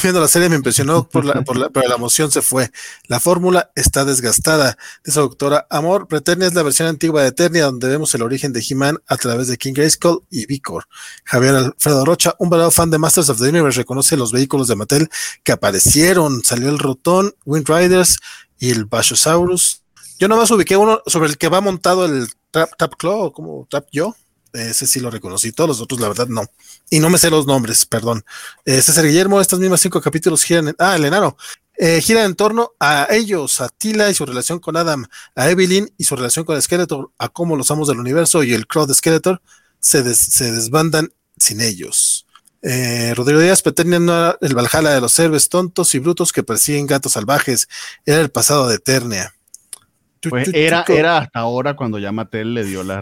[0.01, 2.71] viendo la serie me impresionó, por la, por la, pero la emoción se fue.
[3.07, 4.77] La fórmula está desgastada.
[5.05, 8.65] Dice doctora Amor, Preternia es la versión antigua de Eternia, donde vemos el origen de
[8.67, 10.85] He-Man a través de King Grayskull y Vicor.
[11.25, 14.75] Javier Alfredo Rocha, un verdadero fan de Masters of the Universe, reconoce los vehículos de
[14.75, 15.09] Mattel
[15.43, 16.43] que aparecieron.
[16.43, 18.17] Salió el Rotón, Wind Riders
[18.57, 19.83] y el Bashosaurus.
[20.19, 23.87] Yo nomás ubiqué uno sobre el que va montado el Trap, Tap Claw, como Trap
[23.91, 24.15] Yo.
[24.53, 26.43] Ese sí lo reconocí, todos los otros la verdad no.
[26.89, 28.23] Y no me sé los nombres, perdón.
[28.65, 31.37] Eh, César Guillermo, estos mismos cinco capítulos giran en, ah, el enano,
[31.77, 35.05] eh, giran en torno a ellos, a Tila y su relación con Adam,
[35.35, 38.67] a Evelyn y su relación con Skeletor, a cómo los amos del universo y el
[38.67, 39.41] Crow de Skeletor
[39.79, 42.25] se, se desbandan sin ellos.
[42.61, 47.13] Eh, Rodrigo Díaz Peternia el Valhalla de los héroes tontos y brutos que persiguen gatos
[47.13, 47.69] salvajes,
[48.05, 49.33] era el pasado de Eternia.
[50.21, 52.99] Pues era, era hasta ahora cuando ya Mattel le dio la,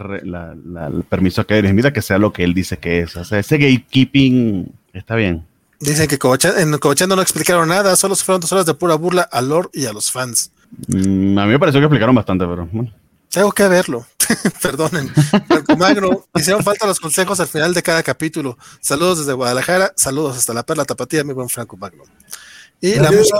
[0.87, 3.15] el permiso a Kevin Smith que sea lo que él dice que es.
[3.15, 5.45] O sea, ese gatekeeping está bien.
[5.79, 9.41] Dicen que en Cobachando no explicaron nada, solo fueron dos horas de pura burla a
[9.41, 10.51] Lord y a los fans.
[10.87, 12.67] Mm, a mí me pareció que explicaron bastante, pero
[13.29, 14.05] Tengo que verlo.
[14.61, 15.11] Perdonen.
[15.77, 18.57] Magno, hicieron falta los consejos al final de cada capítulo.
[18.79, 22.03] Saludos desde Guadalajara, saludos hasta la Perla Tapatía, mi buen Franco Magno.
[22.81, 23.37] Y la música.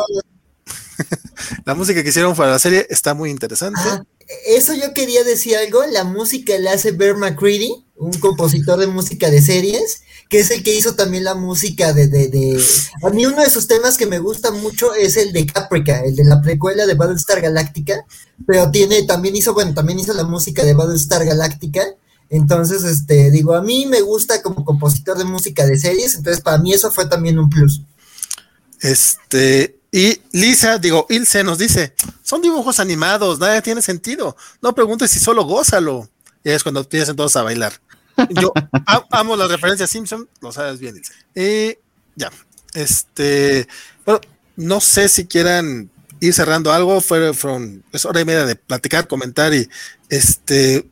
[1.66, 3.80] La música que hicieron para la serie está muy interesante.
[3.84, 4.04] Ah,
[4.46, 5.86] eso yo quería decir algo.
[5.86, 10.64] La música la hace Bear McCready, un compositor de música de series, que es el
[10.64, 12.64] que hizo también la música de, de,
[13.04, 16.16] A mí uno de sus temas que me gusta mucho es el de Caprica, el
[16.16, 18.06] de la precuela de Battlestar Galactica,
[18.46, 21.84] pero tiene, también hizo, bueno, también hizo la música de Battlestar Galactica.
[22.30, 26.58] Entonces, este, digo, a mí me gusta como compositor de música de series, entonces para
[26.58, 27.82] mí eso fue también un plus.
[28.82, 34.36] Este, y Lisa, digo, Ilse nos dice, son dibujos animados, nada tiene sentido.
[34.62, 36.10] No preguntes si solo gózalo.
[36.44, 37.74] Y es cuando empiezan todos a bailar.
[38.30, 38.52] Yo
[39.12, 41.14] amo las referencias Simpson, lo sabes bien, Ilse.
[41.36, 41.78] Y
[42.16, 42.32] ya,
[42.74, 43.68] este,
[44.06, 44.22] bueno,
[44.56, 45.90] no sé si quieran
[46.20, 49.70] ir cerrando algo, fue, fueron, es hora y media de platicar, comentar y
[50.10, 50.90] este,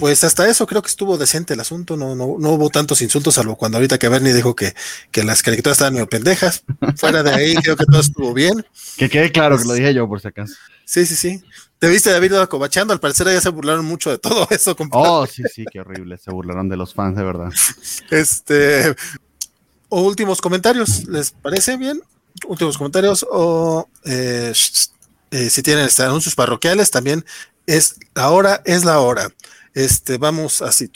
[0.00, 3.34] pues hasta eso creo que estuvo decente el asunto, no, no, no hubo tantos insultos,
[3.34, 4.74] salvo cuando ahorita que Bernie dijo que,
[5.12, 6.64] que las caricaturas estaban medio pendejas.
[6.96, 8.66] Fuera de ahí, creo que todo estuvo bien.
[8.96, 10.54] Que quede claro que lo dije yo, por si acaso.
[10.86, 11.44] Sí, sí, sí.
[11.78, 14.74] Te viste David acobachando, al parecer ya se burlaron mucho de todo eso.
[14.90, 17.52] Oh, sí, sí, qué horrible, se burlaron de los fans, de verdad.
[18.10, 18.96] Este,
[19.90, 22.00] o últimos comentarios, ¿les parece bien?
[22.46, 24.54] Últimos comentarios, o eh,
[25.30, 27.24] eh, si tienen este, anuncios parroquiales, también
[27.66, 29.28] es la hora, es la hora.
[29.74, 30.90] Este, vamos así.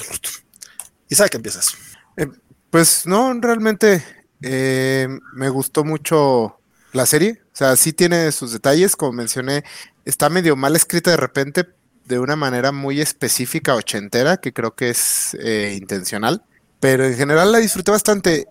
[1.09, 1.74] Isaac, empiezas.
[2.16, 2.28] Eh,
[2.70, 4.05] pues no, realmente
[4.42, 6.59] eh, me gustó mucho
[6.92, 7.42] la serie.
[7.52, 9.64] O sea, sí tiene sus detalles, como mencioné,
[10.05, 11.68] está medio mal escrita de repente,
[12.06, 16.42] de una manera muy específica, ochentera, que creo que es eh, intencional.
[16.80, 18.46] Pero en general la disfruté bastante.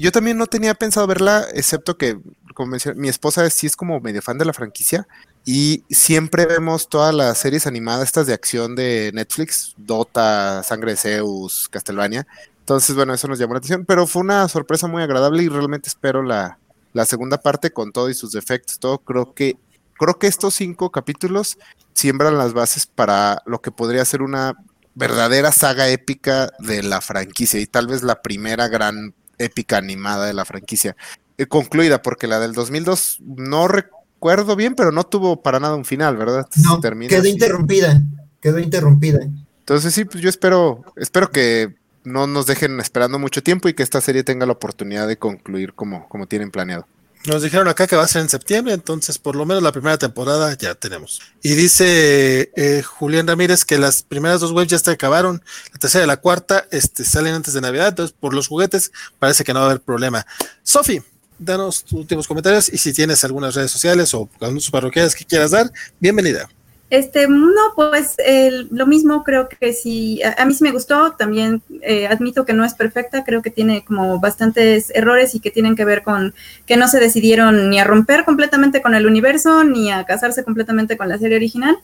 [0.00, 2.18] yo también no tenía pensado verla, excepto que,
[2.54, 5.08] como mencioné, mi esposa sí es como medio fan de la franquicia.
[5.44, 10.96] Y siempre vemos todas las series animadas, estas de acción de Netflix, Dota, Sangre de
[10.96, 12.26] Zeus, Castlevania.
[12.60, 15.88] Entonces, bueno, eso nos llamó la atención, pero fue una sorpresa muy agradable y realmente
[15.90, 16.58] espero la,
[16.94, 18.78] la segunda parte con todo y sus defectos.
[18.78, 19.58] Todo creo que
[19.98, 21.58] creo que estos cinco capítulos
[21.92, 24.54] siembran las bases para lo que podría ser una
[24.94, 30.34] verdadera saga épica de la franquicia y tal vez la primera gran épica animada de
[30.34, 30.96] la franquicia.
[31.36, 35.74] Eh, concluida, porque la del 2002 no recuerdo recuerdo bien, pero no tuvo para nada
[35.74, 36.48] un final, ¿verdad?
[36.64, 38.02] No, quedó interrumpida,
[38.40, 39.20] quedó interrumpida.
[39.58, 41.74] Entonces sí, pues yo espero, espero que
[42.04, 45.74] no nos dejen esperando mucho tiempo y que esta serie tenga la oportunidad de concluir
[45.74, 46.86] como, como tienen planeado.
[47.26, 49.98] Nos dijeron acá que va a ser en septiembre, entonces por lo menos la primera
[49.98, 51.20] temporada ya tenemos.
[51.42, 56.04] Y dice eh, Julián Ramírez que las primeras dos webs ya se acabaron, la tercera
[56.04, 59.60] y la cuarta este, salen antes de Navidad, entonces por los juguetes parece que no
[59.60, 60.26] va a haber problema.
[60.62, 61.02] Sofi,
[61.44, 65.50] danos tus últimos comentarios y si tienes algunas redes sociales o anuncios parroquiales que quieras
[65.50, 66.48] dar, bienvenida.
[66.90, 71.12] Este, no, pues eh, lo mismo creo que sí, a, a, mí sí me gustó,
[71.12, 75.50] también eh, admito que no es perfecta, creo que tiene como bastantes errores y que
[75.50, 76.34] tienen que ver con
[76.66, 80.96] que no se decidieron ni a romper completamente con el universo, ni a casarse completamente
[80.96, 81.76] con la serie original,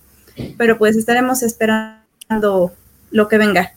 [0.57, 2.73] pero pues estaremos esperando
[3.11, 3.73] lo que venga.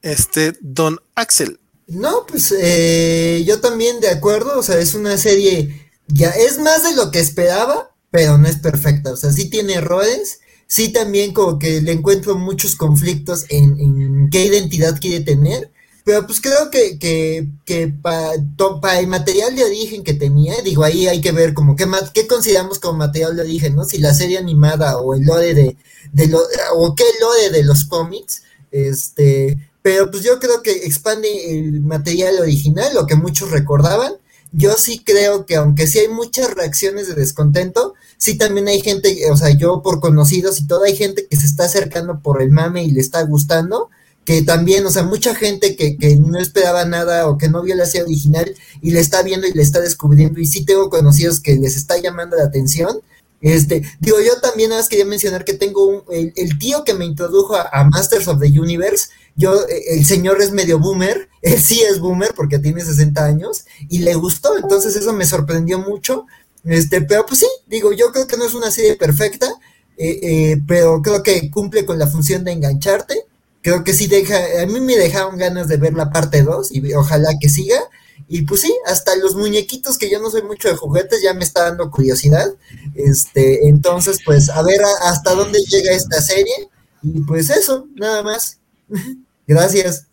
[0.00, 1.58] Este, don Axel.
[1.86, 6.84] No, pues eh, yo también de acuerdo, o sea, es una serie, ya es más
[6.84, 9.12] de lo que esperaba, pero no es perfecta.
[9.12, 14.30] O sea, sí tiene errores, sí también como que le encuentro muchos conflictos en, en
[14.30, 15.70] qué identidad quiere tener.
[16.04, 18.32] Pero pues creo que, que, que para
[18.80, 22.26] pa el material de origen que tenía, digo, ahí hay que ver como qué, qué
[22.26, 23.84] consideramos como material de origen, ¿no?
[23.84, 25.76] Si la serie animada o el lore de,
[26.12, 26.40] de lo,
[26.74, 28.42] o qué lore de los cómics,
[28.72, 34.14] este, pero pues yo creo que expande el material original, lo que muchos recordaban,
[34.52, 39.18] yo sí creo que aunque sí hay muchas reacciones de descontento, sí también hay gente,
[39.30, 42.50] o sea, yo por conocidos y todo, hay gente que se está acercando por el
[42.50, 43.90] mame y le está gustando,
[44.24, 47.74] que también, o sea, mucha gente que, que no esperaba nada o que no vio
[47.74, 51.40] la serie original y le está viendo y le está descubriendo, y sí tengo conocidos
[51.40, 53.00] que les está llamando la atención.
[53.40, 56.94] Este, digo, yo también nada más quería mencionar que tengo un, el, el, tío que
[56.94, 61.60] me introdujo a, a, Masters of the Universe, yo, el señor es medio boomer, él
[61.60, 66.26] sí es boomer porque tiene 60 años, y le gustó, entonces eso me sorprendió mucho,
[66.64, 69.52] este, pero pues sí, digo, yo creo que no es una serie perfecta,
[69.96, 73.26] eh, eh, pero creo que cumple con la función de engancharte,
[73.62, 76.94] creo que sí deja, a mí me dejaron ganas de ver la parte 2 y
[76.94, 77.80] ojalá que siga,
[78.28, 81.44] y pues sí, hasta los muñequitos, que yo no soy mucho de juguetes, ya me
[81.44, 82.50] está dando curiosidad.
[82.94, 86.70] Este, entonces, pues, a ver a, hasta dónde llega esta serie.
[87.02, 88.58] Y pues eso, nada más.
[89.54, 90.06] Gracias.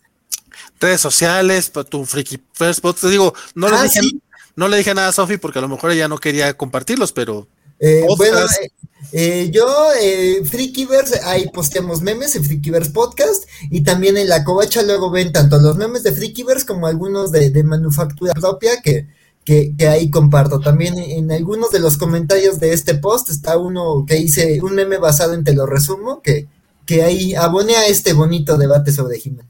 [0.80, 4.22] Redes sociales, tu Freaky First, te digo, no le, ah, dije, sí.
[4.56, 7.46] no le dije nada a Sofi porque a lo mejor ella no quería compartirlos, pero.
[7.78, 8.70] Eh, bueno, eh,
[9.12, 9.66] eh, yo,
[10.00, 15.32] eh, Freakyverse, ahí posteamos memes en Freakyverse Podcast y también en la covacha luego ven
[15.32, 19.08] tanto los memes de Freakyverse como algunos de, de manufactura propia que,
[19.44, 20.60] que, que, ahí comparto.
[20.60, 24.98] También en algunos de los comentarios de este post está uno que hice, un meme
[24.98, 26.46] basado en Te lo resumo, que,
[26.86, 29.48] que ahí abone a este bonito debate sobre He-Man.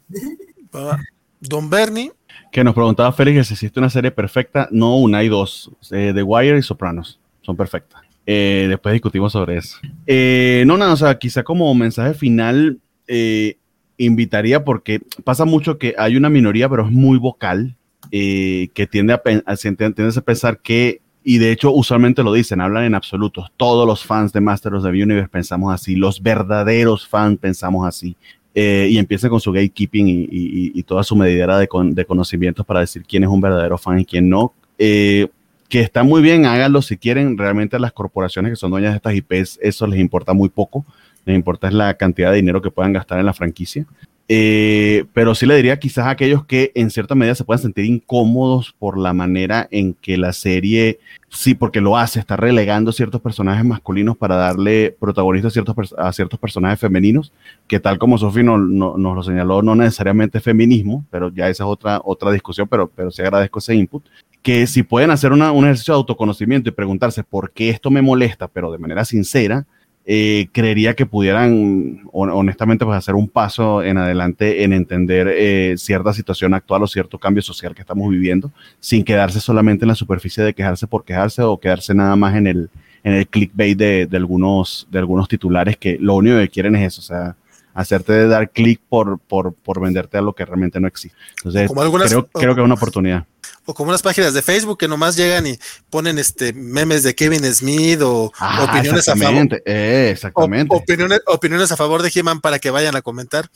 [1.41, 2.13] Don Bernie.
[2.53, 4.69] Que nos preguntaba Félix si existe una serie perfecta.
[4.71, 5.71] No, una, hay dos.
[5.91, 7.19] Eh, The Wire y Sopranos.
[7.43, 8.03] Son perfectas.
[8.27, 9.79] Eh, después discutimos sobre eso.
[10.07, 12.79] Eh, no, nada, o sea, quizá como mensaje final,
[13.09, 13.57] eh,
[13.97, 17.77] invitaría porque pasa mucho que hay una minoría, pero es muy vocal,
[18.11, 22.61] eh, que tiende a, a, tiende a pensar que, y de hecho usualmente lo dicen,
[22.61, 27.07] hablan en absolutos, todos los fans de Masters of the Universe pensamos así, los verdaderos
[27.07, 28.17] fans pensamos así.
[28.53, 32.81] Eh, y empiezan con su gatekeeping y toda su medidera de, con, de, conocimientos para
[32.81, 34.53] decir quién es un verdadero fan y quién no.
[34.77, 35.29] Eh,
[35.69, 37.39] que está muy bien, háganlo si quieren.
[37.39, 40.85] Realmente a las corporaciones que son dueñas de estas IPs, eso les importa muy poco.
[41.25, 43.87] Les importa es la cantidad de dinero que puedan gastar en la franquicia.
[44.33, 47.85] Eh, pero sí le diría quizás a aquellos que en cierta medida se puedan sentir
[47.85, 51.01] incómodos por la manera en que la serie,
[51.31, 56.79] sí, porque lo hace, está relegando ciertos personajes masculinos para darle protagonismo a ciertos, personajes
[56.79, 57.33] femeninos,
[57.67, 61.65] que tal como Sofi no, no, nos lo señaló, no necesariamente feminismo, pero ya esa
[61.65, 64.05] es otra, otra discusión, pero, pero sí agradezco ese input
[64.43, 68.01] que si pueden hacer una, un ejercicio de autoconocimiento y preguntarse por qué esto me
[68.01, 69.67] molesta, pero de manera sincera,
[70.13, 76.13] eh, creería que pudieran honestamente pues, hacer un paso en adelante en entender eh, cierta
[76.13, 78.51] situación actual o cierto cambio social que estamos viviendo,
[78.81, 82.49] sin quedarse solamente en la superficie de quejarse por quejarse o quedarse nada más en
[82.49, 82.71] el,
[83.05, 86.89] en el clickbait de, de algunos, de algunos titulares que lo único que quieren es
[86.89, 87.37] eso, o sea,
[87.75, 91.17] hacerte dar clic por, por, por venderte a lo que realmente no existe.
[91.39, 93.27] Entonces, Como algunas, creo, creo que es una oportunidad
[93.65, 95.59] o como unas páginas de Facebook que nomás llegan y
[95.91, 99.63] ponen este memes de Kevin Smith o ah, opiniones a favor.
[99.65, 100.75] Eh, exactamente.
[100.75, 103.49] O, opiniones, opiniones, a favor de He-Man para que vayan a comentar.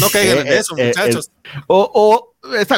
[0.00, 1.30] No caigan eh, en eso, eh, muchachos.
[1.44, 2.34] El, o, o,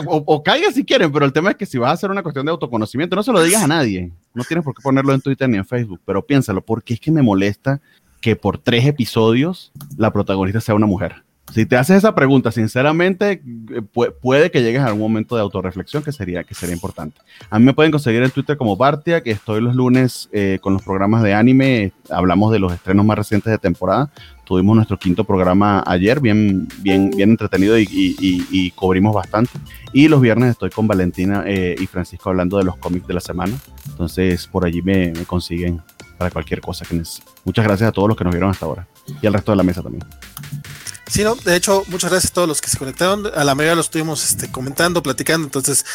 [0.06, 2.22] o, o, caigan si quieren, pero el tema es que si vas a hacer una
[2.22, 4.12] cuestión de autoconocimiento, no se lo digas a nadie.
[4.32, 7.10] No tienes por qué ponerlo en Twitter ni en Facebook, pero piénsalo, porque es que
[7.10, 7.80] me molesta
[8.20, 11.24] que por tres episodios la protagonista sea una mujer.
[11.52, 13.42] Si te haces esa pregunta, sinceramente,
[14.22, 17.20] puede que llegues a algún momento de autorreflexión que sería, que sería importante.
[17.48, 20.74] A mí me pueden conseguir en Twitter como Bartia, que estoy los lunes eh, con
[20.74, 21.92] los programas de anime.
[22.08, 24.12] Hablamos de los estrenos más recientes de temporada.
[24.44, 29.52] Tuvimos nuestro quinto programa ayer, bien, bien, bien entretenido y, y cubrimos bastante.
[29.92, 33.20] Y los viernes estoy con Valentina eh, y Francisco hablando de los cómics de la
[33.20, 33.56] semana.
[33.88, 35.80] Entonces, por allí me, me consiguen
[36.20, 37.00] para cualquier cosa que.
[37.46, 38.86] Muchas gracias a todos los que nos vieron hasta ahora
[39.22, 40.04] y al resto de la mesa también.
[41.08, 43.26] Sí, no, de hecho, muchas gracias a todos los que se conectaron.
[43.34, 45.86] A la mayoría los estuvimos este, comentando, platicando, entonces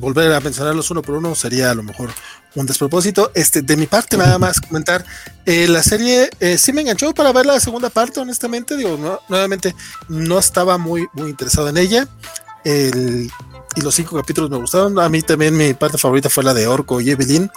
[0.00, 2.10] volver a mencionarlos uno por uno sería a lo mejor
[2.56, 3.30] un despropósito.
[3.34, 5.04] Este, de mi parte, nada más comentar,
[5.46, 9.76] eh, la serie eh, sí me enganchó para ver la segunda parte, honestamente, digo, nuevamente
[10.08, 12.08] no estaba muy, muy interesado en ella.
[12.64, 13.30] El,
[13.76, 14.98] y los cinco capítulos me gustaron.
[14.98, 17.50] A mí también mi parte favorita fue la de Orco y Evelyn.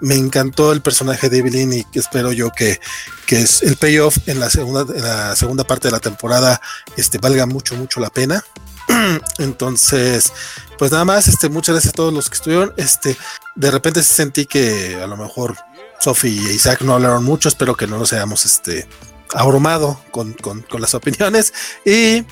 [0.00, 2.80] Me encantó el personaje de Evelyn y espero yo que,
[3.26, 6.60] que es el payoff en la segunda, en la segunda parte de la temporada
[6.96, 8.42] este, valga mucho, mucho la pena.
[9.38, 10.32] Entonces,
[10.78, 12.72] pues nada más, este, muchas gracias a todos los que estuvieron.
[12.76, 13.16] Este,
[13.54, 15.56] de repente sentí que a lo mejor
[16.00, 18.88] Sophie e Isaac no hablaron mucho, espero que no nos hayamos este,
[19.34, 21.52] abrumado con, con, con las opiniones.
[21.84, 22.24] Y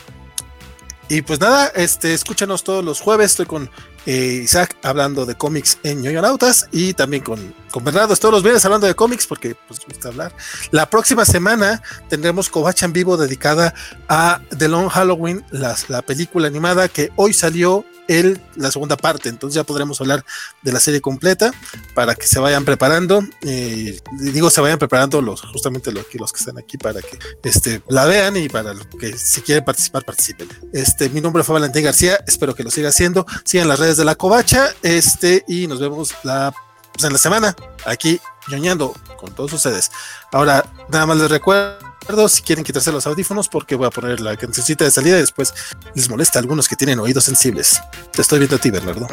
[1.08, 3.32] y pues nada, este, escúchanos todos los jueves.
[3.32, 3.70] Estoy con
[4.06, 8.64] eh, Isaac hablando de cómics en Ñoñonautas y también con, con Bernardo todos los viernes
[8.64, 10.32] hablando de cómics porque pues gusta hablar.
[10.70, 13.74] La próxima semana tendremos Covacha en vivo dedicada
[14.08, 19.28] a The Long Halloween, la película animada que hoy salió el, la segunda parte.
[19.28, 20.24] Entonces ya podremos hablar
[20.62, 21.52] de la serie completa
[21.94, 23.22] para que se vayan preparando.
[23.42, 27.82] Eh, digo, se vayan preparando los, justamente los, los que están aquí para que este,
[27.88, 30.48] la vean y para que si quieren participar, participen.
[30.72, 33.26] Este, mi nombre fue Valentín García, espero que lo siga haciendo.
[33.44, 36.54] Sigan las redes de la Covacha, este, y nos vemos la,
[36.92, 39.90] pues, en la semana aquí ñoñando con todos ustedes.
[40.32, 41.85] Ahora, nada más les recuerdo
[42.28, 45.52] si quieren quitarse los audífonos porque voy a poner la cancioncita de salida y después
[45.94, 47.80] les molesta a algunos que tienen oídos sensibles.
[48.12, 49.08] Te estoy viendo a ti, Bernardo.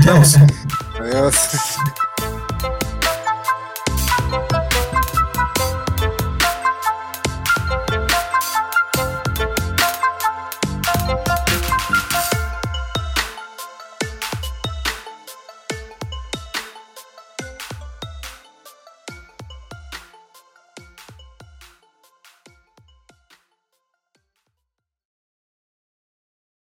[0.00, 0.36] Adiós.